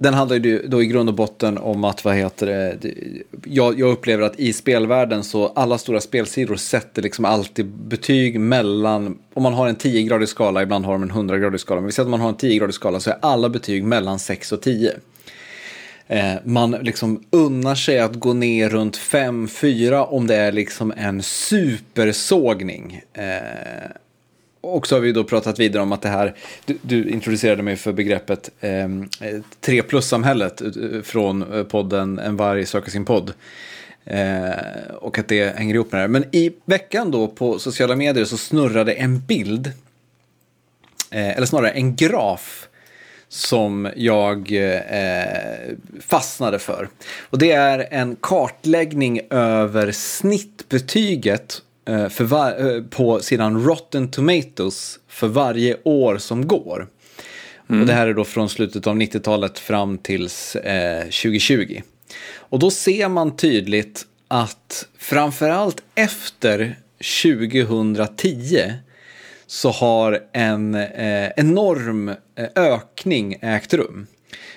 Den 0.00 0.14
handlar 0.14 0.36
ju 0.36 0.66
då 0.66 0.82
i 0.82 0.86
grund 0.86 1.08
och 1.08 1.14
botten 1.14 1.58
om 1.58 1.84
att, 1.84 2.04
vad 2.04 2.14
heter 2.14 2.46
det- 2.46 2.78
jag, 3.44 3.80
jag 3.80 3.90
upplever 3.92 4.22
att 4.24 4.40
i 4.40 4.52
spelvärlden 4.52 5.24
så 5.24 5.46
alla 5.48 5.78
stora 5.78 6.00
spelsidor 6.00 6.56
sätter 6.56 7.02
liksom 7.02 7.24
alltid 7.24 7.66
betyg 7.66 8.40
mellan, 8.40 9.18
om 9.34 9.42
man 9.42 9.52
har 9.54 9.68
en 9.68 9.76
10-gradig 9.76 10.26
skala, 10.26 10.62
ibland 10.62 10.84
har 10.84 10.92
de 10.92 11.02
en 11.02 11.12
100-gradig 11.12 11.58
skala, 11.58 11.80
men 11.80 11.86
vi 11.86 11.92
säger 11.92 12.06
att 12.06 12.10
man 12.10 12.20
har 12.20 12.28
en 12.28 12.36
10-gradig 12.36 12.72
skala 12.72 13.00
så 13.00 13.10
är 13.10 13.16
alla 13.22 13.48
betyg 13.48 13.84
mellan 13.84 14.18
6 14.18 14.52
och 14.52 14.62
10. 14.62 14.92
Eh, 16.10 16.34
man 16.44 16.70
liksom 16.70 17.24
unnar 17.30 17.74
sig 17.74 17.98
att 17.98 18.14
gå 18.14 18.32
ner 18.32 18.68
runt 18.68 18.96
5-4 18.96 20.06
om 20.06 20.26
det 20.26 20.36
är 20.36 20.52
liksom 20.52 20.92
en 20.96 21.22
supersågning. 21.22 23.02
Eh, 23.12 23.90
och 24.60 24.86
så 24.86 24.96
har 24.96 25.00
vi 25.00 25.12
då 25.12 25.24
pratat 25.24 25.58
vidare 25.58 25.82
om 25.82 25.92
att 25.92 26.02
det 26.02 26.08
här, 26.08 26.34
du, 26.64 26.78
du 26.82 27.10
introducerade 27.10 27.62
mig 27.62 27.76
för 27.76 27.92
begreppet 27.92 28.50
eh, 28.60 28.88
3 29.60 29.82
plus-samhället 29.82 30.60
eh, 30.60 31.02
från 31.02 31.52
eh, 31.52 31.64
podden 31.64 32.18
En 32.18 32.36
varg 32.36 32.66
söker 32.66 32.90
sin 32.90 33.04
podd. 33.04 33.32
Eh, 34.04 34.94
och 34.94 35.18
att 35.18 35.28
det 35.28 35.56
hänger 35.56 35.74
ihop 35.74 35.92
med 35.92 35.98
det 35.98 36.02
här. 36.02 36.08
Men 36.08 36.24
i 36.32 36.52
veckan 36.64 37.10
då 37.10 37.28
på 37.28 37.58
sociala 37.58 37.96
medier 37.96 38.24
så 38.24 38.36
snurrade 38.36 38.92
en 38.92 39.20
bild, 39.20 39.66
eh, 41.10 41.36
eller 41.36 41.46
snarare 41.46 41.70
en 41.70 41.96
graf, 41.96 42.67
som 43.28 43.90
jag 43.96 44.52
eh, 44.52 45.74
fastnade 46.00 46.58
för. 46.58 46.88
Och 47.30 47.38
det 47.38 47.52
är 47.52 47.88
en 47.90 48.16
kartläggning 48.20 49.20
över 49.30 49.92
snittbetyget 49.92 51.62
eh, 51.88 52.08
för 52.08 52.24
var- 52.24 52.76
eh, 52.76 52.82
på 52.82 53.20
sidan 53.20 53.64
Rotten 53.64 54.10
Tomatoes 54.10 54.98
för 55.08 55.28
varje 55.28 55.76
år 55.84 56.18
som 56.18 56.46
går. 56.48 56.86
Och 57.68 57.86
det 57.86 57.92
här 57.92 58.06
är 58.06 58.14
då 58.14 58.24
från 58.24 58.48
slutet 58.48 58.86
av 58.86 58.96
90-talet 58.96 59.58
fram 59.58 59.98
tills 59.98 60.56
eh, 60.56 61.00
2020. 61.02 61.80
Och 62.30 62.58
då 62.58 62.70
ser 62.70 63.08
man 63.08 63.36
tydligt 63.36 64.04
att 64.28 64.86
framförallt 64.98 65.82
efter 65.94 66.76
2010 67.24 68.72
så 69.48 69.70
har 69.70 70.20
en 70.32 70.74
eh, 70.74 71.28
enorm 71.36 72.08
eh, 72.08 72.14
ökning 72.54 73.38
ägt 73.42 73.74
rum. 73.74 74.06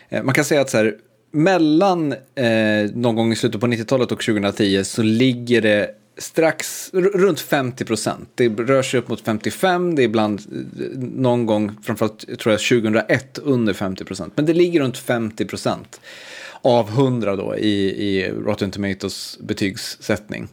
Eh, 0.10 0.24
man 0.24 0.36
kan 0.36 0.46
säga 0.46 0.62
att 0.62 0.70
så 0.70 0.78
här, 0.78 0.96
mellan 1.32 2.12
eh, 2.36 2.92
någon 2.94 3.16
gång 3.16 3.32
i 3.32 3.36
slutet 3.36 3.62
på 3.62 3.68
90-talet 3.68 4.12
och 4.12 4.22
2010 4.22 4.84
så 4.84 5.02
ligger 5.04 5.62
det 5.62 5.90
strax 6.18 6.90
runt 6.94 7.40
50 7.40 7.86
procent. 7.86 8.30
Det 8.36 8.50
rör 8.50 8.82
sig 8.82 9.00
upp 9.00 9.08
mot 9.08 9.22
55, 9.22 9.96
det 9.96 10.02
är 10.02 10.04
ibland 10.04 10.40
eh, 10.40 11.00
någon 11.00 11.46
gång, 11.46 11.72
framförallt 11.84 12.40
tror 12.40 12.54
jag 12.54 12.60
2001, 12.60 13.38
under 13.38 13.74
50 13.74 14.06
procent. 14.06 14.34
Men 14.36 14.46
det 14.46 14.54
ligger 14.54 14.80
runt 14.80 14.98
50 14.98 15.46
procent 15.46 16.02
av 16.62 16.90
100 16.90 17.36
då 17.36 17.56
i, 17.58 18.08
i 18.08 18.30
Rotten 18.30 18.72
Tomatoes 18.72 19.40
betygssättning. 19.42 20.48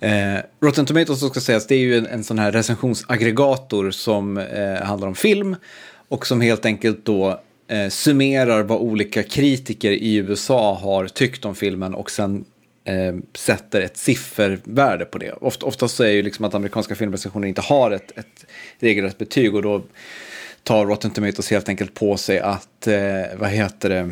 Eh, 0.00 0.38
Rotten 0.60 0.86
Tomatoes 0.86 1.20
så 1.20 1.28
ska 1.28 1.40
sägas, 1.40 1.66
det 1.66 1.74
är 1.74 1.78
ju 1.78 1.98
en, 1.98 2.06
en 2.06 2.24
sån 2.24 2.38
här 2.38 2.52
recensionsaggregator 2.52 3.90
som 3.90 4.38
eh, 4.38 4.82
handlar 4.82 5.08
om 5.08 5.14
film 5.14 5.56
och 6.08 6.26
som 6.26 6.40
helt 6.40 6.64
enkelt 6.64 7.04
då 7.04 7.40
eh, 7.68 7.88
summerar 7.88 8.62
vad 8.62 8.80
olika 8.80 9.22
kritiker 9.22 9.90
i 9.90 10.14
USA 10.14 10.74
har 10.74 11.06
tyckt 11.08 11.44
om 11.44 11.54
filmen 11.54 11.94
och 11.94 12.10
sen 12.10 12.44
eh, 12.84 13.14
sätter 13.34 13.80
ett 13.80 13.96
siffervärde 13.96 15.04
på 15.04 15.18
det. 15.18 15.32
Oft, 15.32 15.62
oftast 15.62 15.96
så 15.96 16.04
är 16.04 16.10
ju 16.10 16.22
liksom 16.22 16.44
att 16.44 16.54
amerikanska 16.54 16.94
filmrecensioner 16.94 17.48
inte 17.48 17.60
har 17.60 17.90
ett, 17.90 18.18
ett 18.18 18.46
regelrätt 18.78 19.18
betyg 19.18 19.54
och 19.54 19.62
då 19.62 19.82
tar 20.62 20.86
Rotten 20.86 21.10
Tomatoes 21.10 21.50
helt 21.50 21.68
enkelt 21.68 21.94
på 21.94 22.16
sig 22.16 22.38
att, 22.38 22.86
eh, 22.86 23.38
vad 23.38 23.50
heter 23.50 23.88
det, 23.88 24.10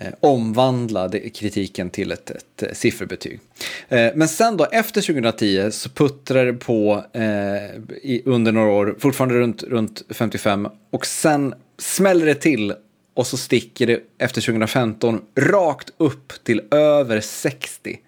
Eh, 0.00 0.12
omvandla 0.20 1.10
kritiken 1.34 1.90
till 1.90 2.12
ett, 2.12 2.30
ett, 2.30 2.62
eh, 2.62 2.72
sifferbetyg. 2.72 3.40
Eh, 3.88 4.10
men 4.14 4.28
sen 4.28 4.56
då 4.56 4.64
efter 4.64 5.00
2010 5.00 5.70
så 5.70 5.88
puttrar 5.88 6.46
det 6.46 6.52
på 6.52 7.04
eh, 7.12 8.22
under 8.24 8.52
några 8.52 8.72
år, 8.72 8.96
fortfarande 8.98 9.34
runt, 9.34 9.62
runt 9.62 10.02
55 10.10 10.68
och 10.90 11.06
sen 11.06 11.54
smäller 11.78 12.26
det 12.26 12.34
till 12.34 12.74
och 13.14 13.26
så 13.26 13.36
sticker 13.36 13.86
det 13.86 14.00
efter 14.18 14.40
2015 14.40 15.20
rakt 15.36 15.90
upp 15.96 16.32
till 16.44 16.62
över 16.70 17.20
60. 17.20 18.00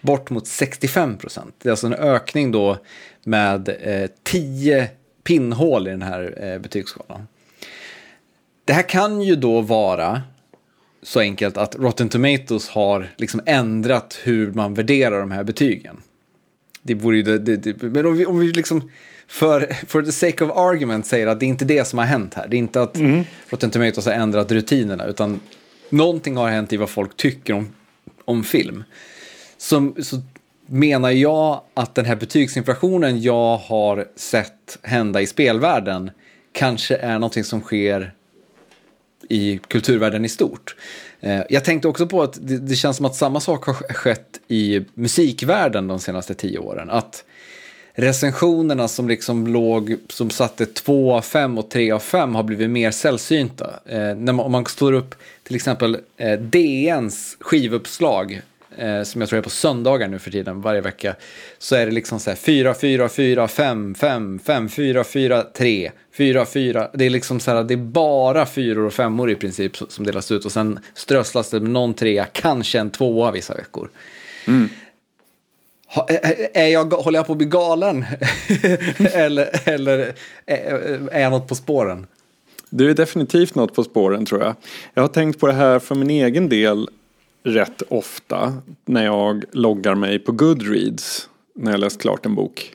Bort 0.00 0.30
mot 0.30 0.46
65 0.46 1.18
procent. 1.18 1.54
Det 1.62 1.68
är 1.68 1.70
alltså 1.70 1.86
en 1.86 1.94
ökning 1.94 2.52
då 2.52 2.78
med 3.24 3.68
eh, 3.80 4.10
10 4.22 4.88
pinnhål 5.24 5.88
i 5.88 5.90
den 5.90 6.02
här 6.02 6.38
eh, 6.42 6.58
betygsskalan. 6.58 7.28
Det 8.64 8.72
här 8.72 8.88
kan 8.88 9.22
ju 9.22 9.36
då 9.36 9.60
vara 9.60 10.22
så 11.02 11.20
enkelt 11.20 11.56
att 11.56 11.74
Rotten 11.74 12.08
Tomatoes 12.08 12.68
har 12.68 13.08
liksom 13.16 13.40
ändrat 13.46 14.18
hur 14.22 14.52
man 14.52 14.74
värderar 14.74 15.20
de 15.20 15.30
här 15.30 15.44
betygen. 15.44 15.96
Det 16.82 16.94
vore 16.94 17.16
ju 17.16 17.22
det, 17.22 17.38
det, 17.38 17.56
det 17.56 17.82
men 17.82 18.06
om 18.06 18.16
vi, 18.16 18.26
om 18.26 18.38
vi 18.38 18.52
liksom 18.52 18.90
för 19.28 19.76
for 19.86 20.02
the 20.02 20.12
sake 20.12 20.44
of 20.44 20.50
argument 20.50 21.06
säger 21.06 21.26
att 21.26 21.40
det 21.40 21.46
är 21.46 21.48
inte 21.48 21.64
det 21.64 21.84
som 21.84 21.98
har 21.98 22.06
hänt 22.06 22.34
här. 22.34 22.48
Det 22.48 22.56
är 22.56 22.58
inte 22.58 22.82
att 22.82 22.96
mm. 22.96 23.24
Rotten 23.48 23.70
Tomatoes 23.70 24.06
har 24.06 24.12
ändrat 24.12 24.52
rutinerna 24.52 25.06
utan 25.06 25.40
någonting 25.88 26.36
har 26.36 26.48
hänt 26.48 26.72
i 26.72 26.76
vad 26.76 26.90
folk 26.90 27.16
tycker 27.16 27.54
om, 27.54 27.68
om 28.24 28.44
film. 28.44 28.84
Som, 29.56 29.94
så 30.02 30.20
menar 30.66 31.10
jag 31.10 31.60
att 31.74 31.94
den 31.94 32.04
här 32.04 32.16
betygsinflationen 32.16 33.22
jag 33.22 33.56
har 33.56 34.08
sett 34.16 34.78
hända 34.82 35.20
i 35.20 35.26
spelvärlden 35.26 36.10
kanske 36.52 36.96
är 36.96 37.14
någonting 37.14 37.44
som 37.44 37.60
sker 37.60 38.12
i 39.30 39.60
kulturvärlden 39.68 40.24
i 40.24 40.28
stort. 40.28 40.76
Eh, 41.20 41.40
jag 41.48 41.64
tänkte 41.64 41.88
också 41.88 42.06
på 42.06 42.22
att 42.22 42.38
det, 42.40 42.58
det, 42.58 42.74
känns 42.74 42.96
som 42.96 43.06
att 43.06 43.14
samma 43.14 43.40
sak 43.40 43.64
har 43.64 43.74
skett 43.74 44.40
i 44.48 44.80
musikvärlden 44.94 45.88
de 45.88 45.98
senaste 45.98 46.34
tio 46.34 46.58
åren. 46.58 46.90
Att 46.90 47.24
recensionerna 47.92 48.88
som 48.88 49.08
liksom 49.08 49.46
låg, 49.46 49.96
som 50.08 50.30
satte 50.30 50.66
2 50.66 51.14
av 51.14 51.22
5 51.22 51.58
och 51.58 51.70
3 51.70 51.90
av 51.90 51.98
5 51.98 52.34
har 52.34 52.42
blivit 52.42 52.70
mer 52.70 52.90
sällsynta. 52.90 53.80
Eh, 53.86 53.98
när 53.98 54.32
man, 54.32 54.40
om 54.46 54.52
man 54.52 54.66
står 54.66 54.92
upp 54.92 55.14
till 55.42 55.56
exempel 55.56 55.98
eh, 56.16 56.38
DNs 56.38 57.36
skivuppslag 57.40 58.42
eh, 58.76 59.02
som 59.02 59.20
jag 59.20 59.30
tror 59.30 59.38
är 59.38 59.42
på 59.42 59.50
söndagar 59.50 60.08
nu 60.08 60.18
för 60.18 60.30
tiden, 60.30 60.60
varje 60.60 60.80
vecka, 60.80 61.14
så 61.58 61.76
är 61.76 61.86
det 61.86 61.92
liksom 61.92 62.20
så 62.20 62.30
här 62.30 62.36
4, 62.36 62.74
4, 62.74 63.08
4, 63.08 63.48
5, 63.48 63.94
5, 63.94 64.38
5, 64.38 64.68
4, 64.68 65.04
4, 65.04 65.42
3, 65.42 65.90
4, 66.12 66.46
4. 66.46 66.90
Det 66.92 67.04
är 67.04 67.10
liksom 67.10 67.40
så 67.40 67.50
här, 67.50 67.64
det 67.64 67.74
är 67.74 67.76
bara 67.76 68.46
fyror 68.46 68.86
och 68.86 68.92
femmor 68.92 69.30
i 69.30 69.34
princip 69.34 69.76
som 69.88 70.06
delas 70.06 70.30
ut 70.30 70.44
och 70.44 70.52
sen 70.52 70.78
strösslas 70.94 71.50
det 71.50 71.60
med 71.60 71.70
någon 71.70 71.94
trea, 71.94 72.24
kanske 72.24 72.78
en 72.78 72.90
tvåa 72.90 73.30
vissa 73.30 73.54
veckor. 73.54 73.90
Mm. 74.46 74.68
Ha, 75.86 76.08
är 76.54 76.66
jag, 76.66 76.92
håller 76.92 77.18
jag 77.18 77.26
på 77.26 77.32
att 77.32 77.38
bli 77.38 77.46
galen? 77.46 78.04
eller 78.98 79.68
eller 79.68 80.14
är 81.10 81.20
jag 81.20 81.30
något 81.30 81.48
på 81.48 81.54
spåren? 81.54 82.06
Du 82.70 82.90
är 82.90 82.94
definitivt 82.94 83.54
något 83.54 83.74
på 83.74 83.84
spåren 83.84 84.26
tror 84.26 84.42
jag. 84.42 84.54
Jag 84.94 85.02
har 85.02 85.08
tänkt 85.08 85.40
på 85.40 85.46
det 85.46 85.52
här 85.52 85.78
för 85.78 85.94
min 85.94 86.10
egen 86.10 86.48
del 86.48 86.88
rätt 87.42 87.82
ofta 87.88 88.52
när 88.84 89.04
jag 89.04 89.44
loggar 89.52 89.94
mig 89.94 90.18
på 90.18 90.32
Goodreads 90.32 91.28
när 91.54 91.70
jag 91.70 91.80
läst 91.80 92.00
klart 92.00 92.26
en 92.26 92.34
bok. 92.34 92.72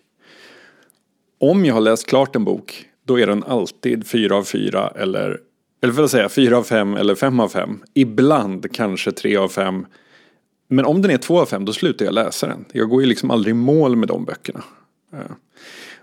Om 1.39 1.65
jag 1.65 1.73
har 1.73 1.81
läst 1.81 2.07
klart 2.07 2.35
en 2.35 2.43
bok 2.43 2.85
då 3.05 3.19
är 3.19 3.27
den 3.27 3.43
alltid 3.43 4.07
4 4.07 4.35
av 4.35 4.43
4 4.43 4.87
eller 4.95 5.39
eller 5.81 5.93
för 5.93 6.03
att 6.03 6.11
säga 6.11 6.29
4 6.29 6.57
av 6.57 6.63
5 6.63 6.95
eller 6.95 7.15
5 7.15 7.39
av 7.39 7.49
5. 7.49 7.79
Ibland 7.93 8.71
kanske 8.73 9.11
3 9.11 9.37
av 9.37 9.49
5. 9.49 9.85
Men 10.67 10.85
om 10.85 11.01
den 11.01 11.11
är 11.11 11.17
2 11.17 11.41
av 11.41 11.45
5 11.45 11.65
då 11.65 11.73
slutar 11.73 12.05
jag 12.05 12.13
läsa 12.13 12.47
den. 12.47 12.65
Jag 12.71 12.89
går 12.89 13.01
ju 13.01 13.07
liksom 13.07 13.31
aldrig 13.31 13.51
i 13.51 13.57
mål 13.57 13.95
med 13.95 14.07
de 14.07 14.25
böckerna. 14.25 14.63
Eh. 15.13 15.19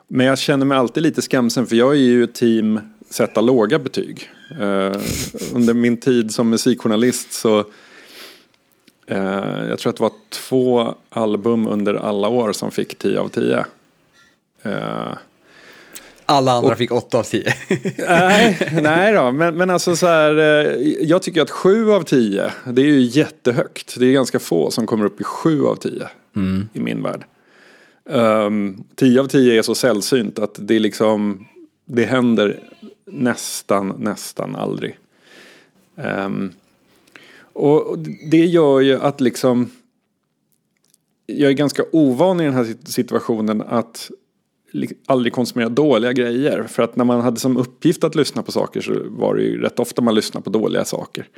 Men 0.09 0.27
jag 0.27 0.39
känner 0.39 0.67
mig 0.67 0.79
alltid 0.79 1.03
lite 1.03 1.23
skamsen 1.23 1.67
för 1.67 1.77
jag 1.77 1.93
är 1.93 2.01
ju 2.01 2.27
team 2.27 2.81
sätta 3.11 3.41
låga 3.41 3.79
betyg. 3.79 4.31
Eh, 4.61 4.97
under 5.55 5.75
min 5.75 5.97
tid 5.97 6.31
som 6.31 6.51
musikjournalist 6.51 7.33
så 7.33 7.65
Eh, 9.07 9.69
jag 9.69 9.79
tror 9.79 9.91
att 9.91 9.97
det 9.97 10.03
var 10.03 10.13
två 10.31 10.95
album 11.11 11.69
under 11.69 11.95
alla 11.95 12.29
år 12.29 12.53
som 12.53 12.71
fick 12.71 12.99
10 12.99 13.21
av 13.21 13.29
10. 13.29 13.65
Eh, 14.63 14.73
alla 16.27 16.53
andra 16.53 16.73
och, 16.73 16.79
fick 16.79 16.93
8 16.93 17.19
av 17.19 17.23
10. 17.23 17.55
nej, 17.99 18.71
nej 18.83 19.13
då, 19.13 19.33
men, 19.33 19.57
men 19.57 19.71
alltså 19.71 19.97
så 19.97 20.07
här, 20.07 20.39
eh, 20.39 20.77
jag 21.01 21.23
tycker 21.23 21.43
att 21.43 21.51
7 21.51 21.93
av 21.93 22.03
10, 22.03 22.53
det 22.67 22.83
är 22.83 22.87
ju 22.87 23.01
jättehögt. 23.01 23.95
Det 23.99 24.07
är 24.07 24.13
ganska 24.13 24.39
få 24.39 24.71
som 24.71 24.87
kommer 24.87 25.05
upp 25.05 25.21
i 25.21 25.25
7 25.25 25.65
av 25.65 25.77
10 25.77 26.09
mm. 26.37 26.69
i 26.73 26.81
min 26.81 27.03
värld. 27.03 27.25
Um, 28.05 28.85
10 28.95 29.21
av 29.21 29.27
10 29.27 29.59
är 29.59 29.63
så 29.63 29.75
sällsynt 29.75 30.39
att 30.39 30.57
det 30.59 30.79
liksom, 30.79 31.47
det 31.85 32.05
händer 32.05 32.61
nästan, 33.07 33.95
nästan 33.99 34.57
aldrig. 34.57 34.99
Um, 35.97 36.53
och 37.53 37.99
det 38.31 38.47
gör 38.47 38.81
ju 38.81 39.01
att 39.01 39.21
liksom 39.21 39.71
jag 41.27 41.51
är 41.51 41.55
ganska 41.55 41.85
ovan 41.93 42.41
i 42.41 42.45
den 42.45 42.55
här 42.55 42.75
situationen 42.85 43.63
att 43.63 44.11
aldrig 45.07 45.33
konsumera 45.33 45.69
dåliga 45.69 46.13
grejer. 46.13 46.63
För 46.63 46.83
att 46.83 46.97
när 46.97 47.05
man 47.05 47.21
hade 47.21 47.41
som 47.41 47.57
uppgift 47.57 48.05
att 48.05 48.15
lyssna 48.15 48.43
på 48.43 48.53
saker 48.53 48.81
så 48.81 49.03
var 49.05 49.35
det 49.35 49.43
ju 49.43 49.61
rätt 49.61 49.79
ofta 49.79 50.03
man 50.03 50.15
lyssnade 50.15 50.45
på 50.45 50.51
dåliga 50.51 50.85
saker. 50.85 51.29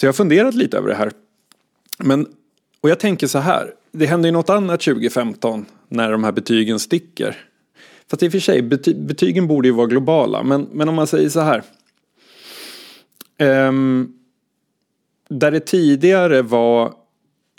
Så 0.00 0.06
jag 0.06 0.08
har 0.08 0.14
funderat 0.14 0.54
lite 0.54 0.78
över 0.78 0.88
det 0.88 0.94
här. 0.94 1.12
Men, 1.98 2.26
och 2.80 2.90
jag 2.90 3.00
tänker 3.00 3.26
så 3.26 3.38
här, 3.38 3.74
det 3.92 4.06
hände 4.06 4.28
ju 4.28 4.32
något 4.32 4.50
annat 4.50 4.80
2015 4.80 5.66
när 5.88 6.12
de 6.12 6.24
här 6.24 6.32
betygen 6.32 6.78
sticker. 6.78 7.36
Fast 8.10 8.22
i 8.22 8.28
och 8.28 8.32
för 8.32 8.38
sig, 8.38 8.62
bety 8.62 8.94
betygen 8.94 9.46
borde 9.46 9.68
ju 9.68 9.74
vara 9.74 9.86
globala. 9.86 10.42
Men, 10.42 10.68
men 10.72 10.88
om 10.88 10.94
man 10.94 11.06
säger 11.06 11.28
så 11.28 11.40
här. 11.40 11.62
Um, 13.68 14.17
där 15.28 15.50
det 15.50 15.60
tidigare 15.60 16.42
var 16.42 16.84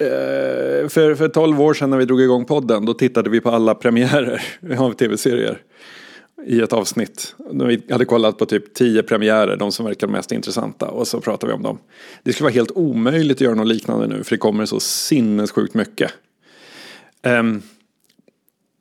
eh, 0.01 0.87
för, 0.87 1.15
för 1.15 1.27
12 1.27 1.61
år 1.61 1.73
sedan 1.73 1.89
när 1.89 1.97
vi 1.97 2.05
drog 2.05 2.21
igång 2.21 2.45
podden 2.45 2.85
då 2.85 2.93
tittade 2.93 3.29
vi 3.29 3.41
på 3.41 3.49
alla 3.49 3.75
premiärer 3.75 4.41
av 4.77 4.93
tv-serier 4.93 5.61
i 6.45 6.61
ett 6.61 6.73
avsnitt. 6.73 7.35
Vi 7.51 7.81
hade 7.89 8.05
kollat 8.05 8.37
på 8.37 8.45
typ 8.45 8.73
10 8.73 9.03
premiärer, 9.03 9.57
de 9.57 9.71
som 9.71 9.85
verkade 9.85 10.11
mest 10.11 10.31
intressanta 10.31 10.87
och 10.87 11.07
så 11.07 11.21
pratade 11.21 11.51
vi 11.51 11.57
om 11.57 11.63
dem. 11.63 11.77
Det 12.23 12.33
skulle 12.33 12.45
vara 12.45 12.53
helt 12.53 12.71
omöjligt 12.71 13.37
att 13.37 13.41
göra 13.41 13.55
något 13.55 13.67
liknande 13.67 14.07
nu 14.07 14.23
för 14.23 14.31
det 14.31 14.37
kommer 14.37 14.65
så 14.65 14.79
sinnessjukt 14.79 15.73
mycket. 15.73 16.11
Um, 17.23 17.61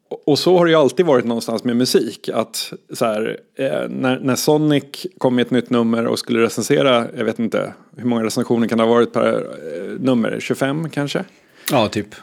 och 0.08 0.38
så 0.38 0.58
har 0.58 0.64
det 0.64 0.70
ju 0.70 0.76
alltid 0.76 1.06
varit 1.06 1.24
någonstans 1.24 1.64
med 1.64 1.76
musik. 1.76 2.28
Att 2.28 2.72
så 2.92 3.04
här, 3.04 3.40
eh, 3.54 3.88
när, 3.88 4.20
när 4.20 4.36
Sonic 4.36 5.06
kom 5.18 5.34
med 5.34 5.46
ett 5.46 5.50
nytt 5.50 5.70
nummer 5.70 6.06
och 6.06 6.18
skulle 6.18 6.42
recensera, 6.42 7.06
jag 7.16 7.24
vet 7.24 7.38
inte, 7.38 7.74
hur 7.96 8.04
många 8.04 8.24
recensioner 8.24 8.68
kan 8.68 8.78
det 8.78 8.84
ha 8.84 8.94
varit 8.94 9.12
per 9.12 9.34
eh, 9.34 10.00
nummer? 10.00 10.40
25 10.40 10.90
kanske? 10.90 11.24
Ja, 11.70 11.88
typ. 11.88 12.14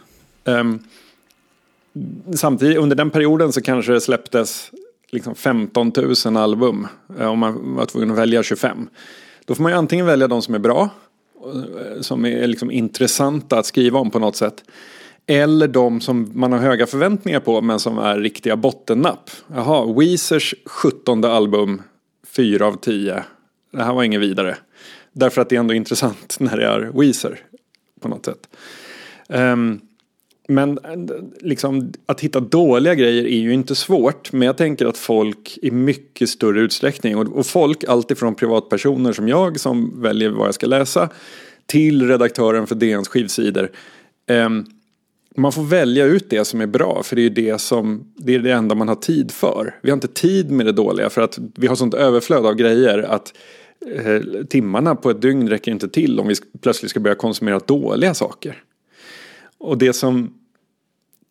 Um, 0.43 0.83
samtidigt, 2.35 2.77
under 2.77 2.95
den 2.95 3.09
perioden 3.09 3.53
så 3.53 3.61
kanske 3.61 3.91
det 3.91 4.01
släpptes 4.01 4.71
liksom 5.09 5.35
15 5.35 5.91
000 6.25 6.37
album. 6.37 6.87
Eh, 7.19 7.27
om 7.27 7.39
man 7.39 7.75
var 7.75 7.85
tvungen 7.85 8.11
att 8.11 8.17
välja 8.17 8.43
25. 8.43 8.89
Då 9.45 9.55
får 9.55 9.63
man 9.63 9.71
ju 9.71 9.77
antingen 9.77 10.05
välja 10.05 10.27
de 10.27 10.41
som 10.41 10.55
är 10.55 10.59
bra, 10.59 10.89
eh, 11.45 12.01
som 12.01 12.25
är 12.25 12.47
liksom 12.47 12.71
intressanta 12.71 13.59
att 13.59 13.65
skriva 13.65 13.99
om 13.99 14.11
på 14.11 14.19
något 14.19 14.35
sätt. 14.35 14.63
Eller 15.27 15.67
de 15.67 16.01
som 16.01 16.31
man 16.33 16.51
har 16.51 16.59
höga 16.59 16.87
förväntningar 16.87 17.39
på 17.39 17.61
men 17.61 17.79
som 17.79 17.97
är 17.97 18.19
riktiga 18.19 18.55
bottennapp. 18.55 19.29
Jaha, 19.47 19.93
Weezers 19.93 20.55
17 20.65 21.23
album, 21.23 21.81
4 22.27 22.65
av 22.65 22.73
10. 22.73 23.23
Det 23.71 23.83
här 23.83 23.93
var 23.93 24.03
inget 24.03 24.21
vidare. 24.21 24.57
Därför 25.13 25.41
att 25.41 25.49
det 25.49 25.55
är 25.55 25.59
ändå 25.59 25.73
intressant 25.73 26.37
när 26.39 26.57
det 26.57 26.65
är 26.65 26.91
Weezer 26.99 27.39
på 28.01 28.07
något 28.07 28.25
sätt. 28.25 28.49
Um, 29.27 29.81
men 30.47 30.79
liksom, 31.41 31.93
att 32.05 32.21
hitta 32.21 32.39
dåliga 32.39 32.95
grejer 32.95 33.23
är 33.23 33.37
ju 33.37 33.53
inte 33.53 33.75
svårt. 33.75 34.31
Men 34.31 34.41
jag 34.41 34.57
tänker 34.57 34.85
att 34.85 34.97
folk 34.97 35.57
i 35.61 35.71
mycket 35.71 36.29
större 36.29 36.61
utsträckning 36.61 37.17
och, 37.17 37.37
och 37.37 37.45
folk 37.45 37.83
alltifrån 37.83 38.35
privatpersoner 38.35 39.13
som 39.13 39.27
jag 39.27 39.59
som 39.59 40.01
väljer 40.01 40.29
vad 40.29 40.47
jag 40.47 40.53
ska 40.53 40.67
läsa 40.67 41.09
till 41.65 42.07
redaktören 42.07 42.67
för 42.67 42.75
DNs 42.75 43.07
skivsidor. 43.07 43.71
Um, 44.27 44.65
man 45.37 45.51
får 45.51 45.63
välja 45.63 46.05
ut 46.05 46.29
det 46.29 46.45
som 46.45 46.61
är 46.61 46.65
bra 46.65 47.03
för 47.03 47.15
det 47.15 47.21
är 47.21 47.29
det 47.29 47.61
som 47.61 48.13
det 48.15 48.35
är 48.35 48.39
det 48.39 48.51
enda 48.51 48.75
man 48.75 48.87
har 48.87 48.95
tid 48.95 49.31
för. 49.31 49.75
Vi 49.81 49.89
har 49.89 49.95
inte 49.95 50.07
tid 50.07 50.51
med 50.51 50.65
det 50.65 50.71
dåliga 50.71 51.09
för 51.09 51.21
att 51.21 51.39
vi 51.55 51.67
har 51.67 51.75
sånt 51.75 51.93
överflöd 51.93 52.45
av 52.45 52.55
grejer 52.55 52.99
att 52.99 53.33
eh, 53.95 54.21
timmarna 54.49 54.95
på 54.95 55.09
ett 55.09 55.21
dygn 55.21 55.49
räcker 55.49 55.71
inte 55.71 55.89
till 55.89 56.19
om 56.19 56.27
vi 56.27 56.35
plötsligt 56.61 56.89
ska 56.89 56.99
börja 56.99 57.15
konsumera 57.15 57.59
dåliga 57.59 58.13
saker. 58.13 58.63
Och 59.57 59.77
det 59.77 59.93
som 59.93 60.33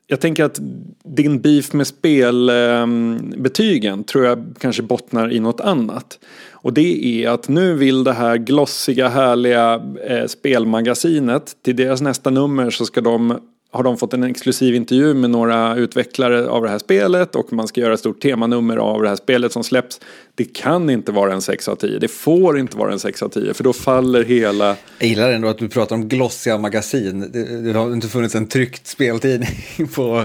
jag 0.07 0.20
tänker 0.20 0.44
att 0.44 0.59
din 1.02 1.40
beef 1.40 1.72
med 1.72 1.86
spelbetygen 1.86 3.98
eh, 3.98 4.05
tror 4.05 4.24
jag 4.24 4.55
kanske 4.59 4.82
bottnar 4.82 5.32
i 5.32 5.40
något 5.40 5.61
annat. 5.61 6.18
Och 6.50 6.72
det 6.72 7.24
är 7.24 7.28
att 7.28 7.48
nu 7.48 7.74
vill 7.74 8.05
det 8.05 8.12
här 8.12 8.36
glossiga 8.36 9.09
härliga 9.09 9.82
eh, 10.07 10.26
spelmagasinet 10.26 11.57
till 11.62 11.76
deras 11.76 12.00
nästa 12.00 12.30
nummer 12.30 12.70
så 12.70 12.86
ska 12.86 13.00
de 13.00 13.38
har 13.74 13.82
de 13.82 13.96
fått 13.96 14.14
en 14.14 14.22
exklusiv 14.22 14.74
intervju 14.74 15.14
med 15.14 15.30
några 15.30 15.76
utvecklare 15.76 16.48
av 16.48 16.62
det 16.62 16.68
här 16.68 16.78
spelet 16.78 17.34
och 17.34 17.52
man 17.52 17.68
ska 17.68 17.80
göra 17.80 17.94
ett 17.94 18.00
stort 18.00 18.22
temanummer 18.22 18.76
av 18.76 19.02
det 19.02 19.08
här 19.08 19.16
spelet 19.16 19.52
som 19.52 19.64
släpps. 19.64 20.00
Det 20.34 20.44
kan 20.44 20.90
inte 20.90 21.12
vara 21.12 21.32
en 21.32 21.42
6 21.42 21.68
av 21.68 21.76
10. 21.76 21.98
Det 21.98 22.08
får 22.08 22.58
inte 22.58 22.76
vara 22.76 22.92
en 22.92 22.98
6 22.98 23.22
av 23.22 23.28
10 23.28 23.54
för 23.54 23.64
då 23.64 23.72
faller 23.72 24.24
hela... 24.24 24.76
Jag 24.98 25.08
gillar 25.08 25.32
ändå 25.32 25.48
att 25.48 25.58
du 25.58 25.68
pratar 25.68 25.96
om 25.96 26.08
glossiga 26.08 26.58
magasin. 26.58 27.30
Det, 27.32 27.72
det 27.72 27.78
har 27.78 27.92
inte 27.92 28.08
funnits 28.08 28.34
en 28.34 28.46
tryckt 28.46 28.86
speltidning 28.86 29.88
på, 29.94 30.24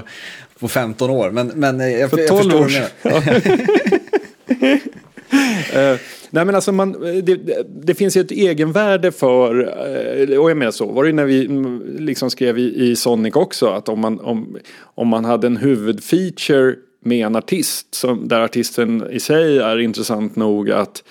på 0.59 0.67
15 0.67 1.09
år. 1.09 1.31
Men, 1.31 1.47
men 1.47 1.79
jag, 1.79 2.09
För 2.09 2.27
12 2.27 2.61
jag 2.61 2.71
förstår 3.01 3.11
år 5.81 5.99
nej 6.30 6.45
men 6.45 6.55
alltså 6.55 6.71
man, 6.71 6.95
eh, 6.95 7.23
det, 7.23 7.65
det, 7.84 7.95
finns 7.95 8.17
ju 8.17 8.21
ett 8.21 8.32
egenvärde 8.32 9.11
för, 9.11 9.61
eh, 9.61 10.39
och 10.39 10.49
jag 10.49 10.57
menar 10.57 10.71
så 10.71 10.86
var 10.86 11.03
det 11.03 11.13
när 11.13 11.25
vi 11.25 11.45
mm, 11.45 11.97
liksom 11.99 12.30
skrev 12.30 12.59
i, 12.59 12.89
i 12.89 12.95
Sonic 12.95 13.36
också, 13.36 13.67
att 13.67 13.89
om 13.89 13.99
man, 13.99 14.19
om, 14.19 14.57
om 14.82 15.07
man 15.07 15.25
hade 15.25 15.47
en 15.47 15.57
huvudfeature 15.57 16.75
med 17.01 17.25
en 17.25 17.36
artist, 17.36 17.95
som, 17.95 18.27
där 18.27 18.39
artisten 18.39 19.07
i 19.11 19.19
sig 19.19 19.57
är 19.57 19.80
intressant 19.80 20.36
nog 20.36 20.71
att, 20.71 21.03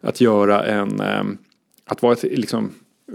att 0.00 0.20
göra 0.20 0.64
en, 0.64 1.00
ehm, 1.00 1.38
att 1.84 2.02
vara 2.02 2.12
ett 2.12 2.22
liksom 2.22 2.70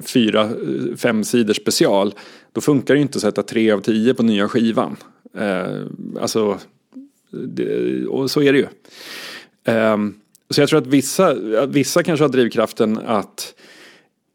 fyra, 0.05 0.41
eh, 0.41 0.95
fem 0.97 1.23
sidor 1.23 1.53
special, 1.53 2.13
då 2.51 2.61
funkar 2.61 2.93
det 2.93 2.97
ju 2.97 3.01
inte 3.01 3.17
att 3.17 3.21
sätta 3.21 3.43
tre 3.43 3.71
av 3.71 3.79
tio 3.79 4.13
på 4.13 4.23
nya 4.23 4.47
skivan. 4.47 4.95
alltså, 6.19 6.59
det, 7.31 8.05
och 8.05 8.31
så 8.31 8.41
är 8.41 8.53
det 8.53 8.59
ju. 8.59 8.67
Um, 9.73 10.21
så 10.51 10.61
jag 10.61 10.69
tror 10.69 10.79
att 10.79 10.87
vissa, 10.87 11.33
vissa 11.65 12.03
kanske 12.03 12.23
har 12.23 12.29
drivkraften 12.29 12.97
att 12.97 13.53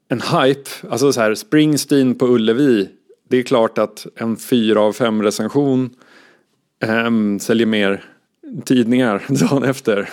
en 0.09 0.21
hype, 0.21 0.71
alltså 0.91 1.13
så 1.13 1.21
här 1.21 1.35
Springsteen 1.35 2.15
på 2.15 2.27
Ullevi, 2.27 2.89
det 3.29 3.37
är 3.37 3.43
klart 3.43 3.79
att 3.79 4.07
en 4.15 4.37
fyra 4.37 4.81
av 4.81 4.93
fem 4.93 5.23
recension 5.23 5.91
um, 6.87 7.41
säljer 7.41 7.67
mer 7.67 8.05
tidningar 8.65 9.23
dagen 9.51 9.65
efter 9.65 10.09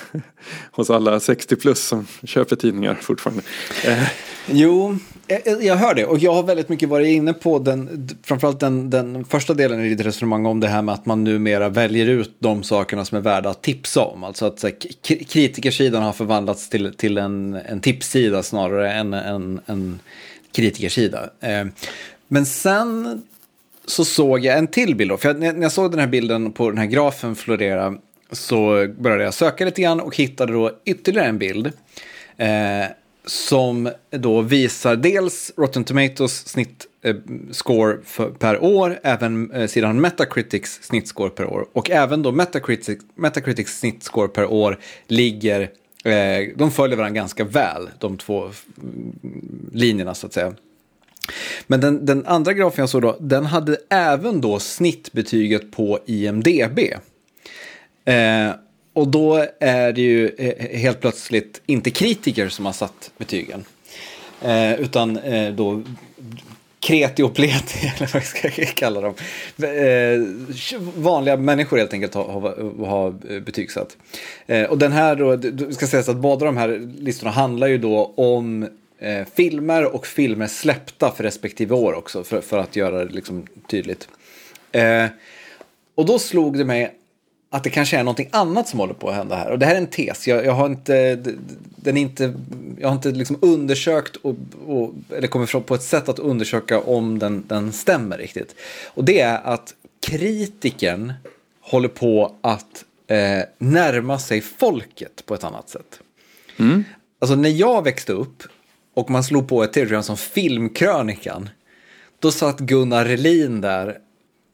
hos 0.71 0.89
alla 0.89 1.19
60 1.19 1.55
plus 1.55 1.79
som 1.79 2.07
köper 2.23 2.55
tidningar 2.55 2.95
fortfarande. 2.95 3.43
Eh, 3.85 4.07
Jo, 4.47 4.97
jag, 5.27 5.63
jag 5.63 5.75
hör 5.75 5.93
det 5.93 6.05
och 6.05 6.19
jag 6.19 6.33
har 6.33 6.43
väldigt 6.43 6.69
mycket 6.69 6.89
varit 6.89 7.07
inne 7.07 7.33
på 7.33 7.59
den, 7.59 8.09
framförallt 8.23 8.59
den, 8.59 8.89
den 8.89 9.25
första 9.25 9.53
delen 9.53 9.85
i 9.85 9.89
ditt 9.89 10.05
resonemang 10.05 10.45
om 10.45 10.59
det 10.59 10.67
här 10.67 10.81
med 10.81 10.93
att 10.93 11.05
man 11.05 11.23
numera 11.23 11.69
väljer 11.69 12.07
ut 12.07 12.35
de 12.39 12.63
sakerna 12.63 13.05
som 13.05 13.17
är 13.17 13.21
värda 13.21 13.49
att 13.49 13.61
tipsa 13.61 14.01
om. 14.01 14.23
Alltså 14.23 14.45
att 14.45 14.63
här, 14.63 14.73
kritikersidan 15.23 16.03
har 16.03 16.13
förvandlats 16.13 16.69
till, 16.69 16.93
till 16.93 17.17
en, 17.17 17.53
en 17.53 17.81
tipssida 17.81 18.43
snarare 18.43 18.93
än 18.93 19.13
en, 19.13 19.59
en 19.65 19.99
kritikersida. 20.51 21.29
Eh, 21.39 21.65
men 22.27 22.45
sen 22.45 23.21
så 23.85 24.05
såg 24.05 24.45
jag 24.45 24.57
en 24.57 24.67
till 24.67 24.95
bild 24.95 25.11
då, 25.11 25.17
för 25.17 25.29
jag, 25.29 25.39
när 25.39 25.61
jag 25.61 25.71
såg 25.71 25.91
den 25.91 25.99
här 25.99 26.07
bilden 26.07 26.51
på 26.51 26.69
den 26.69 26.77
här 26.77 26.85
grafen 26.85 27.35
florera 27.35 27.95
så 28.31 28.87
började 28.97 29.23
jag 29.23 29.33
söka 29.33 29.65
lite 29.65 29.81
grann 29.81 29.99
och 29.99 30.15
hittade 30.15 30.53
då 30.53 30.71
ytterligare 30.85 31.27
en 31.27 31.37
bild. 31.37 31.71
Eh, 32.37 32.85
som 33.25 33.91
då 34.09 34.41
visar 34.41 34.95
dels 34.95 35.51
Rotten 35.57 35.83
Tomatoes 35.83 36.47
snittscore 36.47 37.97
eh, 38.17 38.25
per 38.25 38.63
år, 38.63 38.99
även 39.03 39.51
eh, 39.51 39.67
sidan 39.67 40.01
Metacritics 40.01 40.79
snittscore 40.83 41.29
per 41.29 41.45
år. 41.45 41.67
Och 41.73 41.89
även 41.89 42.23
då 42.23 42.31
Metacritics, 42.31 43.05
Metacritics 43.15 43.79
snittscore 43.79 44.27
per 44.27 44.45
år 44.45 44.79
ligger, 45.07 45.61
eh, 46.03 46.49
de 46.55 46.71
följer 46.71 46.97
varandra 46.97 47.15
ganska 47.15 47.43
väl, 47.43 47.89
de 47.99 48.17
två 48.17 48.51
linjerna 49.71 50.13
så 50.13 50.27
att 50.27 50.33
säga. 50.33 50.53
Men 51.67 51.81
den, 51.81 52.05
den 52.05 52.25
andra 52.25 52.53
grafen 52.53 52.81
jag 52.81 52.89
såg 52.89 53.01
då, 53.01 53.17
den 53.19 53.45
hade 53.45 53.77
även 53.89 54.41
då 54.41 54.59
snittbetyget 54.59 55.71
på 55.71 55.99
IMDB. 56.05 56.79
Eh, 58.05 58.49
och 58.93 59.07
då 59.07 59.45
är 59.59 59.93
det 59.93 60.01
ju 60.01 60.29
eh, 60.37 60.47
eh, 60.47 60.79
helt 60.79 61.01
plötsligt 61.01 61.61
inte 61.65 61.91
kritiker 61.91 62.49
som 62.49 62.65
har 62.65 62.73
satt 62.73 63.11
betygen. 63.17 63.65
Eh, 64.41 64.73
utan 64.73 65.17
eh, 65.17 65.53
då 65.53 65.83
kreti 66.79 67.23
och 67.23 67.33
pleti, 67.33 67.91
eller 67.97 68.13
vad 68.13 68.23
ska 68.23 68.49
jag 68.55 68.67
kalla 68.67 69.01
dem. 69.01 69.13
Eh, 69.57 70.21
vanliga 70.95 71.37
människor 71.37 71.77
helt 71.77 71.93
enkelt 71.93 72.13
har, 72.13 72.23
har, 72.23 72.85
har 72.85 73.39
betygsatt. 73.39 73.97
Eh, 74.47 74.63
och 74.63 74.77
den 74.77 74.91
här 74.91 75.15
då, 75.15 75.35
det 75.35 75.73
ska 75.73 75.87
sägas 75.87 76.09
att 76.09 76.17
båda 76.17 76.45
de 76.45 76.57
här 76.57 76.91
listorna 76.99 77.31
handlar 77.31 77.67
ju 77.67 77.77
då 77.77 78.13
om 78.17 78.63
eh, 78.99 79.27
filmer 79.35 79.95
och 79.95 80.07
filmer 80.07 80.47
släppta 80.47 81.11
för 81.11 81.23
respektive 81.23 81.75
år 81.75 81.93
också, 81.93 82.23
för, 82.23 82.41
för 82.41 82.57
att 82.57 82.75
göra 82.75 83.05
det 83.05 83.13
liksom 83.13 83.47
tydligt. 83.67 84.07
Eh, 84.71 85.05
och 85.95 86.05
då 86.05 86.19
slog 86.19 86.57
det 86.57 86.65
mig 86.65 86.91
att 87.53 87.63
det 87.63 87.69
kanske 87.69 87.97
är 87.97 88.03
någonting 88.03 88.29
annat 88.31 88.67
som 88.67 88.79
håller 88.79 88.93
på 88.93 89.09
att 89.09 89.15
hända 89.15 89.35
här. 89.35 89.51
Och 89.51 89.59
det 89.59 89.65
här 89.65 89.75
är 89.75 89.79
en 89.79 89.87
tes. 89.87 90.27
Jag, 90.27 90.45
jag 90.45 90.53
har 90.53 90.65
inte, 90.65 91.15
den 91.75 91.97
inte, 91.97 92.33
jag 92.79 92.87
har 92.87 92.95
inte 92.95 93.11
liksom 93.11 93.37
undersökt 93.41 94.15
och, 94.15 94.35
och, 94.67 94.93
eller 95.09 95.27
kommit 95.27 95.49
fram 95.49 95.63
på 95.63 95.75
ett 95.75 95.83
sätt 95.83 96.09
att 96.09 96.19
undersöka 96.19 96.79
om 96.79 97.19
den, 97.19 97.43
den 97.47 97.71
stämmer 97.71 98.17
riktigt. 98.17 98.55
Och 98.85 99.03
det 99.03 99.19
är 99.19 99.41
att 99.43 99.73
kritiken 100.07 101.13
håller 101.61 101.87
på 101.87 102.35
att 102.41 102.85
eh, 103.07 103.43
närma 103.57 104.19
sig 104.19 104.41
folket 104.41 105.25
på 105.25 105.33
ett 105.33 105.43
annat 105.43 105.69
sätt. 105.69 105.99
Mm. 106.59 106.83
Alltså 107.19 107.35
när 107.35 107.49
jag 107.49 107.83
växte 107.83 108.13
upp 108.13 108.43
och 108.93 109.09
man 109.09 109.23
slog 109.23 109.47
på 109.47 109.63
ett 109.63 109.73
tv-program 109.73 110.03
som 110.03 110.17
Filmkrönikan, 110.17 111.49
då 112.19 112.31
satt 112.31 112.59
Gunnar 112.59 113.05
Relin 113.05 113.61
där 113.61 113.97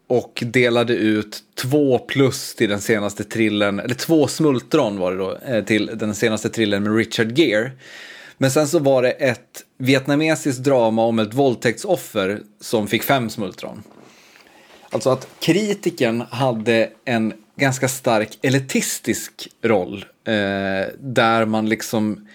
och 0.10 0.44
delade 0.46 0.94
ut 0.94 1.44
två 1.56 2.00
plus 2.00 2.56
till 2.56 2.70
den 2.70 2.82
senaste 2.82 3.24
trillen, 3.24 3.80
eller 3.80 3.96
två 3.96 4.28
smultron 4.28 5.00
var 5.00 5.12
det 5.12 5.18
då, 5.18 5.38
eh, 5.38 5.64
till 5.64 5.92
den 5.94 6.16
senaste 6.16 6.50
trillen 6.50 6.84
med 6.84 6.96
Richard 6.96 7.40
Gere. 7.40 7.72
Men 8.38 8.52
sen 8.52 8.68
så 8.68 8.80
var 8.80 9.02
det 9.02 9.12
ett 9.12 9.66
vietnamesiskt 9.78 10.64
drama 10.64 11.04
om 11.04 11.20
ett 11.20 11.34
våldtäktsoffer 11.34 12.42
som 12.62 12.88
fick 12.88 13.04
fem 13.04 13.30
smultron. 13.30 13.84
Alltså 14.90 15.10
att 15.10 15.28
kritiken 15.40 16.22
hade 16.22 16.90
en 17.06 17.34
ganska 17.56 17.88
stark 17.88 18.38
elitistisk 18.42 19.48
roll. 19.62 20.06
Eh, 20.28 20.34
där 21.00 21.46
man 21.46 21.70
liksom 21.70 22.28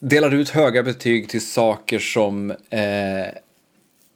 delade 0.00 0.36
ut 0.36 0.48
höga 0.48 0.82
betyg 0.82 1.28
till 1.28 1.46
saker 1.46 1.98
som 1.98 2.50
eh, 2.50 3.26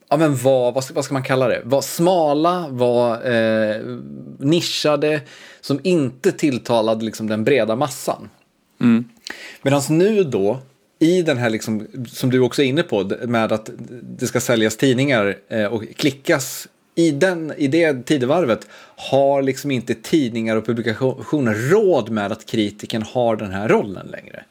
ja, 0.09 0.17
men 0.17 0.35
var, 0.35 0.71
vad, 0.71 0.83
ska, 0.83 0.93
vad 0.93 1.05
ska 1.05 1.13
man 1.13 1.23
kalla 1.23 1.47
det, 1.47 1.61
var 1.63 1.81
smala, 1.81 2.67
var 2.69 3.31
eh, 3.31 3.81
nischade, 4.39 5.21
som 5.61 5.79
inte 5.83 6.31
tilltalade 6.31 7.05
liksom, 7.05 7.27
den 7.27 7.43
breda 7.43 7.75
massan. 7.75 8.29
Mm. 8.81 9.05
Medan 9.61 9.81
nu 9.89 10.23
då, 10.23 10.59
i 10.99 11.21
den 11.21 11.37
här, 11.37 11.49
liksom, 11.49 11.87
som 12.07 12.29
du 12.29 12.39
också 12.39 12.61
är 12.61 12.65
inne 12.65 12.83
på, 12.83 13.11
med 13.21 13.51
att 13.51 13.69
det 14.01 14.27
ska 14.27 14.39
säljas 14.39 14.77
tidningar 14.77 15.37
eh, 15.49 15.65
och 15.65 15.83
klickas 15.95 16.67
i, 16.95 17.11
den, 17.11 17.53
i 17.57 17.67
det 17.67 18.05
tidevarvet 18.05 18.67
har 18.95 19.41
liksom 19.41 19.71
inte 19.71 19.93
tidningar 19.95 20.55
och 20.55 20.65
publikationer 20.65 21.53
råd 21.53 22.09
med 22.09 22.31
att 22.31 22.45
kritiken 22.45 23.03
har 23.03 23.35
den 23.35 23.51
här 23.51 23.67
rollen 23.67 24.07
längre. 24.07 24.43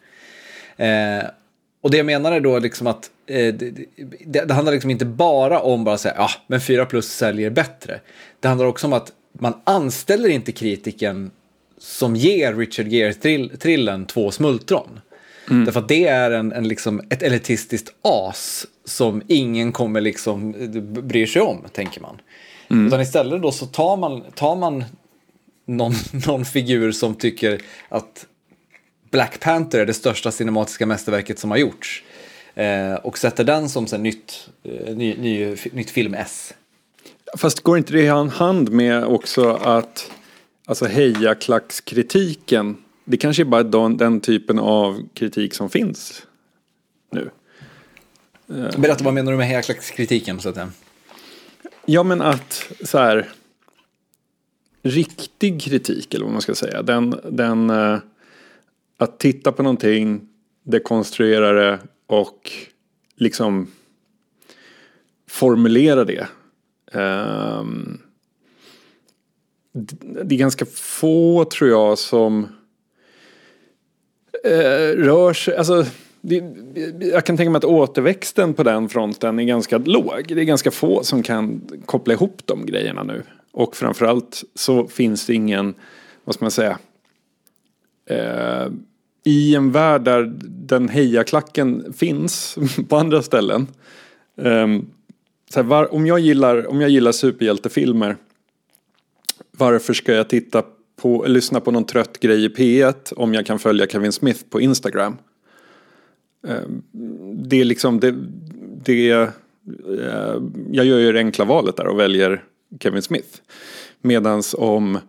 Eh, 0.76 1.26
och 1.86 1.92
det 1.92 1.96
jag 1.96 2.06
menar 2.06 2.32
är 2.32 2.40
då 2.40 2.58
liksom 2.58 2.86
att 2.86 3.10
eh, 3.26 3.54
det, 3.54 3.70
det, 4.26 4.44
det, 4.44 4.54
handlar 4.54 4.72
liksom 4.72 4.90
inte 4.90 5.04
bara 5.04 5.60
om 5.60 5.84
bara 5.84 5.98
säga 5.98 6.14
ja, 6.16 6.24
ah, 6.24 6.30
men 6.46 6.60
4 6.60 6.86
plus 6.86 7.08
säljer 7.08 7.50
bättre. 7.50 8.00
Det 8.40 8.48
handlar 8.48 8.66
också 8.66 8.86
om 8.86 8.92
att 8.92 9.12
man 9.32 9.54
anställer 9.64 10.28
inte 10.28 10.52
kritiken 10.52 11.30
som 11.78 12.16
ger 12.16 12.54
Richard 12.54 12.86
Gere-trillen 12.86 14.06
två 14.06 14.30
smultron. 14.30 15.00
Mm. 15.50 15.64
Därför 15.64 15.80
att 15.80 15.88
det 15.88 16.06
är 16.06 16.30
en, 16.30 16.52
en 16.52 16.68
liksom 16.68 17.02
ett 17.10 17.22
elitistiskt 17.22 17.92
as 18.02 18.66
som 18.84 19.22
ingen 19.26 19.72
kommer 19.72 20.00
liksom 20.00 20.54
bryr 21.02 21.26
sig 21.26 21.42
om, 21.42 21.64
tänker 21.72 22.00
man. 22.00 22.20
Mm. 22.70 22.86
Utan 22.86 23.00
istället 23.00 23.42
då 23.42 23.52
så 23.52 23.66
tar 23.66 23.96
man, 23.96 24.22
tar 24.34 24.56
man 24.56 24.84
någon, 25.66 25.92
någon 26.26 26.44
figur 26.44 26.92
som 26.92 27.14
tycker 27.14 27.60
att 27.88 28.26
Black 29.16 29.40
Panther 29.40 29.78
är 29.78 29.86
det 29.86 29.94
största 29.94 30.30
cinematiska 30.30 30.86
mästerverket 30.86 31.38
som 31.38 31.50
har 31.50 31.58
gjorts. 31.58 32.04
Eh, 32.54 32.94
och 32.94 33.18
sätter 33.18 33.44
den 33.44 33.68
som 33.68 33.86
sen 33.86 34.02
nytt, 34.02 34.48
eh, 34.62 34.96
ny, 34.96 35.16
ny, 35.16 35.56
nytt 35.72 35.90
film-S. 35.90 36.54
Fast 37.38 37.60
går 37.60 37.78
inte 37.78 37.92
det 37.92 38.08
hand 38.08 38.30
hand 38.30 38.72
med 38.72 39.04
också 39.04 39.52
att 39.52 40.10
alltså 40.66 40.86
hejaklackskritiken, 40.86 42.76
det 43.04 43.16
kanske 43.16 43.42
är 43.42 43.44
bara 43.44 43.62
den, 43.62 43.96
den 43.96 44.20
typen 44.20 44.58
av 44.58 45.08
kritik 45.14 45.54
som 45.54 45.70
finns 45.70 46.22
nu. 47.10 47.30
Eh. 48.48 48.80
Berätta, 48.80 49.04
vad 49.04 49.14
menar 49.14 49.32
du 49.32 49.38
med 49.38 49.46
hejaklackskritiken? 49.46 50.40
Så 50.40 50.48
att 50.48 50.54
säga? 50.54 50.70
Ja, 51.86 52.02
men 52.02 52.22
att 52.22 52.72
så 52.84 52.98
här, 52.98 53.28
riktig 54.82 55.62
kritik 55.62 56.14
eller 56.14 56.24
vad 56.24 56.32
man 56.32 56.42
ska 56.42 56.54
säga. 56.54 56.82
Den, 56.82 57.20
den 57.30 57.70
eh, 57.70 57.98
att 58.96 59.18
titta 59.18 59.52
på 59.52 59.62
någonting, 59.62 60.28
dekonstruera 60.62 61.52
det 61.52 61.78
och 62.06 62.52
liksom 63.16 63.70
formulera 65.28 66.04
det. 66.04 66.28
Um, 66.92 68.02
det 69.98 70.34
är 70.34 70.38
ganska 70.38 70.66
få 70.66 71.44
tror 71.44 71.70
jag 71.70 71.98
som 71.98 72.44
uh, 74.46 74.96
rör 74.96 75.32
sig, 75.32 75.56
alltså 75.56 75.84
det, 76.20 76.44
jag 77.00 77.24
kan 77.24 77.36
tänka 77.36 77.50
mig 77.50 77.58
att 77.58 77.64
återväxten 77.64 78.54
på 78.54 78.62
den 78.62 78.88
fronten 78.88 79.38
är 79.38 79.44
ganska 79.44 79.78
låg. 79.78 80.24
Det 80.28 80.40
är 80.40 80.44
ganska 80.44 80.70
få 80.70 81.02
som 81.02 81.22
kan 81.22 81.60
koppla 81.86 82.14
ihop 82.14 82.42
de 82.44 82.66
grejerna 82.66 83.02
nu. 83.02 83.22
Och 83.52 83.76
framförallt 83.76 84.42
så 84.54 84.86
finns 84.86 85.26
det 85.26 85.34
ingen, 85.34 85.74
vad 86.24 86.34
ska 86.34 86.44
man 86.44 86.50
säga, 86.50 86.78
eh, 88.06 88.66
i 89.24 89.54
en 89.54 89.72
värld 89.72 90.02
där 90.02 90.32
den 90.42 90.88
hejaklacken 90.88 91.92
finns 91.92 92.58
på 92.88 92.96
andra 92.96 93.22
ställen. 93.22 93.66
Eh, 94.36 94.66
så 95.50 95.60
här, 95.60 95.62
var, 95.62 95.94
om, 95.94 96.06
jag 96.06 96.20
gillar, 96.20 96.66
om 96.66 96.80
jag 96.80 96.90
gillar 96.90 97.12
superhjältefilmer, 97.12 98.16
varför 99.50 99.94
ska 99.94 100.12
jag 100.12 100.28
titta 100.28 100.62
på, 100.96 101.24
lyssna 101.26 101.60
på 101.60 101.70
någon 101.70 101.84
trött 101.84 102.20
grej 102.20 102.44
i 102.44 102.48
P1 102.48 103.14
om 103.16 103.34
jag 103.34 103.46
kan 103.46 103.58
följa 103.58 103.86
Kevin 103.86 104.12
Smith 104.12 104.44
på 104.50 104.60
Instagram? 104.60 105.16
Eh, 106.46 106.62
det 107.34 107.60
är 107.60 107.64
liksom 107.64 108.00
det, 108.00 108.14
det 108.84 109.10
eh, 109.10 109.28
jag 110.70 110.86
gör 110.86 110.98
ju 110.98 111.12
det 111.12 111.18
enkla 111.18 111.44
valet 111.44 111.76
där 111.76 111.86
och 111.86 111.98
väljer 111.98 112.44
Kevin 112.80 113.02
Smith. 113.02 113.38
Medans 114.00 114.54
om 114.58 114.96
eh, 114.96 115.00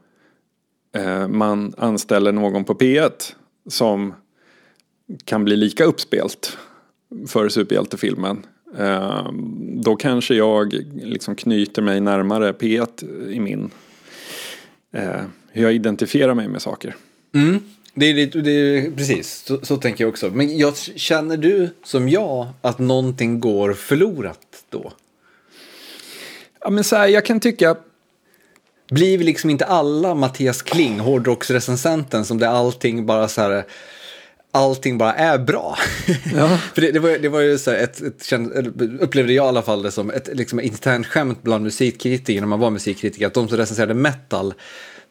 man 1.28 1.74
anställer 1.78 2.32
någon 2.32 2.64
på 2.64 2.74
P1 2.74 3.34
som 3.70 4.14
kan 5.26 5.44
bli 5.44 5.56
lika 5.56 5.84
uppspelt 5.84 6.58
för 7.28 7.50
superhjältefilmen. 7.50 8.46
Ehm, 8.78 9.82
då 9.82 9.96
kanske 9.96 10.36
jag 10.36 10.74
liksom 11.02 11.36
knyter 11.36 11.82
mig 11.82 12.02
närmare 12.02 12.52
P1 12.52 13.30
i 13.32 13.40
min 13.40 13.70
eh, 14.94 15.22
hur 15.52 15.64
jag 15.64 15.74
identifierar 15.74 16.34
mig 16.34 16.48
med 16.48 16.62
saker. 16.62 16.96
Mm. 17.34 17.60
Det 17.94 18.06
är, 18.06 18.42
det 18.42 18.52
är, 18.52 18.92
precis, 18.92 19.44
så, 19.46 19.60
så, 19.66 19.78
tänker 19.78 20.04
jag 20.04 20.10
också. 20.10 20.30
Men 20.30 20.58
jag, 20.58 20.78
känner 20.78 21.38
du 21.38 21.70
som 21.84 22.10
jag 22.10 22.48
att 22.62 22.80
någonting 22.80 23.40
går 23.40 23.74
förlorat 23.74 24.64
då? 24.70 24.92
Ja, 26.60 26.70
men 26.70 26.84
så 26.84 26.96
här, 26.96 27.08
jag 27.08 27.26
kan 27.26 27.40
tycka... 27.40 27.76
Blir 28.90 29.18
vi 29.18 29.24
liksom 29.24 29.50
inte 29.50 29.66
alla 29.66 30.16
Mattias 30.16 30.62
Kling, 30.62 31.00
hårdrocksrecensenten, 31.00 32.26
som 32.26 32.38
det 32.38 32.50
allting 32.50 33.06
bara 33.06 33.28
så 33.28 33.42
här 33.42 33.64
allting 34.52 34.98
bara 34.98 35.14
är 35.14 35.38
bra. 35.38 35.78
Ja. 36.36 36.58
För 36.74 36.82
det, 36.82 36.92
det, 36.92 37.00
var, 37.00 37.10
det 37.10 37.30
var 37.30 37.40
ju 37.40 37.58
så 37.58 37.72
här 37.72 37.78
ett, 37.78 38.02
ett, 38.02 38.34
upplevde 39.00 39.34
jag 39.34 39.46
i 39.46 39.48
alla 39.48 39.62
fall 39.62 39.84
det 39.84 39.92
som 39.92 40.10
ett 40.10 40.30
liksom, 40.34 40.60
internt 40.60 41.08
skämt 41.08 41.44
bland 41.44 41.64
musikkritiker 41.64 42.42
när 42.42 42.48
man 42.48 42.60
var 42.60 42.70
musikkritiker, 42.70 43.28
att 43.28 43.34
de 43.34 43.48
som 43.48 43.58
recenserade 43.58 43.94
metal, 43.94 44.54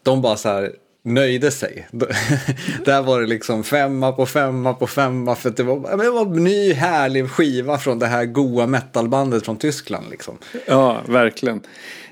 de 0.02 0.22
bara 0.22 0.36
så 0.36 0.48
här, 0.48 0.72
nöjde 1.04 1.50
sig. 1.50 1.88
Där 2.84 3.02
var 3.02 3.20
det 3.20 3.26
liksom 3.26 3.64
femma 3.64 4.12
på 4.12 4.26
femma 4.26 4.74
på 4.74 4.86
femma 4.86 5.34
för 5.34 5.50
det 5.50 5.62
var, 5.62 5.96
det 5.96 6.10
var 6.10 6.22
en 6.22 6.44
ny 6.44 6.72
härlig 6.72 7.30
skiva 7.30 7.78
från 7.78 7.98
det 7.98 8.06
här 8.06 8.24
goa 8.24 8.66
metalbandet 8.66 9.44
från 9.44 9.56
Tyskland. 9.56 10.10
Liksom. 10.10 10.38
Ja, 10.66 11.00
verkligen. 11.06 11.60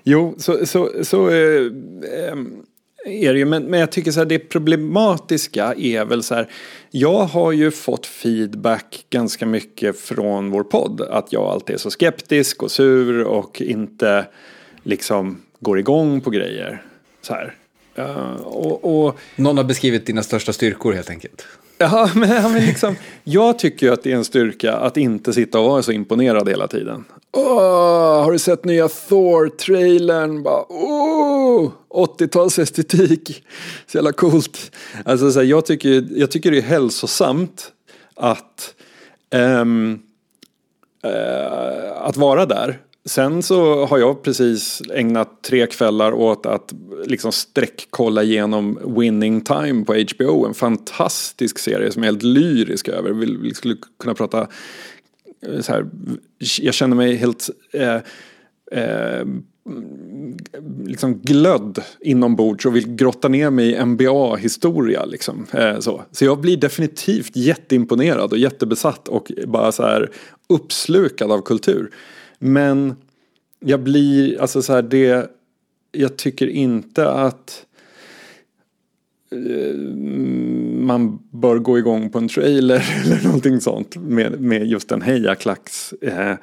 Jo, 0.07 0.35
så, 0.39 0.67
så, 0.67 0.91
så 1.03 1.31
eh, 1.31 1.67
ehm, 2.31 2.63
är 3.05 3.33
det 3.33 3.39
ju. 3.39 3.45
Men, 3.45 3.65
men 3.65 3.81
jag 3.81 3.93
tycker 3.93 4.11
så 4.11 4.21
här, 4.21 4.27
det 4.27 4.39
problematiska 4.39 5.75
är 5.75 6.05
väl 6.05 6.23
så 6.23 6.35
här. 6.35 6.49
Jag 6.91 7.25
har 7.25 7.53
ju 7.53 7.71
fått 7.71 8.07
feedback 8.07 9.07
ganska 9.11 9.47
mycket 9.47 10.01
från 10.01 10.51
vår 10.51 10.65
podd. 10.65 11.01
Att 11.01 11.33
jag 11.33 11.43
alltid 11.43 11.75
är 11.75 11.79
så 11.79 11.91
skeptisk 11.91 12.63
och 12.63 12.71
sur 12.71 13.25
och 13.25 13.61
inte 13.61 14.27
liksom 14.83 15.43
går 15.61 15.79
igång 15.79 16.21
på 16.21 16.31
grejer. 16.31 16.83
Så 17.23 17.35
här. 17.35 17.55
Uh, 17.99 18.33
och, 18.35 19.07
och, 19.07 19.19
Någon 19.37 19.57
har 19.57 19.65
beskrivit 19.65 20.07
dina 20.07 20.23
största 20.23 20.53
styrkor 20.53 20.93
helt 20.93 21.11
enkelt. 21.11 21.47
Ja, 21.79 22.11
men, 22.15 22.53
men 22.53 22.67
liksom, 22.67 22.97
jag 23.25 23.59
tycker 23.59 23.87
ju 23.87 23.93
att 23.93 24.03
det 24.03 24.13
är 24.13 24.17
en 24.17 24.25
styrka 24.25 24.77
att 24.77 24.97
inte 24.97 25.33
sitta 25.33 25.59
och 25.59 25.65
vara 25.65 25.83
så 25.83 25.93
imponerad 25.93 26.49
hela 26.49 26.69
tiden. 26.69 27.05
Oh, 27.33 28.25
har 28.25 28.33
du 28.33 28.39
sett 28.39 28.65
nya 28.65 28.89
Thor-trailern? 28.89 30.47
Oh, 30.69 31.71
80-talsestetik. 31.91 33.43
Så 33.87 33.99
jävla 33.99 34.13
coolt. 34.13 34.77
Alltså, 35.05 35.33
så 35.33 35.39
här, 35.39 35.47
jag, 35.47 35.67
tycker, 35.67 36.07
jag 36.11 36.31
tycker 36.31 36.51
det 36.51 36.59
är 36.59 36.63
hälsosamt 36.63 37.73
att, 38.15 38.75
um, 39.31 40.03
uh, 41.07 41.93
att 41.97 42.17
vara 42.17 42.47
där. 42.47 42.81
Sen 43.07 43.43
så 43.43 43.85
har 43.87 43.99
jag 43.99 44.23
precis 44.23 44.83
ägnat 44.95 45.43
tre 45.43 45.67
kvällar 45.67 46.13
åt 46.13 46.47
att 46.47 46.75
liksom 47.07 47.33
sträckkolla 47.33 48.23
igenom 48.23 48.79
Winning 48.99 49.41
Time 49.41 49.85
på 49.85 49.95
HBO. 49.95 50.47
En 50.47 50.55
fantastisk 50.55 51.59
serie 51.59 51.93
som 51.93 52.03
jag 52.03 52.09
är 52.09 52.13
helt 52.13 52.23
lyrisk 52.23 52.89
över. 52.89 53.11
Vi, 53.43 53.55
skulle 53.55 53.77
kunna 53.99 54.15
prata 54.15 54.49
eh, 55.47 55.61
så 55.61 55.73
här. 55.73 55.87
Jag 56.61 56.75
känner 56.75 56.97
mig 56.97 57.17
helt 57.17 57.51
eh, 57.73 57.95
eh, 58.81 59.27
liksom 60.87 61.19
glödd 61.19 61.83
inombords 62.01 62.67
och 62.67 62.77
vill 62.77 62.95
grotta 62.95 63.29
ner 63.29 63.51
mig 63.51 63.71
i 63.73 63.85
NBA-historia. 63.85 65.05
Liksom. 65.05 65.47
Eh, 65.53 65.79
så. 65.79 66.03
så 66.11 66.25
jag 66.25 66.41
blir 66.41 66.57
definitivt 66.57 67.37
jätteimponerad 67.37 68.33
och 68.33 68.39
jättebesatt 68.39 69.09
och 69.09 69.33
bara 69.47 69.73
så 69.73 69.83
här 69.83 70.11
uppslukad 70.49 71.33
av 71.33 71.41
kultur. 71.41 71.91
Men 72.39 72.97
jag 73.61 73.81
blir, 73.81 74.41
alltså 74.41 74.63
så 74.63 74.73
här, 74.73 74.83
det, 74.83 75.31
jag 75.93 76.17
tycker 76.17 76.47
inte 76.47 77.11
att 77.11 77.67
eh, 79.31 79.75
man 80.79 81.19
bör 81.31 81.59
gå 81.59 81.79
igång 81.79 82.11
på 82.11 82.19
en 82.19 82.29
trailer 82.29 82.85
eller 83.05 83.25
någonting 83.25 83.61
sånt 83.61 83.97
med, 83.97 84.41
med 84.41 84.67
just 84.67 84.93
en 84.93 85.03
hejaklacks 85.03 85.93
eh, 85.93 86.35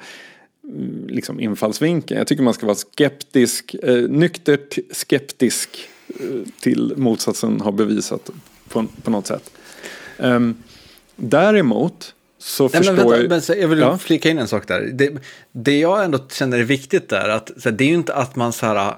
liksom 1.08 1.40
infallsvinkel. 1.40 2.16
Jag 2.16 2.26
tycker 2.26 2.42
man 2.42 2.54
ska 2.54 2.66
vara 2.66 2.76
skeptisk, 2.76 3.74
eh, 3.82 4.08
nyktert 4.08 4.78
skeptisk 4.90 5.88
eh, 6.08 6.52
till 6.60 6.94
motsatsen 6.96 7.60
har 7.60 7.72
bevisat 7.72 8.30
på, 8.68 8.86
på 9.02 9.10
något 9.10 9.26
sätt. 9.26 9.50
Eh, 10.18 10.40
däremot 11.16 12.14
så 12.42 12.62
Nej, 12.62 12.72
förstår 12.72 12.94
men 12.94 13.06
vänta, 13.06 13.20
jag... 13.20 13.28
Men 13.28 13.42
så, 13.42 13.54
jag 13.54 13.68
vill 13.68 13.78
ja. 13.78 13.98
flika 13.98 14.30
in 14.30 14.38
en 14.38 14.48
sak 14.48 14.68
där. 14.68 14.90
Det, 14.92 15.12
det 15.52 15.78
jag 15.78 16.04
ändå 16.04 16.18
känner 16.30 16.58
är 16.58 16.64
viktigt 16.64 17.08
där, 17.08 17.28
att 17.28 17.50
så 17.56 17.70
det 17.70 17.84
är 17.84 17.88
ju 17.88 17.94
inte 17.94 18.14
att 18.14 18.36
man 18.36 18.52
så 18.52 18.66
här 18.66 18.94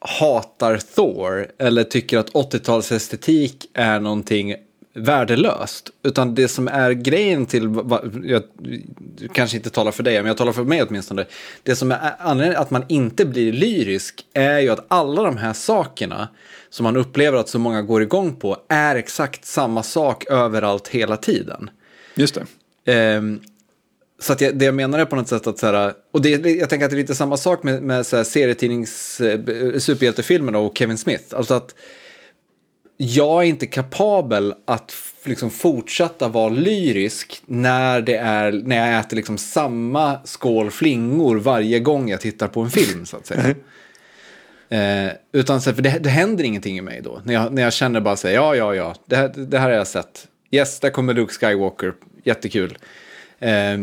hatar 0.00 0.78
Thor 0.94 1.46
eller 1.58 1.84
tycker 1.84 2.18
att 2.18 2.32
80-talsestetik 2.32 3.66
är 3.74 4.00
någonting 4.00 4.54
värdelöst. 4.94 5.90
Utan 6.02 6.34
det 6.34 6.48
som 6.48 6.68
är 6.68 6.90
grejen 6.90 7.46
till, 7.46 7.74
jag 8.24 8.42
kanske 9.32 9.56
inte 9.56 9.70
talar 9.70 9.92
för 9.92 10.02
dig, 10.02 10.14
men 10.14 10.26
jag 10.26 10.36
talar 10.36 10.52
för 10.52 10.64
mig 10.64 10.82
åtminstone. 10.82 11.26
Det 11.62 11.76
som 11.76 11.92
är 11.92 12.14
anledningen 12.18 12.62
att 12.62 12.70
man 12.70 12.84
inte 12.88 13.24
blir 13.24 13.52
lyrisk 13.52 14.24
är 14.32 14.58
ju 14.58 14.68
att 14.68 14.86
alla 14.88 15.22
de 15.22 15.36
här 15.36 15.52
sakerna 15.52 16.28
som 16.70 16.84
man 16.84 16.96
upplever 16.96 17.38
att 17.38 17.48
så 17.48 17.58
många 17.58 17.82
går 17.82 18.02
igång 18.02 18.36
på 18.36 18.56
är 18.68 18.96
exakt 18.96 19.44
samma 19.44 19.82
sak 19.82 20.24
överallt 20.30 20.88
hela 20.88 21.16
tiden. 21.16 21.70
Just 22.14 22.34
det. 22.34 22.46
Um, 22.86 23.40
så 24.20 24.32
att 24.32 24.40
jag, 24.40 24.58
det 24.58 24.64
jag 24.64 24.74
menar 24.74 24.98
är 24.98 25.04
på 25.04 25.16
något 25.16 25.28
sätt 25.28 25.46
att 25.46 25.58
så 25.58 25.66
här, 25.66 25.92
och 26.12 26.22
det, 26.22 26.30
jag 26.50 26.68
tänker 26.68 26.84
att 26.84 26.90
det 26.90 26.96
är 26.96 27.00
lite 27.00 27.14
samma 27.14 27.36
sak 27.36 27.62
med, 27.62 27.82
med 27.82 28.06
så 28.06 28.16
här, 28.16 28.24
serietidnings 28.24 29.20
eh, 29.20 29.78
superhjältefilmerna 29.78 30.58
och 30.58 30.78
Kevin 30.78 30.98
Smith. 30.98 31.24
Alltså 31.36 31.54
att 31.54 31.74
jag 32.96 33.42
är 33.42 33.46
inte 33.46 33.66
kapabel 33.66 34.54
att 34.64 34.94
liksom 35.24 35.50
fortsätta 35.50 36.28
vara 36.28 36.48
lyrisk 36.48 37.42
när, 37.46 38.00
det 38.00 38.16
är, 38.16 38.52
när 38.52 38.76
jag 38.76 39.00
äter 39.00 39.16
liksom 39.16 39.38
samma 39.38 40.18
skål 40.24 40.70
flingor 40.70 41.36
varje 41.36 41.80
gång 41.80 42.10
jag 42.10 42.20
tittar 42.20 42.48
på 42.48 42.60
en 42.60 42.70
film. 42.70 43.06
så 43.06 43.16
att 43.16 43.26
säga. 43.26 43.54
Eh, 44.72 45.12
utan 45.32 45.60
för 45.60 45.72
det, 45.72 45.98
det 46.00 46.08
händer 46.08 46.44
ingenting 46.44 46.78
i 46.78 46.80
mig 46.80 47.00
då. 47.04 47.20
När 47.24 47.34
jag, 47.34 47.52
när 47.52 47.62
jag 47.62 47.72
känner 47.72 48.00
bara 48.00 48.16
så 48.16 48.28
här, 48.28 48.34
ja, 48.34 48.54
ja, 48.54 48.74
ja, 48.74 48.94
det 49.06 49.16
här, 49.16 49.32
det 49.36 49.58
här 49.58 49.68
har 49.68 49.76
jag 49.76 49.86
sett. 49.86 50.28
Yes, 50.50 50.80
där 50.80 50.90
kommer 50.90 51.14
Luke 51.14 51.32
Skywalker 51.34 51.94
jättekul. 52.24 52.78
Eh, 53.38 53.78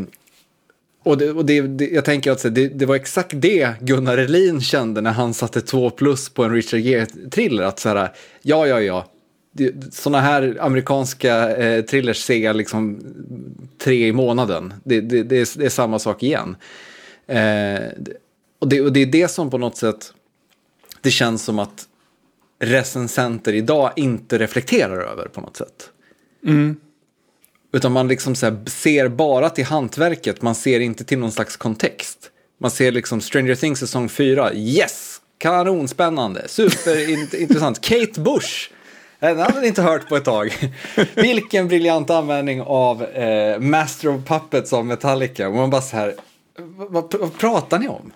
och 1.03 1.17
det, 1.17 1.31
och 1.31 1.45
det, 1.45 1.61
det, 1.61 1.89
jag 1.89 2.05
tänker 2.05 2.31
att 2.31 2.55
det, 2.55 2.67
det, 2.67 2.85
var 2.85 2.95
exakt 2.95 3.31
det 3.33 3.73
Gunnar 3.81 4.17
Elin 4.17 4.61
kände 4.61 5.01
när 5.01 5.11
han 5.11 5.33
satte 5.33 5.61
två 5.61 5.89
plus 5.89 6.29
på 6.29 6.43
en 6.43 6.53
Richard 6.53 6.79
Gere-thriller. 6.79 7.63
Att 7.63 7.79
så 7.79 7.89
här, 7.89 8.11
ja, 8.41 8.67
ja, 8.67 8.81
ja. 8.81 9.05
Sådana 9.91 10.21
här 10.21 10.57
amerikanska 10.59 11.55
eh, 11.57 11.85
thrillers 11.85 12.23
ser 12.23 12.37
jag 12.37 12.55
liksom 12.55 12.99
tre 13.77 14.07
i 14.07 14.11
månaden. 14.11 14.73
Det, 14.83 15.01
det, 15.01 15.23
det, 15.23 15.37
är, 15.37 15.57
det 15.59 15.65
är 15.65 15.69
samma 15.69 15.99
sak 15.99 16.23
igen. 16.23 16.55
Eh, 17.27 17.81
och, 18.59 18.69
det, 18.69 18.81
och 18.81 18.93
det 18.93 18.99
är 18.99 19.05
det 19.05 19.27
som 19.27 19.49
på 19.49 19.57
något 19.57 19.77
sätt, 19.77 20.13
det 21.01 21.11
känns 21.11 21.43
som 21.43 21.59
att 21.59 21.87
recensenter 22.59 23.53
idag 23.53 23.91
inte 23.95 24.37
reflekterar 24.37 25.01
över 25.11 25.27
på 25.27 25.41
något 25.41 25.57
sätt. 25.57 25.89
Mm. 26.45 26.75
Utan 27.73 27.91
man 27.91 28.07
liksom 28.07 28.35
så 28.35 28.45
här 28.45 28.69
ser 28.69 29.07
bara 29.07 29.49
till 29.49 29.65
hantverket, 29.65 30.41
man 30.41 30.55
ser 30.55 30.79
inte 30.79 31.03
till 31.03 31.19
någon 31.19 31.31
slags 31.31 31.57
kontext. 31.57 32.31
Man 32.59 32.71
ser 32.71 32.91
liksom 32.91 33.21
Stranger 33.21 33.55
Things 33.55 33.79
säsong 33.79 34.09
4, 34.09 34.53
yes! 34.53 35.21
Kanonspännande, 35.37 36.47
superintressant. 36.47 37.81
Kate 37.81 38.21
Bush, 38.21 38.69
den 39.19 39.39
hade 39.39 39.61
ni 39.61 39.67
inte 39.67 39.81
hört 39.81 40.09
på 40.09 40.15
ett 40.15 40.25
tag. 40.25 40.71
Vilken 41.15 41.67
briljant 41.67 42.09
användning 42.09 42.61
av 42.61 43.03
eh, 43.03 43.59
Master 43.59 44.07
of 44.07 44.25
Puppets 44.25 44.73
av 44.73 44.85
Metallica. 44.85 45.47
Och 45.47 45.55
man 45.55 45.69
bara 45.69 45.81
så 45.81 45.97
här, 45.97 46.15
vad, 46.57 47.13
vad, 47.19 47.37
pratar 47.37 47.79
ni 47.79 47.87
om? 47.87 48.11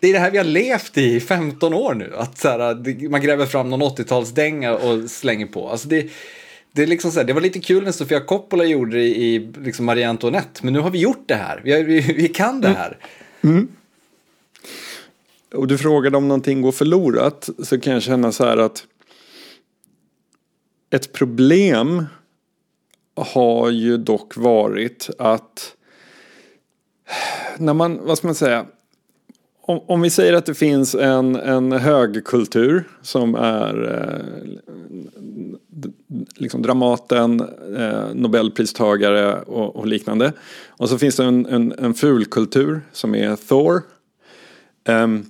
Det 0.00 0.08
är 0.08 0.12
det 0.12 0.18
här 0.18 0.30
vi 0.30 0.38
har 0.38 0.44
levt 0.44 0.98
i 0.98 1.14
i 1.14 1.20
15 1.20 1.74
år 1.74 1.94
nu. 1.94 2.12
Att 2.16 2.38
så 2.38 2.48
här, 2.48 3.08
man 3.08 3.20
gräver 3.20 3.46
fram 3.46 3.70
någon 3.70 3.82
80-talsdänga 3.82 4.70
och 4.70 5.10
slänger 5.10 5.46
på. 5.46 5.68
Alltså 5.68 5.88
det, 5.88 6.10
det, 6.74 6.82
är 6.82 6.86
liksom 6.86 7.12
så 7.12 7.18
här, 7.18 7.26
det 7.26 7.32
var 7.32 7.40
lite 7.40 7.60
kul 7.60 7.84
när 7.84 7.92
Sofia 7.92 8.20
Coppola 8.20 8.64
gjorde 8.64 8.96
det 8.96 9.04
i 9.04 9.52
liksom 9.58 9.86
Marie 9.86 10.08
Antoinette. 10.08 10.60
Men 10.62 10.72
nu 10.72 10.80
har 10.80 10.90
vi 10.90 10.98
gjort 10.98 11.24
det 11.26 11.34
här. 11.34 11.60
Vi, 11.64 11.82
vi, 11.82 12.00
vi 12.00 12.28
kan 12.28 12.60
det 12.60 12.68
här. 12.68 12.98
Och 15.54 15.66
du 15.66 15.78
frågade 15.78 16.16
om 16.16 16.28
någonting 16.28 16.62
går 16.62 16.72
förlorat 16.72 17.48
så 17.64 17.80
kan 17.80 17.92
jag 17.92 18.02
känna 18.02 18.32
så 18.32 18.44
här 18.44 18.56
att 18.56 18.86
ett 20.90 21.12
problem 21.12 22.04
har 23.16 23.70
ju 23.70 23.96
dock 23.96 24.36
varit 24.36 25.10
att 25.18 25.76
när 27.58 27.74
man, 27.74 28.06
vad 28.06 28.18
ska 28.18 28.26
man 28.26 28.34
säga, 28.34 28.66
om, 29.66 29.80
om 29.86 30.00
vi 30.00 30.10
säger 30.10 30.32
att 30.32 30.46
det 30.46 30.54
finns 30.54 30.94
en, 30.94 31.36
en 31.36 31.72
högkultur 31.72 32.84
som 33.02 33.34
är 33.34 33.92
eh, 33.92 34.54
liksom 36.34 36.62
Dramaten, 36.62 37.40
eh, 37.76 38.14
Nobelpristagare 38.14 39.42
och, 39.42 39.76
och 39.76 39.86
liknande. 39.86 40.32
Och 40.68 40.88
så 40.88 40.98
finns 40.98 41.16
det 41.16 41.24
en, 41.24 41.46
en, 41.46 41.74
en 41.78 41.94
fulkultur 41.94 42.80
som 42.92 43.14
är 43.14 43.36
Thor. 43.36 43.82
Ehm, 44.84 45.24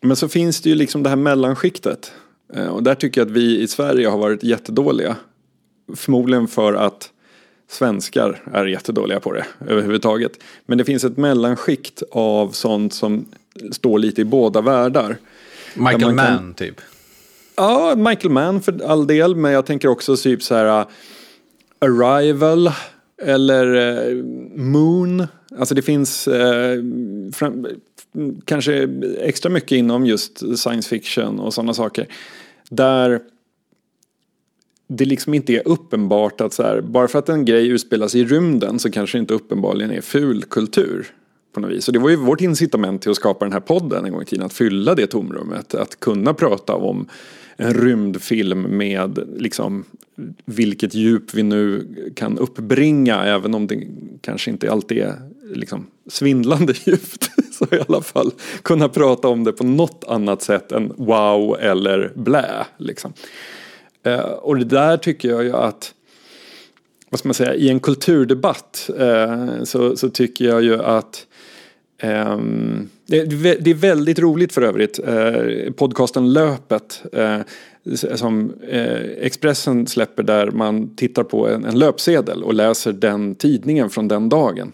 men 0.00 0.16
så 0.16 0.28
finns 0.28 0.60
det 0.60 0.68
ju 0.68 0.74
liksom 0.74 1.02
det 1.02 1.08
här 1.08 1.16
mellanskiktet. 1.16 2.12
Eh, 2.54 2.66
och 2.66 2.82
där 2.82 2.94
tycker 2.94 3.20
jag 3.20 3.28
att 3.28 3.36
vi 3.36 3.60
i 3.60 3.68
Sverige 3.68 4.08
har 4.08 4.18
varit 4.18 4.42
jättedåliga. 4.42 5.16
Förmodligen 5.96 6.48
för 6.48 6.74
att 6.74 7.10
svenskar 7.70 8.42
är 8.52 8.66
jättedåliga 8.66 9.20
på 9.20 9.32
det 9.32 9.46
överhuvudtaget. 9.68 10.32
Men 10.66 10.78
det 10.78 10.84
finns 10.84 11.04
ett 11.04 11.16
mellanskikt 11.16 12.02
av 12.10 12.50
sånt 12.50 12.94
som 12.94 13.26
står 13.72 13.98
lite 13.98 14.20
i 14.20 14.24
båda 14.24 14.60
världar. 14.60 15.16
Michael 15.74 16.00
man 16.00 16.00
kan- 16.00 16.34
Mann 16.34 16.54
typ. 16.54 16.80
Ja, 17.56 17.94
Michael 17.96 18.30
Mann 18.30 18.62
för 18.62 18.84
all 18.86 19.06
del, 19.06 19.36
men 19.36 19.52
jag 19.52 19.66
tänker 19.66 19.88
också 19.88 20.16
typ 20.16 20.42
så 20.42 20.54
här 20.54 20.80
uh, 20.80 20.86
Arrival 21.78 22.70
eller 23.22 23.66
uh, 23.76 24.24
Moon. 24.56 25.26
Alltså 25.58 25.74
det 25.74 25.82
finns 25.82 26.28
uh, 26.28 26.82
fram, 27.32 27.66
kanske 28.44 28.88
extra 29.20 29.50
mycket 29.50 29.72
inom 29.72 30.06
just 30.06 30.38
science 30.58 30.88
fiction 30.88 31.40
och 31.40 31.54
sådana 31.54 31.74
saker. 31.74 32.06
Där 32.70 33.20
det 34.88 35.04
liksom 35.04 35.34
inte 35.34 35.52
är 35.52 35.68
uppenbart 35.68 36.40
att 36.40 36.52
så 36.52 36.62
här, 36.62 36.80
bara 36.80 37.08
för 37.08 37.18
att 37.18 37.28
en 37.28 37.44
grej 37.44 37.68
utspelas 37.68 38.14
i 38.14 38.24
rymden 38.24 38.78
så 38.78 38.90
kanske 38.90 39.18
det 39.18 39.20
inte 39.20 39.34
uppenbarligen 39.34 39.90
är 39.90 40.00
ful 40.00 40.44
kultur. 40.44 41.06
På 41.52 41.60
något 41.60 41.70
vis. 41.70 41.88
Och 41.88 41.92
det 41.92 41.98
var 41.98 42.10
ju 42.10 42.16
vårt 42.16 42.40
incitament 42.40 43.02
till 43.02 43.10
att 43.10 43.16
skapa 43.16 43.44
den 43.44 43.52
här 43.52 43.60
podden 43.60 44.04
en 44.04 44.12
gång 44.12 44.22
i 44.22 44.24
tiden. 44.24 44.46
Att 44.46 44.52
fylla 44.52 44.94
det 44.94 45.06
tomrummet. 45.06 45.74
Att 45.74 46.00
kunna 46.00 46.34
prata 46.34 46.74
om 46.74 47.08
en 47.56 47.74
rymdfilm 47.74 48.62
med 48.62 49.18
liksom 49.36 49.84
vilket 50.44 50.94
djup 50.94 51.34
vi 51.34 51.42
nu 51.42 51.86
kan 52.16 52.38
uppbringa. 52.38 53.24
Även 53.24 53.54
om 53.54 53.66
det 53.66 53.86
kanske 54.20 54.50
inte 54.50 54.72
alltid 54.72 54.98
är 54.98 55.14
liksom 55.54 55.86
svindlande 56.06 56.74
djupt. 56.84 57.30
Så 57.52 57.66
i 57.76 57.80
alla 57.88 58.02
fall 58.02 58.30
kunna 58.62 58.88
prata 58.88 59.28
om 59.28 59.44
det 59.44 59.52
på 59.52 59.64
något 59.64 60.04
annat 60.08 60.42
sätt 60.42 60.72
än 60.72 60.92
wow 60.96 61.56
eller 61.60 62.12
blä. 62.14 62.66
Liksom. 62.76 63.12
Eh, 64.02 64.20
och 64.20 64.56
det 64.56 64.64
där 64.64 64.96
tycker 64.96 65.28
jag 65.28 65.44
ju 65.44 65.56
att 65.56 65.94
vad 67.10 67.18
ska 67.18 67.28
man 67.28 67.34
säga, 67.34 67.54
i 67.54 67.68
en 67.68 67.80
kulturdebatt 67.80 68.90
eh, 68.98 69.62
så, 69.64 69.96
så 69.96 70.10
tycker 70.10 70.44
jag 70.44 70.62
ju 70.62 70.82
att 70.82 71.26
Ehm, 71.98 72.88
det, 73.06 73.70
är 73.70 73.74
väldigt 73.74 74.18
roligt 74.18 74.52
för 74.52 74.62
övrigt, 74.62 74.98
eh, 75.06 75.72
podcasten 75.72 76.32
Löpet 76.32 77.02
eh, 77.12 77.38
som 78.16 78.52
eh, 78.68 79.00
Expressen 79.20 79.86
släpper 79.86 80.22
där 80.22 80.50
man 80.50 80.96
tittar 80.96 81.22
på 81.22 81.48
en, 81.48 81.78
löpsedel 81.78 82.42
och 82.42 82.54
läser 82.54 82.92
den 82.92 83.34
tidningen 83.34 83.90
från 83.90 84.08
den 84.08 84.28
dagen. 84.28 84.72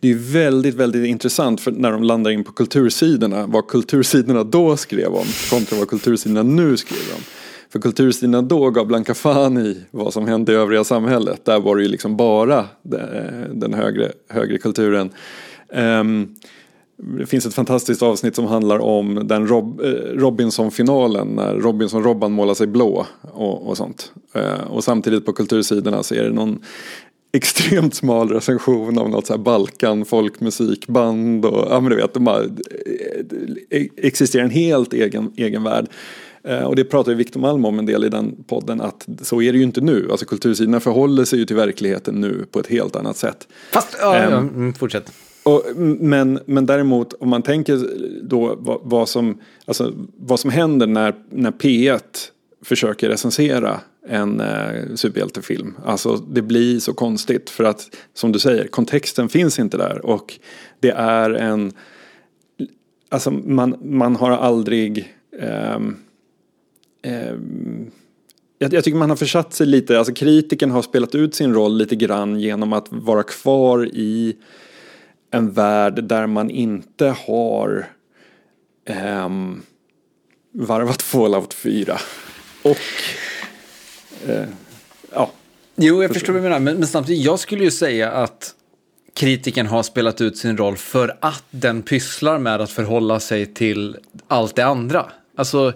Det 0.00 0.10
är 0.10 0.32
väldigt, 0.32 0.74
väldigt 0.74 1.06
intressant 1.06 1.60
för 1.60 1.70
när 1.70 1.92
de 1.92 2.02
landar 2.02 2.30
in 2.30 2.44
på 2.44 2.52
kultursidorna, 2.52 3.46
vad 3.46 3.68
kultursidorna 3.68 4.44
då 4.44 4.76
skrev 4.76 5.14
om 5.14 5.26
kontra 5.50 5.78
vad 5.78 5.88
kultursidorna 5.88 6.42
nu 6.42 6.76
skriver 6.76 7.14
om. 7.14 7.20
För 7.70 7.78
kultursidorna 7.78 8.42
då 8.42 8.70
gav 8.70 8.86
blanka 8.86 9.14
fan 9.14 9.58
i 9.58 9.80
vad 9.90 10.12
som 10.12 10.28
hände 10.28 10.52
i 10.52 10.54
övriga 10.54 10.84
samhället. 10.84 11.44
Där 11.44 11.60
var 11.60 11.76
det 11.76 11.82
ju 11.82 11.88
liksom 11.88 12.16
bara 12.16 12.66
den 13.52 13.74
högre, 13.74 14.12
högre 14.28 14.58
kulturen. 14.58 15.10
Ehm, 15.72 16.34
det 17.18 17.26
finns 17.26 17.46
ett 17.46 17.54
fantastiskt 17.54 18.02
avsnitt 18.02 18.34
som 18.36 18.44
handlar 18.46 18.78
om 18.78 19.20
den 19.28 19.46
Rob, 19.48 19.80
eh, 19.80 19.86
Robinson-finalen 20.14 21.28
när 21.28 21.54
Robinson-Robban 21.54 22.32
målar 22.32 22.54
sig 22.54 22.66
blå 22.66 23.06
och, 23.32 23.68
och 23.68 23.76
sånt. 23.76 24.12
Eh, 24.34 24.60
och 24.70 24.84
samtidigt 24.84 25.26
på 25.26 25.32
kultursidorna 25.32 26.02
så 26.02 26.14
är 26.14 26.22
det 26.24 26.30
någon 26.32 26.58
extremt 27.32 27.94
smal 27.94 28.28
recension 28.28 28.98
av 28.98 29.10
något 29.10 29.26
så 29.26 29.32
här 29.32 29.38
Balkan 29.38 30.04
folkmusikband 30.04 31.44
och 31.44 31.66
ja 31.70 31.80
men 31.80 31.90
du 31.90 31.96
vet, 31.96 32.14
de 32.14 32.24
bara, 32.24 32.42
eh, 33.70 33.86
existerar 33.96 34.44
en 34.44 34.50
helt 34.50 34.92
egen, 34.92 35.32
egen 35.36 35.62
värld. 35.62 35.86
Eh, 36.44 36.62
Och 36.64 36.76
det 36.76 36.84
pratar 36.84 37.12
ju 37.12 37.16
Victor 37.18 37.40
Malm 37.40 37.64
om 37.64 37.78
en 37.78 37.86
del 37.86 38.04
i 38.04 38.08
den 38.08 38.44
podden 38.46 38.80
att 38.80 39.06
så 39.22 39.42
är 39.42 39.52
det 39.52 39.58
ju 39.58 39.64
inte 39.64 39.80
nu. 39.80 40.08
Alltså 40.10 40.26
kultursidorna 40.26 40.80
förhåller 40.80 41.24
sig 41.24 41.38
ju 41.38 41.44
till 41.44 41.56
verkligheten 41.56 42.14
nu 42.20 42.46
på 42.50 42.60
ett 42.60 42.66
helt 42.66 42.96
annat 42.96 43.16
sätt. 43.16 43.48
Fast, 43.72 43.96
ja, 44.00 44.14
Ehm, 44.16 44.32
ja, 44.32 44.38
mm, 44.38 44.74
fortsätt. 44.74 45.12
Och, 45.48 45.76
men, 46.00 46.40
men 46.46 46.66
däremot 46.66 47.12
om 47.12 47.28
man 47.28 47.42
tänker 47.42 47.90
då 48.22 48.56
vad, 48.58 48.80
vad, 48.82 49.08
som, 49.08 49.40
alltså, 49.64 49.92
vad 50.16 50.40
som 50.40 50.50
händer 50.50 50.86
när, 50.86 51.14
när 51.30 51.50
P1 51.50 52.00
försöker 52.62 53.08
recensera 53.08 53.80
en 54.08 54.40
eh, 54.40 54.94
superhjältefilm. 54.94 55.76
Alltså 55.84 56.16
det 56.16 56.42
blir 56.42 56.80
så 56.80 56.92
konstigt 56.94 57.50
för 57.50 57.64
att 57.64 57.96
som 58.14 58.32
du 58.32 58.38
säger 58.38 58.66
kontexten 58.66 59.28
finns 59.28 59.58
inte 59.58 59.76
där 59.76 60.06
och 60.06 60.38
det 60.80 60.90
är 60.90 61.30
en 61.30 61.72
Alltså 63.10 63.30
man, 63.30 63.76
man 63.82 64.16
har 64.16 64.30
aldrig 64.30 65.18
Eh, 65.38 65.80
eh, 67.02 67.34
jag, 68.58 68.74
jag 68.74 68.84
tycker 68.84 68.98
man 68.98 69.10
har 69.10 69.16
försatt 69.16 69.54
sig 69.54 69.66
lite, 69.66 69.98
alltså 69.98 70.14
kritiken 70.14 70.70
har 70.70 70.82
spelat 70.82 71.14
ut 71.14 71.34
sin 71.34 71.54
roll 71.54 71.76
lite 71.76 71.96
grann 71.96 72.40
genom 72.40 72.72
att 72.72 72.86
vara 72.90 73.22
kvar 73.22 73.86
i 73.86 74.36
en 75.30 75.52
värld 75.52 76.04
där 76.04 76.26
man 76.26 76.50
inte 76.50 77.06
har 77.26 77.86
ehm, 78.86 79.62
varvat 80.52 81.02
Fallout 81.02 81.54
4. 81.54 81.98
Och 82.62 82.78
eh, 84.28 84.48
ja, 85.12 85.30
Jo, 85.80 86.02
jag 86.02 86.12
förstår 86.12 86.32
vad 86.32 86.42
du 86.42 86.48
menar. 86.48 86.60
Men, 86.60 86.76
men 86.76 86.86
samtidigt, 86.86 87.24
jag 87.24 87.38
skulle 87.38 87.64
ju 87.64 87.70
säga 87.70 88.10
att 88.10 88.54
kritiken 89.14 89.66
har 89.66 89.82
spelat 89.82 90.20
ut 90.20 90.38
sin 90.38 90.56
roll 90.56 90.76
för 90.76 91.18
att 91.20 91.44
den 91.50 91.82
pysslar 91.82 92.38
med 92.38 92.60
att 92.60 92.70
förhålla 92.70 93.20
sig 93.20 93.46
till 93.46 93.96
allt 94.28 94.56
det 94.56 94.66
andra. 94.66 95.06
Alltså, 95.36 95.72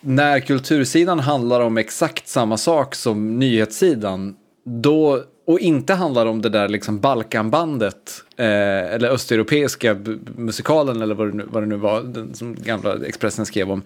när 0.00 0.40
kultursidan 0.40 1.18
handlar 1.18 1.60
om 1.60 1.78
exakt 1.78 2.28
samma 2.28 2.56
sak 2.56 2.94
som 2.94 3.38
nyhetssidan, 3.38 4.36
då, 4.64 5.24
och 5.50 5.60
inte 5.60 5.94
handlar 5.94 6.26
om 6.26 6.42
det 6.42 6.48
där 6.48 6.68
liksom 6.68 7.00
Balkanbandet, 7.00 8.24
eh, 8.36 8.46
eller 8.94 9.08
östeuropeiska 9.08 9.96
musikalen 10.36 11.02
eller 11.02 11.14
vad 11.14 11.28
det 11.28 11.36
nu, 11.36 11.46
vad 11.50 11.62
det 11.62 11.66
nu 11.66 11.76
var, 11.76 12.02
den 12.02 12.34
som 12.34 12.54
gamla 12.54 13.06
Expressen 13.06 13.46
skrev 13.46 13.70
om, 13.70 13.82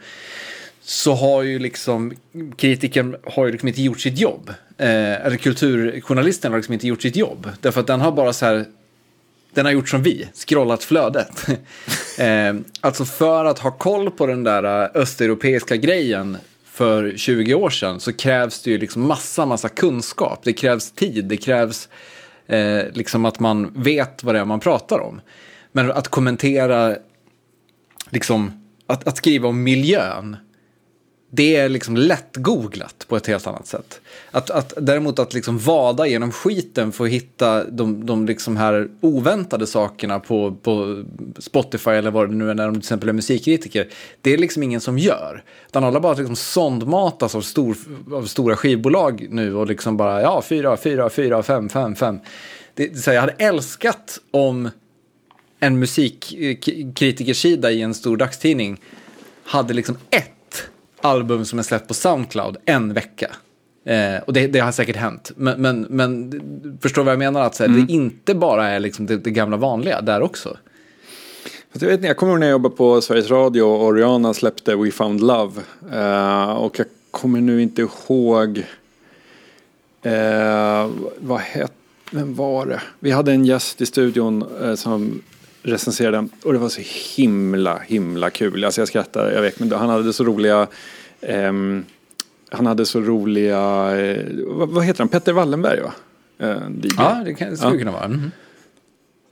så 0.80 1.14
har 1.14 1.42
ju 1.42 1.58
liksom 1.58 2.12
kritiken 2.56 3.16
har 3.24 3.46
ju 3.46 3.52
liksom 3.52 3.68
inte 3.68 3.82
gjort 3.82 4.00
sitt 4.00 4.18
jobb. 4.18 4.50
Eh, 4.78 5.26
eller 5.26 5.36
kulturjournalisten 5.36 6.52
har 6.52 6.58
liksom 6.58 6.74
inte 6.74 6.86
gjort 6.86 7.02
sitt 7.02 7.16
jobb. 7.16 7.50
Därför 7.60 7.80
att 7.80 7.86
den 7.86 8.00
har 8.00 8.12
bara 8.12 8.32
så 8.32 8.46
här, 8.46 8.64
den 9.54 9.64
har 9.64 9.72
gjort 9.72 9.88
som 9.88 10.02
vi, 10.02 10.28
scrollat 10.34 10.84
flödet. 10.84 11.48
eh, 12.18 12.54
alltså 12.80 13.04
för 13.04 13.44
att 13.44 13.58
ha 13.58 13.70
koll 13.70 14.10
på 14.10 14.26
den 14.26 14.44
där 14.44 14.84
eh, 14.84 14.90
östeuropeiska 14.94 15.76
grejen 15.76 16.36
för 16.74 17.16
20 17.16 17.54
år 17.54 17.70
sedan 17.70 18.00
så 18.00 18.12
krävs 18.12 18.62
det 18.62 18.70
ju 18.70 18.78
liksom 18.78 19.06
massa, 19.06 19.46
massa 19.46 19.68
kunskap. 19.68 20.40
Det 20.44 20.52
krävs 20.52 20.90
tid, 20.90 21.24
det 21.24 21.36
krävs 21.36 21.88
eh, 22.46 22.82
liksom 22.92 23.24
att 23.24 23.40
man 23.40 23.72
vet 23.82 24.24
vad 24.24 24.34
det 24.34 24.38
är 24.38 24.44
man 24.44 24.60
pratar 24.60 25.00
om. 25.00 25.20
Men 25.72 25.90
att 25.92 26.08
kommentera 26.08 26.96
liksom 28.10 28.52
att, 28.86 29.08
att 29.08 29.16
skriva 29.16 29.48
om 29.48 29.62
miljön, 29.62 30.36
det 31.36 31.56
är 31.56 31.68
liksom 31.68 31.96
lätt-googlat 31.96 33.08
på 33.08 33.16
ett 33.16 33.26
helt 33.26 33.46
annat 33.46 33.66
sätt. 33.66 34.00
Att, 34.30 34.50
att, 34.50 34.72
däremot 34.76 35.18
att 35.18 35.34
liksom 35.34 35.58
vada 35.58 36.06
genom 36.06 36.32
skiten 36.32 36.92
för 36.92 37.04
att 37.04 37.10
hitta 37.10 37.64
de, 37.64 38.06
de 38.06 38.26
liksom 38.26 38.56
här 38.56 38.88
oväntade 39.00 39.66
sakerna 39.66 40.20
på, 40.20 40.56
på 40.62 41.04
Spotify 41.38 41.90
eller 41.90 42.10
vad 42.10 42.30
det 42.30 42.34
nu 42.34 42.50
är 42.50 42.54
när 42.54 42.66
de 42.66 42.74
till 42.74 42.78
exempel 42.78 43.08
är 43.08 43.12
musikkritiker, 43.12 43.88
det 44.20 44.32
är 44.32 44.38
liksom 44.38 44.62
ingen 44.62 44.80
som 44.80 44.98
gör. 44.98 45.42
Utan 45.68 45.84
alla 45.84 46.00
bara 46.00 46.14
liksom 46.14 46.36
sondmatas 46.36 47.34
av, 47.34 47.40
stor, 47.40 47.76
av 48.12 48.22
stora 48.26 48.56
skivbolag 48.56 49.26
nu 49.30 49.54
och 49.54 49.66
liksom 49.66 49.96
bara, 49.96 50.22
ja, 50.22 50.42
fyra, 50.42 50.76
fyra, 50.76 51.10
fyra, 51.10 51.42
fem, 51.42 51.68
fem, 51.68 51.96
fem. 51.96 52.20
Det, 52.74 52.98
så 52.98 53.10
jag 53.10 53.20
hade 53.20 53.34
älskat 53.38 54.18
om 54.30 54.70
en 55.60 55.78
musikkritikersida 55.78 57.70
i 57.70 57.82
en 57.82 57.94
stor 57.94 58.16
dagstidning 58.16 58.80
hade 59.44 59.74
liksom 59.74 59.96
ett 60.10 60.33
album 61.04 61.44
som 61.44 61.58
är 61.58 61.62
släppt 61.62 61.88
på 61.88 61.94
Soundcloud 61.94 62.56
en 62.64 62.92
vecka. 62.92 63.30
Eh, 63.86 64.22
och 64.26 64.32
det, 64.32 64.46
det, 64.46 64.58
har 64.58 64.72
säkert 64.72 64.96
hänt. 64.96 65.32
Men, 65.36 65.62
men, 65.62 65.86
men 65.90 66.78
förstår 66.82 67.04
vad 67.04 67.12
jag 67.12 67.18
menar? 67.18 67.40
Att 67.40 67.58
här, 67.58 67.66
mm. 67.66 67.86
det 67.86 67.92
inte 67.92 68.34
bara 68.34 68.68
är 68.68 68.80
liksom 68.80 69.06
det, 69.06 69.16
det, 69.16 69.30
gamla 69.30 69.56
vanliga 69.56 70.00
där 70.00 70.22
också. 70.22 70.56
Jag, 71.72 71.88
vet, 71.88 72.04
jag 72.04 72.16
kommer 72.16 72.32
ihåg 72.32 72.40
när 72.40 72.46
jag 72.46 72.52
jobbade 72.52 72.76
på 72.76 73.00
Sveriges 73.00 73.30
Radio 73.30 73.62
och 73.62 73.84
Oriana 73.84 74.34
släppte 74.34 74.76
We 74.76 74.90
Found 74.90 75.20
Love. 75.20 75.60
Eh, 75.92 76.50
och 76.50 76.78
jag 76.78 76.86
kommer 77.10 77.40
nu 77.40 77.62
inte 77.62 77.82
ihåg 77.82 78.64
eh, 80.02 80.90
vad 81.18 81.40
hette 81.40 81.74
vem 82.10 82.34
var 82.34 82.66
det? 82.66 82.80
Vi 83.00 83.10
hade 83.10 83.32
en 83.32 83.44
gäst 83.44 83.80
i 83.80 83.86
studion 83.86 84.44
eh, 84.62 84.74
som 84.74 85.22
recenserade 85.62 86.16
den 86.16 86.30
och 86.42 86.52
det 86.52 86.58
var 86.58 86.68
så 86.68 86.80
himla, 87.16 87.78
himla 87.78 88.30
kul. 88.30 88.64
Alltså 88.64 88.80
jag 88.80 88.88
skrattar, 88.88 89.30
jag 89.30 89.42
vet, 89.42 89.60
men 89.60 89.72
han 89.72 89.88
hade 89.88 90.12
så 90.12 90.24
roliga 90.24 90.66
eh, 91.26 91.52
han 92.54 92.66
hade 92.66 92.86
så 92.86 93.00
roliga, 93.00 93.60
eh, 94.00 94.24
vad, 94.46 94.68
vad, 94.68 94.84
heter 94.84 94.98
han, 94.98 95.08
Petter 95.08 95.32
Wallenberg 95.32 95.80
va? 95.80 95.92
Eh, 96.38 96.62
ja, 96.96 97.22
det, 97.24 97.34
kan, 97.34 97.56
skulle 97.56 97.72
ja. 97.72 97.78
kunna 97.78 97.92
vara. 97.92 98.04
Mm. 98.04 98.30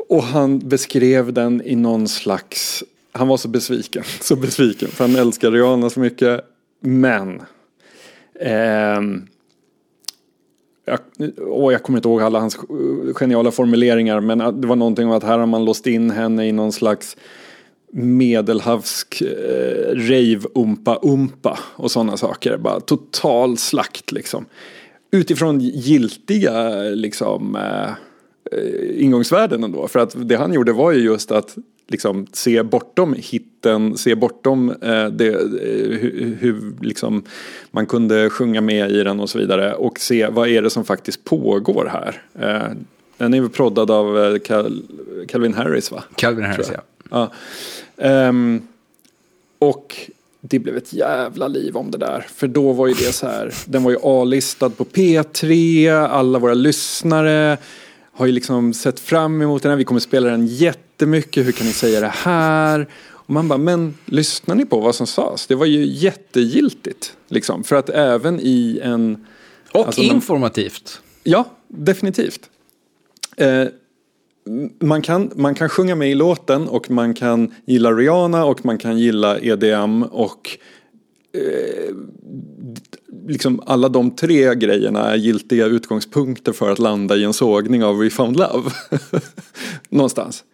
Och 0.08 0.22
han 0.22 0.58
beskrev 0.58 1.32
den 1.32 1.62
i 1.64 1.76
någon 1.76 2.08
slags, 2.08 2.84
han 3.12 3.28
var 3.28 3.36
så 3.36 3.48
besviken, 3.48 4.04
så 4.20 4.36
besviken, 4.36 4.88
för 4.88 5.06
han 5.06 5.16
älskar 5.16 5.50
Rihanna 5.50 5.90
så 5.90 6.00
mycket. 6.00 6.40
Men, 6.80 7.42
eh, 8.40 9.00
jag, 10.84 10.98
och 11.48 11.72
jag 11.72 11.82
kommer 11.82 11.98
inte 11.98 12.08
ihåg 12.08 12.22
alla 12.22 12.40
hans 12.40 12.58
geniala 13.14 13.50
formuleringar 13.50 14.20
men 14.20 14.60
det 14.60 14.66
var 14.66 14.76
någonting 14.76 15.06
om 15.06 15.12
att 15.12 15.22
här 15.22 15.38
har 15.38 15.46
man 15.46 15.64
låst 15.64 15.86
in 15.86 16.10
henne 16.10 16.46
i 16.46 16.52
någon 16.52 16.72
slags 16.72 17.16
medelhavsk 17.92 19.22
eh, 19.22 19.94
rave-umpa-umpa 19.94 21.58
och 21.76 21.90
sådana 21.90 22.16
saker. 22.16 22.56
Bara 22.56 22.80
total 22.80 23.58
slakt 23.58 24.12
liksom. 24.12 24.46
Utifrån 25.10 25.60
giltiga 25.60 26.82
liksom 26.82 27.56
eh, 27.56 27.90
ingångsvärden 29.02 29.64
ändå. 29.64 29.88
För 29.88 29.98
att 29.98 30.28
det 30.28 30.36
han 30.36 30.52
gjorde 30.52 30.72
var 30.72 30.92
ju 30.92 31.00
just 31.00 31.30
att 31.30 31.56
liksom 31.88 32.26
se 32.32 32.62
bortom 32.62 33.14
hitten, 33.18 33.96
se 33.96 34.14
bortom 34.14 34.70
eh, 34.70 35.06
det, 35.06 35.28
eh, 35.28 35.98
hur, 35.98 36.36
hur 36.40 36.74
liksom 36.80 37.22
man 37.70 37.86
kunde 37.86 38.30
sjunga 38.30 38.60
med 38.60 38.90
i 38.90 39.02
den 39.02 39.20
och 39.20 39.30
så 39.30 39.38
vidare 39.38 39.74
och 39.74 39.98
se 39.98 40.26
vad 40.26 40.48
är 40.48 40.62
det 40.62 40.70
som 40.70 40.84
faktiskt 40.84 41.24
pågår 41.24 41.90
här. 41.92 42.22
Eh, 42.38 42.76
den 43.16 43.34
är 43.34 43.38
ju 43.38 43.48
proddad 43.48 43.90
av 43.90 44.18
eh, 44.18 44.38
Cal 44.38 44.82
Calvin 45.28 45.54
Harris 45.54 45.90
va? 45.90 46.04
Calvin 46.16 46.44
Harris 46.44 46.70
ja. 46.74 46.80
ja. 47.10 47.32
Um, 48.02 48.68
och 49.58 50.10
det 50.40 50.58
blev 50.58 50.76
ett 50.76 50.92
jävla 50.92 51.48
liv 51.48 51.76
om 51.76 51.90
det 51.90 51.98
där. 51.98 52.26
För 52.34 52.48
då 52.48 52.72
var 52.72 52.86
ju 52.86 52.94
det 52.94 53.12
så 53.12 53.26
här, 53.26 53.54
den 53.64 53.82
var 53.82 53.90
ju 53.90 53.98
A-listad 54.02 54.70
på 54.70 54.84
P3, 54.84 56.06
alla 56.06 56.38
våra 56.38 56.54
lyssnare 56.54 57.58
har 58.12 58.26
ju 58.26 58.32
liksom 58.32 58.74
sett 58.74 59.00
fram 59.00 59.42
emot 59.42 59.62
den 59.62 59.70
här, 59.70 59.76
vi 59.76 59.84
kommer 59.84 60.00
spela 60.00 60.30
den 60.30 60.46
jättemycket, 60.46 61.46
hur 61.46 61.52
kan 61.52 61.66
ni 61.66 61.72
säga 61.72 62.00
det 62.00 62.12
här? 62.14 62.88
Och 63.08 63.30
man 63.30 63.48
bara, 63.48 63.58
men 63.58 63.94
lyssnar 64.04 64.54
ni 64.54 64.64
på 64.64 64.80
vad 64.80 64.94
som 64.94 65.06
sades? 65.06 65.46
Det 65.46 65.54
var 65.54 65.66
ju 65.66 65.84
jättegiltigt. 65.86 67.16
Liksom, 67.28 67.64
för 67.64 67.76
att 67.76 67.88
även 67.88 68.40
i 68.40 68.80
en... 68.82 69.26
Och 69.72 69.86
alltså, 69.86 70.02
informativt. 70.02 71.00
ja, 71.22 71.44
definitivt. 71.68 72.50
Eh, 73.36 73.66
man 74.80 75.02
kan, 75.02 75.30
man 75.34 75.54
kan 75.54 75.68
sjunga 75.68 75.94
med 75.94 76.10
i 76.10 76.14
låten 76.14 76.68
och 76.68 76.90
man 76.90 77.14
kan 77.14 77.54
gilla 77.66 77.92
Rihanna 77.92 78.44
och 78.44 78.64
man 78.64 78.78
kan 78.78 78.98
gilla 78.98 79.38
EDM 79.38 80.02
och 80.02 80.58
eh, 81.32 81.94
liksom 83.28 83.62
alla 83.66 83.88
de 83.88 84.10
tre 84.10 84.54
grejerna 84.54 85.10
är 85.10 85.16
giltiga 85.16 85.66
utgångspunkter 85.66 86.52
för 86.52 86.70
att 86.70 86.78
landa 86.78 87.16
i 87.16 87.24
en 87.24 87.32
sågning 87.32 87.84
av 87.84 87.98
We 87.98 88.10
found 88.10 88.36
love. 88.36 88.70
Någonstans. 89.88 90.44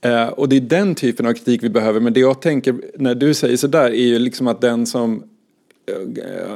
Eh, 0.00 0.26
och 0.26 0.48
det 0.48 0.56
är 0.56 0.60
den 0.60 0.94
typen 0.94 1.26
av 1.26 1.32
kritik 1.32 1.62
vi 1.62 1.70
behöver. 1.70 2.00
Men 2.00 2.12
det 2.12 2.20
jag 2.20 2.42
tänker 2.42 2.80
när 2.98 3.14
du 3.14 3.34
säger 3.34 3.56
sådär 3.56 3.90
är 3.90 4.06
ju 4.06 4.18
liksom 4.18 4.46
att 4.46 4.60
den 4.60 4.86
som 4.86 5.22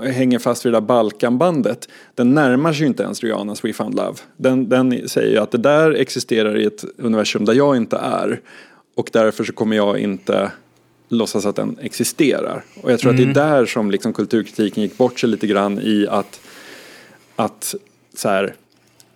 hänger 0.03 0.39
fast 0.39 0.66
vid 0.66 0.72
det 0.72 0.77
där 0.77 0.87
Balkanbandet. 0.87 1.89
Den 2.14 2.35
närmar 2.35 2.72
sig 2.72 2.81
ju 2.81 2.87
inte 2.87 3.03
ens 3.03 3.22
Rihannas 3.22 3.64
We 3.64 3.72
found 3.72 3.95
love. 3.95 4.18
Den, 4.37 4.68
den 4.68 5.09
säger 5.09 5.31
ju 5.31 5.39
att 5.39 5.51
det 5.51 5.59
där 5.59 5.91
existerar 5.91 6.59
i 6.59 6.64
ett 6.64 6.85
universum 6.99 7.45
där 7.45 7.55
jag 7.55 7.77
inte 7.77 7.97
är. 7.97 8.41
Och 8.95 9.11
därför 9.12 9.45
så 9.45 9.53
kommer 9.53 9.77
jag 9.77 9.99
inte 9.99 10.51
låtsas 11.09 11.47
att 11.47 11.57
den 11.57 11.79
existerar. 11.83 12.64
Och 12.83 12.93
jag 12.93 13.01
tror 13.01 13.11
mm. 13.11 13.29
att 13.29 13.35
det 13.35 13.41
är 13.41 13.45
mm. 13.45 13.59
där 13.59 13.66
som 13.66 13.91
liksom 13.91 14.12
kulturkritiken 14.12 14.83
gick 14.83 14.99
bort 14.99 15.20
sig 15.20 15.29
lite 15.29 15.47
grann 15.47 15.79
i 15.79 16.07
att, 16.11 16.41
att 17.37 17.75
så 18.14 18.29
här, 18.29 18.55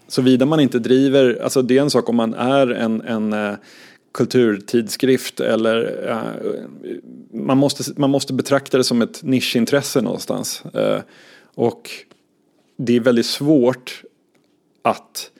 såvida 0.08 0.46
man 0.46 0.60
inte 0.60 0.78
driver, 0.78 1.40
alltså 1.42 1.62
det 1.62 1.78
är 1.78 1.82
en 1.82 1.90
sak 1.90 2.08
om 2.08 2.16
man 2.16 2.34
är 2.34 2.66
en, 2.66 3.00
en 3.00 3.32
uh, 3.32 3.54
kulturtidskrift 4.12 5.40
eller 5.40 6.08
uh, 6.08 6.20
man, 7.32 7.58
måste, 7.58 7.92
man 7.96 8.10
måste 8.10 8.32
betrakta 8.32 8.78
det 8.78 8.84
som 8.84 9.02
ett 9.02 9.22
nischintresse 9.22 10.00
någonstans. 10.00 10.62
Uh, 10.74 11.00
och 11.54 11.90
det 12.76 12.96
är 12.96 13.00
väldigt 13.00 13.26
svårt 13.26 14.02
att 14.82 15.30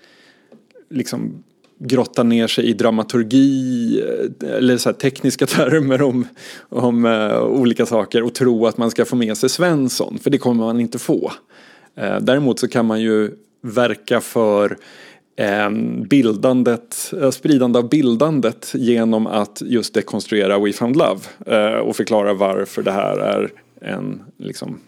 liksom 0.91 1.45
grotta 1.79 2.23
ner 2.23 2.47
sig 2.47 2.65
i 2.65 2.73
dramaturgi 2.73 4.01
eh, 4.01 4.57
eller 4.57 4.77
så 4.77 4.93
tekniska 4.93 5.47
termer 5.57 6.03
om, 6.03 6.27
om 6.69 7.05
uh, 7.05 7.43
olika 7.43 7.87
saker 7.87 8.23
och 8.23 8.35
tro 8.35 8.67
att 8.67 8.77
man 8.77 8.91
ska 8.91 9.05
få 9.05 9.17
med 9.17 9.37
sig 9.37 9.49
Svensson, 9.49 10.19
för 10.19 10.31
det 10.31 10.39
kommer 10.39 10.65
man 10.65 10.81
inte 10.81 10.99
få. 10.99 11.33
Uh, 11.99 12.19
däremot 12.21 12.59
så 12.59 12.69
kan 12.69 12.87
man 12.87 13.01
ju 13.01 13.31
verka 13.61 14.21
för 14.21 14.77
Ehm, 15.41 16.03
bildandet, 16.03 17.13
eh, 17.21 17.31
spridande 17.31 17.79
av 17.79 17.89
bildandet 17.89 18.73
genom 18.75 19.27
att 19.27 19.63
just 19.65 19.95
dekonstruera 19.95 20.59
We 20.59 20.73
found 20.73 20.97
love 20.97 21.21
eh, 21.47 21.79
och 21.79 21.97
förklara 21.97 22.35
varför 22.35 22.83
det 22.83 22.93
här 22.93 23.19
är 23.19 23.51
en, 23.81 24.23
liksom, 24.39 24.81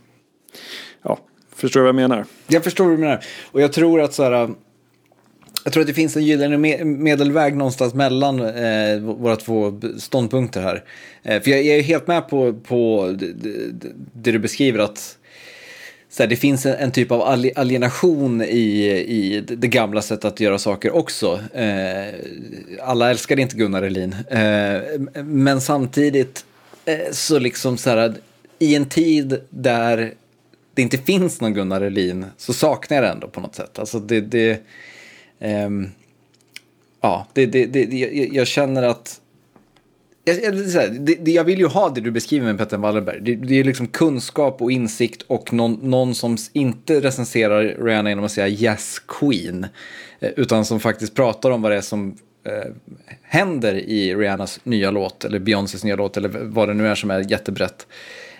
ja, 1.02 1.18
förstår 1.54 1.80
du 1.80 1.84
vad 1.84 1.88
jag 1.88 2.08
menar? 2.08 2.24
Jag 2.46 2.64
förstår 2.64 2.84
vad 2.84 2.94
du 2.94 2.98
menar. 2.98 3.24
Och 3.52 3.60
jag 3.60 3.72
tror 3.72 4.00
att 4.00 4.14
så 4.14 4.22
här, 4.22 4.50
jag 5.64 5.72
tror 5.72 5.80
att 5.80 5.86
det 5.86 5.94
finns 5.94 6.16
en 6.16 6.24
gyllene 6.24 6.84
medelväg 6.84 7.56
någonstans 7.56 7.94
mellan 7.94 8.40
eh, 8.40 9.00
våra 9.00 9.36
två 9.36 9.80
ståndpunkter 9.98 10.60
här. 10.60 10.84
Eh, 11.22 11.42
för 11.42 11.50
jag, 11.50 11.62
jag, 11.62 11.78
är 11.78 11.82
helt 11.82 12.06
med 12.06 12.28
på, 12.28 12.52
på 12.52 13.10
det, 13.18 13.32
det, 13.32 13.72
det 14.12 14.32
du 14.32 14.38
beskriver 14.38 14.78
att 14.78 15.18
så 16.10 16.22
här, 16.22 16.30
det 16.30 16.36
finns 16.36 16.66
en, 16.66 16.74
en, 16.74 16.92
typ 16.92 17.10
av 17.10 17.22
alienation 17.56 18.42
i, 18.42 18.86
i 19.08 19.40
det 19.40 19.68
gamla 19.68 20.02
sättet 20.02 20.24
att 20.24 20.40
göra 20.40 20.58
saker 20.58 20.94
också. 20.94 21.40
Eh, 21.54 22.14
alla 22.80 23.10
älskar 23.10 23.40
inte 23.40 23.56
Gunnar 23.56 23.82
Elin. 23.82 24.16
Eh, 24.30 24.80
men 25.24 25.60
samtidigt 25.60 26.44
eh, 26.84 27.12
så 27.12 27.38
liksom 27.38 27.78
så 27.78 27.90
här, 27.90 28.14
i 28.58 28.74
en 28.74 28.86
tid 28.86 29.40
där 29.50 30.14
det 30.74 30.82
inte 30.82 30.98
finns 30.98 31.40
någon 31.40 31.54
Gunnar 31.54 31.80
Elin 31.80 32.26
så 32.36 32.52
saknar 32.52 32.96
jag 32.96 33.04
det 33.04 33.10
ändå 33.10 33.28
på 33.28 33.40
något 33.40 33.54
sätt. 33.54 33.78
Alltså 33.78 33.98
det, 33.98 34.20
det 34.20 34.62
ehm, 35.38 35.88
ja, 37.00 37.26
det, 37.32 37.46
det, 37.46 37.66
det, 37.66 37.84
jag, 37.84 38.34
jag 38.34 38.46
känner 38.46 38.82
att 38.82 39.20
jag, 40.24 40.36
jag, 40.44 41.28
jag, 41.28 41.44
vill 41.44 41.58
ju 41.58 41.66
ha 41.66 41.88
det 41.88 42.00
du 42.00 42.10
beskriver 42.10 42.46
med 42.46 42.58
Petter 42.58 42.76
Wallenberg. 42.76 43.20
Det, 43.20 43.34
det 43.34 43.60
är 43.60 43.64
liksom 43.64 43.86
kunskap 43.86 44.62
och 44.62 44.72
insikt 44.72 45.22
och 45.22 45.52
någon, 45.52 45.72
någon 45.82 46.14
som 46.14 46.36
inte 46.52 47.00
recenserar 47.00 47.84
Rihanna 47.84 48.08
genom 48.08 48.24
att 48.24 48.32
säga 48.32 48.48
yes 48.48 48.98
queen. 48.98 49.66
Eh, 50.20 50.30
utan 50.36 50.64
som 50.64 50.80
faktiskt 50.80 51.14
pratar 51.14 51.50
om 51.50 51.62
vad 51.62 51.72
det 51.72 51.76
är 51.76 51.80
som 51.80 52.16
eh, 52.44 52.72
händer 53.22 53.74
i 53.74 54.14
Rihannas 54.14 54.60
nya 54.64 54.90
låt 54.90 55.24
eller 55.24 55.38
Beyoncés 55.38 55.84
nya 55.84 55.96
låt 55.96 56.16
eller 56.16 56.28
vad 56.28 56.68
det 56.68 56.74
nu 56.74 56.88
är 56.88 56.94
som 56.94 57.10
är 57.10 57.30
jättebrett. 57.30 57.86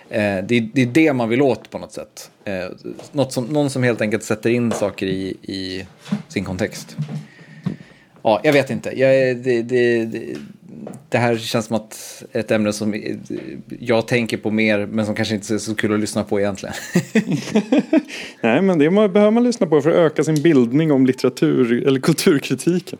Eh, 0.09 0.43
det, 0.43 0.69
det, 0.73 0.81
är 0.81 0.85
det 0.85 1.13
man 1.13 1.29
vill 1.29 1.41
åt 1.41 1.69
på 1.69 1.77
något 1.77 1.93
sätt. 1.93 2.31
Eh, 2.45 2.65
något 3.11 3.33
som, 3.33 3.45
någon 3.45 3.69
som 3.69 3.83
helt 3.83 4.01
enkelt 4.01 4.23
sätter 4.23 4.49
in 4.49 4.71
saker 4.71 5.05
i, 5.05 5.37
i 5.41 5.85
sin 6.27 6.43
kontext. 6.43 6.97
Ja, 8.21 8.41
jag 8.43 8.53
vet 8.53 8.69
inte. 8.69 8.99
Jag, 8.99 9.37
det, 9.37 10.35
det, 11.09 11.17
här 11.17 11.37
känns 11.37 11.65
som 11.65 11.75
att 11.75 12.23
ett 12.31 12.51
ämne 12.51 12.73
som 12.73 12.95
jag 13.79 14.07
tänker 14.07 14.37
på 14.37 14.51
mer, 14.51 14.85
men 14.85 15.05
som 15.05 15.15
kanske 15.15 15.35
inte 15.35 15.53
är 15.53 15.57
så 15.57 15.75
kul 15.75 15.93
att 15.93 15.99
lyssna 15.99 16.23
på 16.23 16.39
egentligen. 16.39 16.75
Nej, 18.41 18.61
men 18.61 18.79
det 18.79 18.89
behöver 18.89 19.31
man 19.31 19.43
lyssna 19.43 19.67
på 19.67 19.81
för 19.81 19.89
att 19.89 19.95
öka 19.95 20.23
sin 20.23 20.41
bildning 20.41 20.91
om 20.91 21.05
litteratur 21.05 21.87
eller 21.87 21.99
kulturkritiken. 21.99 22.99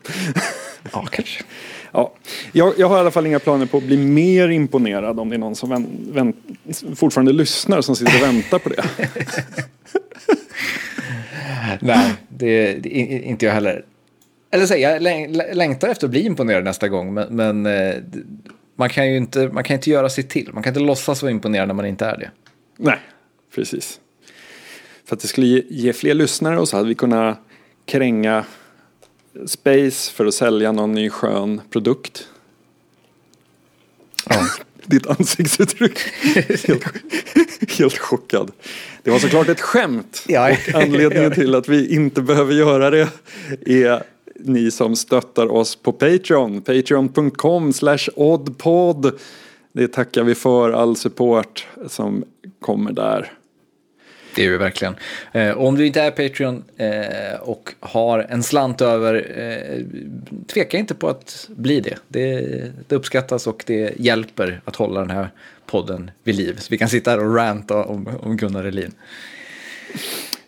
ja, 0.92 1.08
kanske. 1.12 1.44
Ja, 1.94 2.14
jag, 2.52 2.74
jag, 2.78 2.90
har 2.90 2.98
i 2.98 3.00
alla 3.00 3.12
fall 3.12 3.26
inga 3.26 3.40
planer 3.40 3.66
på 3.66 3.78
att 3.78 3.84
bli 3.84 3.98
mer 3.98 4.50
imponerad 4.50 5.20
om 5.20 5.30
det 5.30 5.36
är 5.36 5.38
någon 5.38 5.56
som 5.56 5.70
vän, 5.70 5.88
vän, 6.12 6.34
fortfarande 6.96 7.34
lyssnar 7.34 7.82
som 7.82 7.96
sitter 7.96 8.16
och 8.16 8.28
väntar 8.28 8.60
på 8.60 8.70
det. 8.70 8.84
Nej, 11.82 12.14
det, 12.30 12.74
det, 12.74 12.90
inte 12.90 13.46
jag 13.46 13.54
heller. 13.54 13.86
Eller 14.52 14.66
så, 14.66 14.78
jag 14.78 15.02
längtar 15.56 15.90
efter 15.90 16.08
att 16.08 16.12
bli 16.12 16.26
imponerad 16.26 16.64
nästa 16.64 16.90
gång, 16.90 17.14
men, 17.14 17.36
men 17.36 17.66
eh, 17.66 17.96
man 18.76 18.90
kan 18.90 19.10
ju 19.10 19.18
inte, 19.18 19.48
man 19.48 19.64
kan 19.64 19.74
inte 19.74 19.90
göra 19.90 20.10
sig 20.10 20.24
till. 20.24 20.50
Man 20.54 20.64
kan 20.64 20.72
inte 20.72 20.80
låtsas 20.80 21.22
vara 21.22 21.32
imponerad 21.32 21.68
när 21.68 21.76
man 21.76 21.86
inte 21.86 22.06
är 22.06 22.18
det. 22.18 22.32
Nej, 22.78 23.00
precis. 23.56 24.00
För 25.06 25.16
att 25.16 25.22
det 25.22 25.28
skulle 25.28 25.48
ge, 25.48 25.64
ge 25.70 25.94
fler 25.94 26.14
lyssnare 26.14 26.60
och 26.60 26.70
så 26.70 26.78
hade 26.78 26.90
vi 26.90 26.96
kunnat 26.96 27.40
kränga 27.86 28.46
Space 29.46 30.12
för 30.14 30.26
att 30.26 30.34
sälja 30.34 30.72
någon 30.72 30.92
ny 30.92 31.10
skön 31.10 31.62
produkt. 31.70 32.28
Ja. 34.30 34.46
Ditt 34.86 35.08
ansiktsuttryck. 35.08 36.00
helt, 36.68 36.84
helt 37.80 37.98
chockad. 37.98 38.52
Det 39.04 39.12
var 39.12 39.20
såklart 39.20 39.50
ett 39.50 39.62
skämt. 39.62 40.24
Ja. 40.28 40.52
Och 40.52 40.82
anledningen 40.82 41.32
till 41.36 41.56
att 41.56 41.68
vi 41.68 41.96
inte 41.96 42.22
behöver 42.22 42.54
göra 42.54 42.90
det 42.90 43.10
är 43.66 44.04
ni 44.44 44.72
som 44.72 44.96
stöttar 44.96 45.52
oss 45.52 45.76
på 45.76 45.92
Patreon. 45.92 46.62
Patreon.com 46.62 47.74
slash 47.74 48.10
oddpod. 48.16 49.20
Det 49.72 49.88
tackar 49.88 50.24
vi 50.24 50.36
för, 50.36 50.72
all 50.72 50.96
support 50.96 51.68
som 51.88 52.24
kommer 52.60 52.92
där. 52.92 53.32
Det 54.36 54.46
är 54.46 54.52
det 54.52 54.58
verkligen. 54.58 54.96
Eh, 55.32 55.58
om 55.58 55.76
du 55.76 55.88
inte 55.88 56.02
är 56.02 56.12
Patreon 56.12 56.64
eh, 56.78 57.40
och 57.42 57.74
har 57.80 58.20
en 58.30 58.44
slant 58.44 58.82
över, 58.82 59.40
eh, 59.40 59.86
tveka 60.48 60.78
inte 60.78 60.96
på 60.96 61.08
att 61.10 61.50
bli 61.50 61.80
det. 61.80 61.98
det. 62.08 62.42
det. 62.88 62.96
uppskattas 62.96 63.48
och 63.48 63.64
det 63.68 64.00
hjälper 64.00 64.62
att 64.66 64.76
hålla 64.76 65.00
den 65.00 65.10
här 65.10 65.30
podden 65.66 66.12
vid 66.24 66.36
liv. 66.36 66.56
Så 66.60 66.68
vi 66.70 66.78
kan 66.78 66.90
sitta 66.90 67.12
här 67.12 67.20
och 67.20 67.36
ranta 67.36 67.84
om, 67.84 68.10
om 68.22 68.38
Gunnar 68.38 68.64
Elin. 68.64 68.92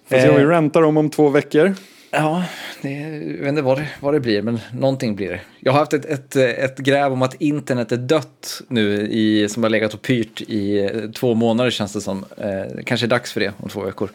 Får 0.06 0.18
se 0.18 0.30
om 0.30 0.36
vi 0.36 0.46
rantar 0.46 0.82
om 0.82 0.98
om 0.98 1.10
två 1.10 1.30
veckor. 1.30 1.76
Ja, 2.16 2.44
det, 2.82 2.90
jag 2.90 3.38
vet 3.38 3.48
inte 3.48 3.62
vad 3.62 3.78
det, 3.78 3.88
vad 4.00 4.14
det 4.14 4.20
blir, 4.20 4.42
men 4.42 4.60
någonting 4.74 5.16
blir 5.16 5.30
det. 5.30 5.42
Jag 5.60 5.72
har 5.72 5.80
haft 5.80 5.94
ett, 5.94 6.06
ett, 6.06 6.36
ett 6.36 6.78
gräv 6.78 7.14
om 7.14 7.22
att 7.22 7.42
internet 7.42 7.92
är 7.92 7.98
dött 7.98 8.62
nu, 8.68 9.02
i, 9.02 9.50
som 9.50 9.64
har 9.64 9.70
legat 9.70 9.94
och 9.94 10.02
pyrt 10.02 10.42
i 10.42 10.90
två 11.16 11.34
månader 11.34 11.72
känns 11.72 11.94
det 11.94 12.02
som. 12.02 12.26
Eh, 12.38 12.84
kanske 12.86 13.06
är 13.06 13.08
dags 13.08 13.34
för 13.34 13.40
det 13.40 13.54
om 13.58 13.70
två 13.70 13.82
veckor. 13.82 14.10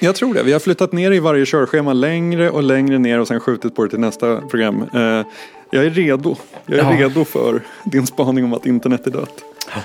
Jag 0.00 0.14
tror 0.14 0.34
det. 0.34 0.42
Vi 0.42 0.52
har 0.52 0.60
flyttat 0.60 0.92
ner 0.92 1.12
i 1.12 1.18
varje 1.18 1.46
körschema 1.46 1.92
längre 1.92 2.50
och 2.50 2.62
längre 2.62 2.98
ner 2.98 3.20
och 3.20 3.28
sen 3.28 3.40
skjutit 3.40 3.74
på 3.74 3.84
det 3.84 3.90
till 3.90 4.00
nästa 4.00 4.40
program. 4.40 4.82
Eh, 4.94 5.26
jag 5.70 5.84
är 5.84 5.90
redo. 5.90 6.36
Jag 6.66 6.78
är 6.78 6.82
ja. 6.82 6.98
redo 6.98 7.24
för 7.24 7.62
din 7.84 8.06
spaning 8.06 8.44
om 8.44 8.52
att 8.52 8.66
internet 8.66 9.06
är 9.06 9.10
dött. 9.10 9.42
Ja. 9.74 9.80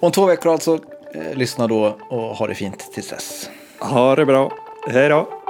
Om 0.00 0.12
två 0.12 0.26
veckor 0.26 0.52
alltså. 0.52 0.78
Eh, 1.14 1.36
lyssna 1.38 1.66
då 1.66 1.96
och 2.08 2.20
ha 2.20 2.46
det 2.46 2.54
fint 2.54 2.92
tills 2.94 3.08
dess. 3.08 3.50
Ha 3.78 4.16
det 4.16 4.26
bra. 4.26 4.52
Hej 4.88 5.08
då. 5.08 5.45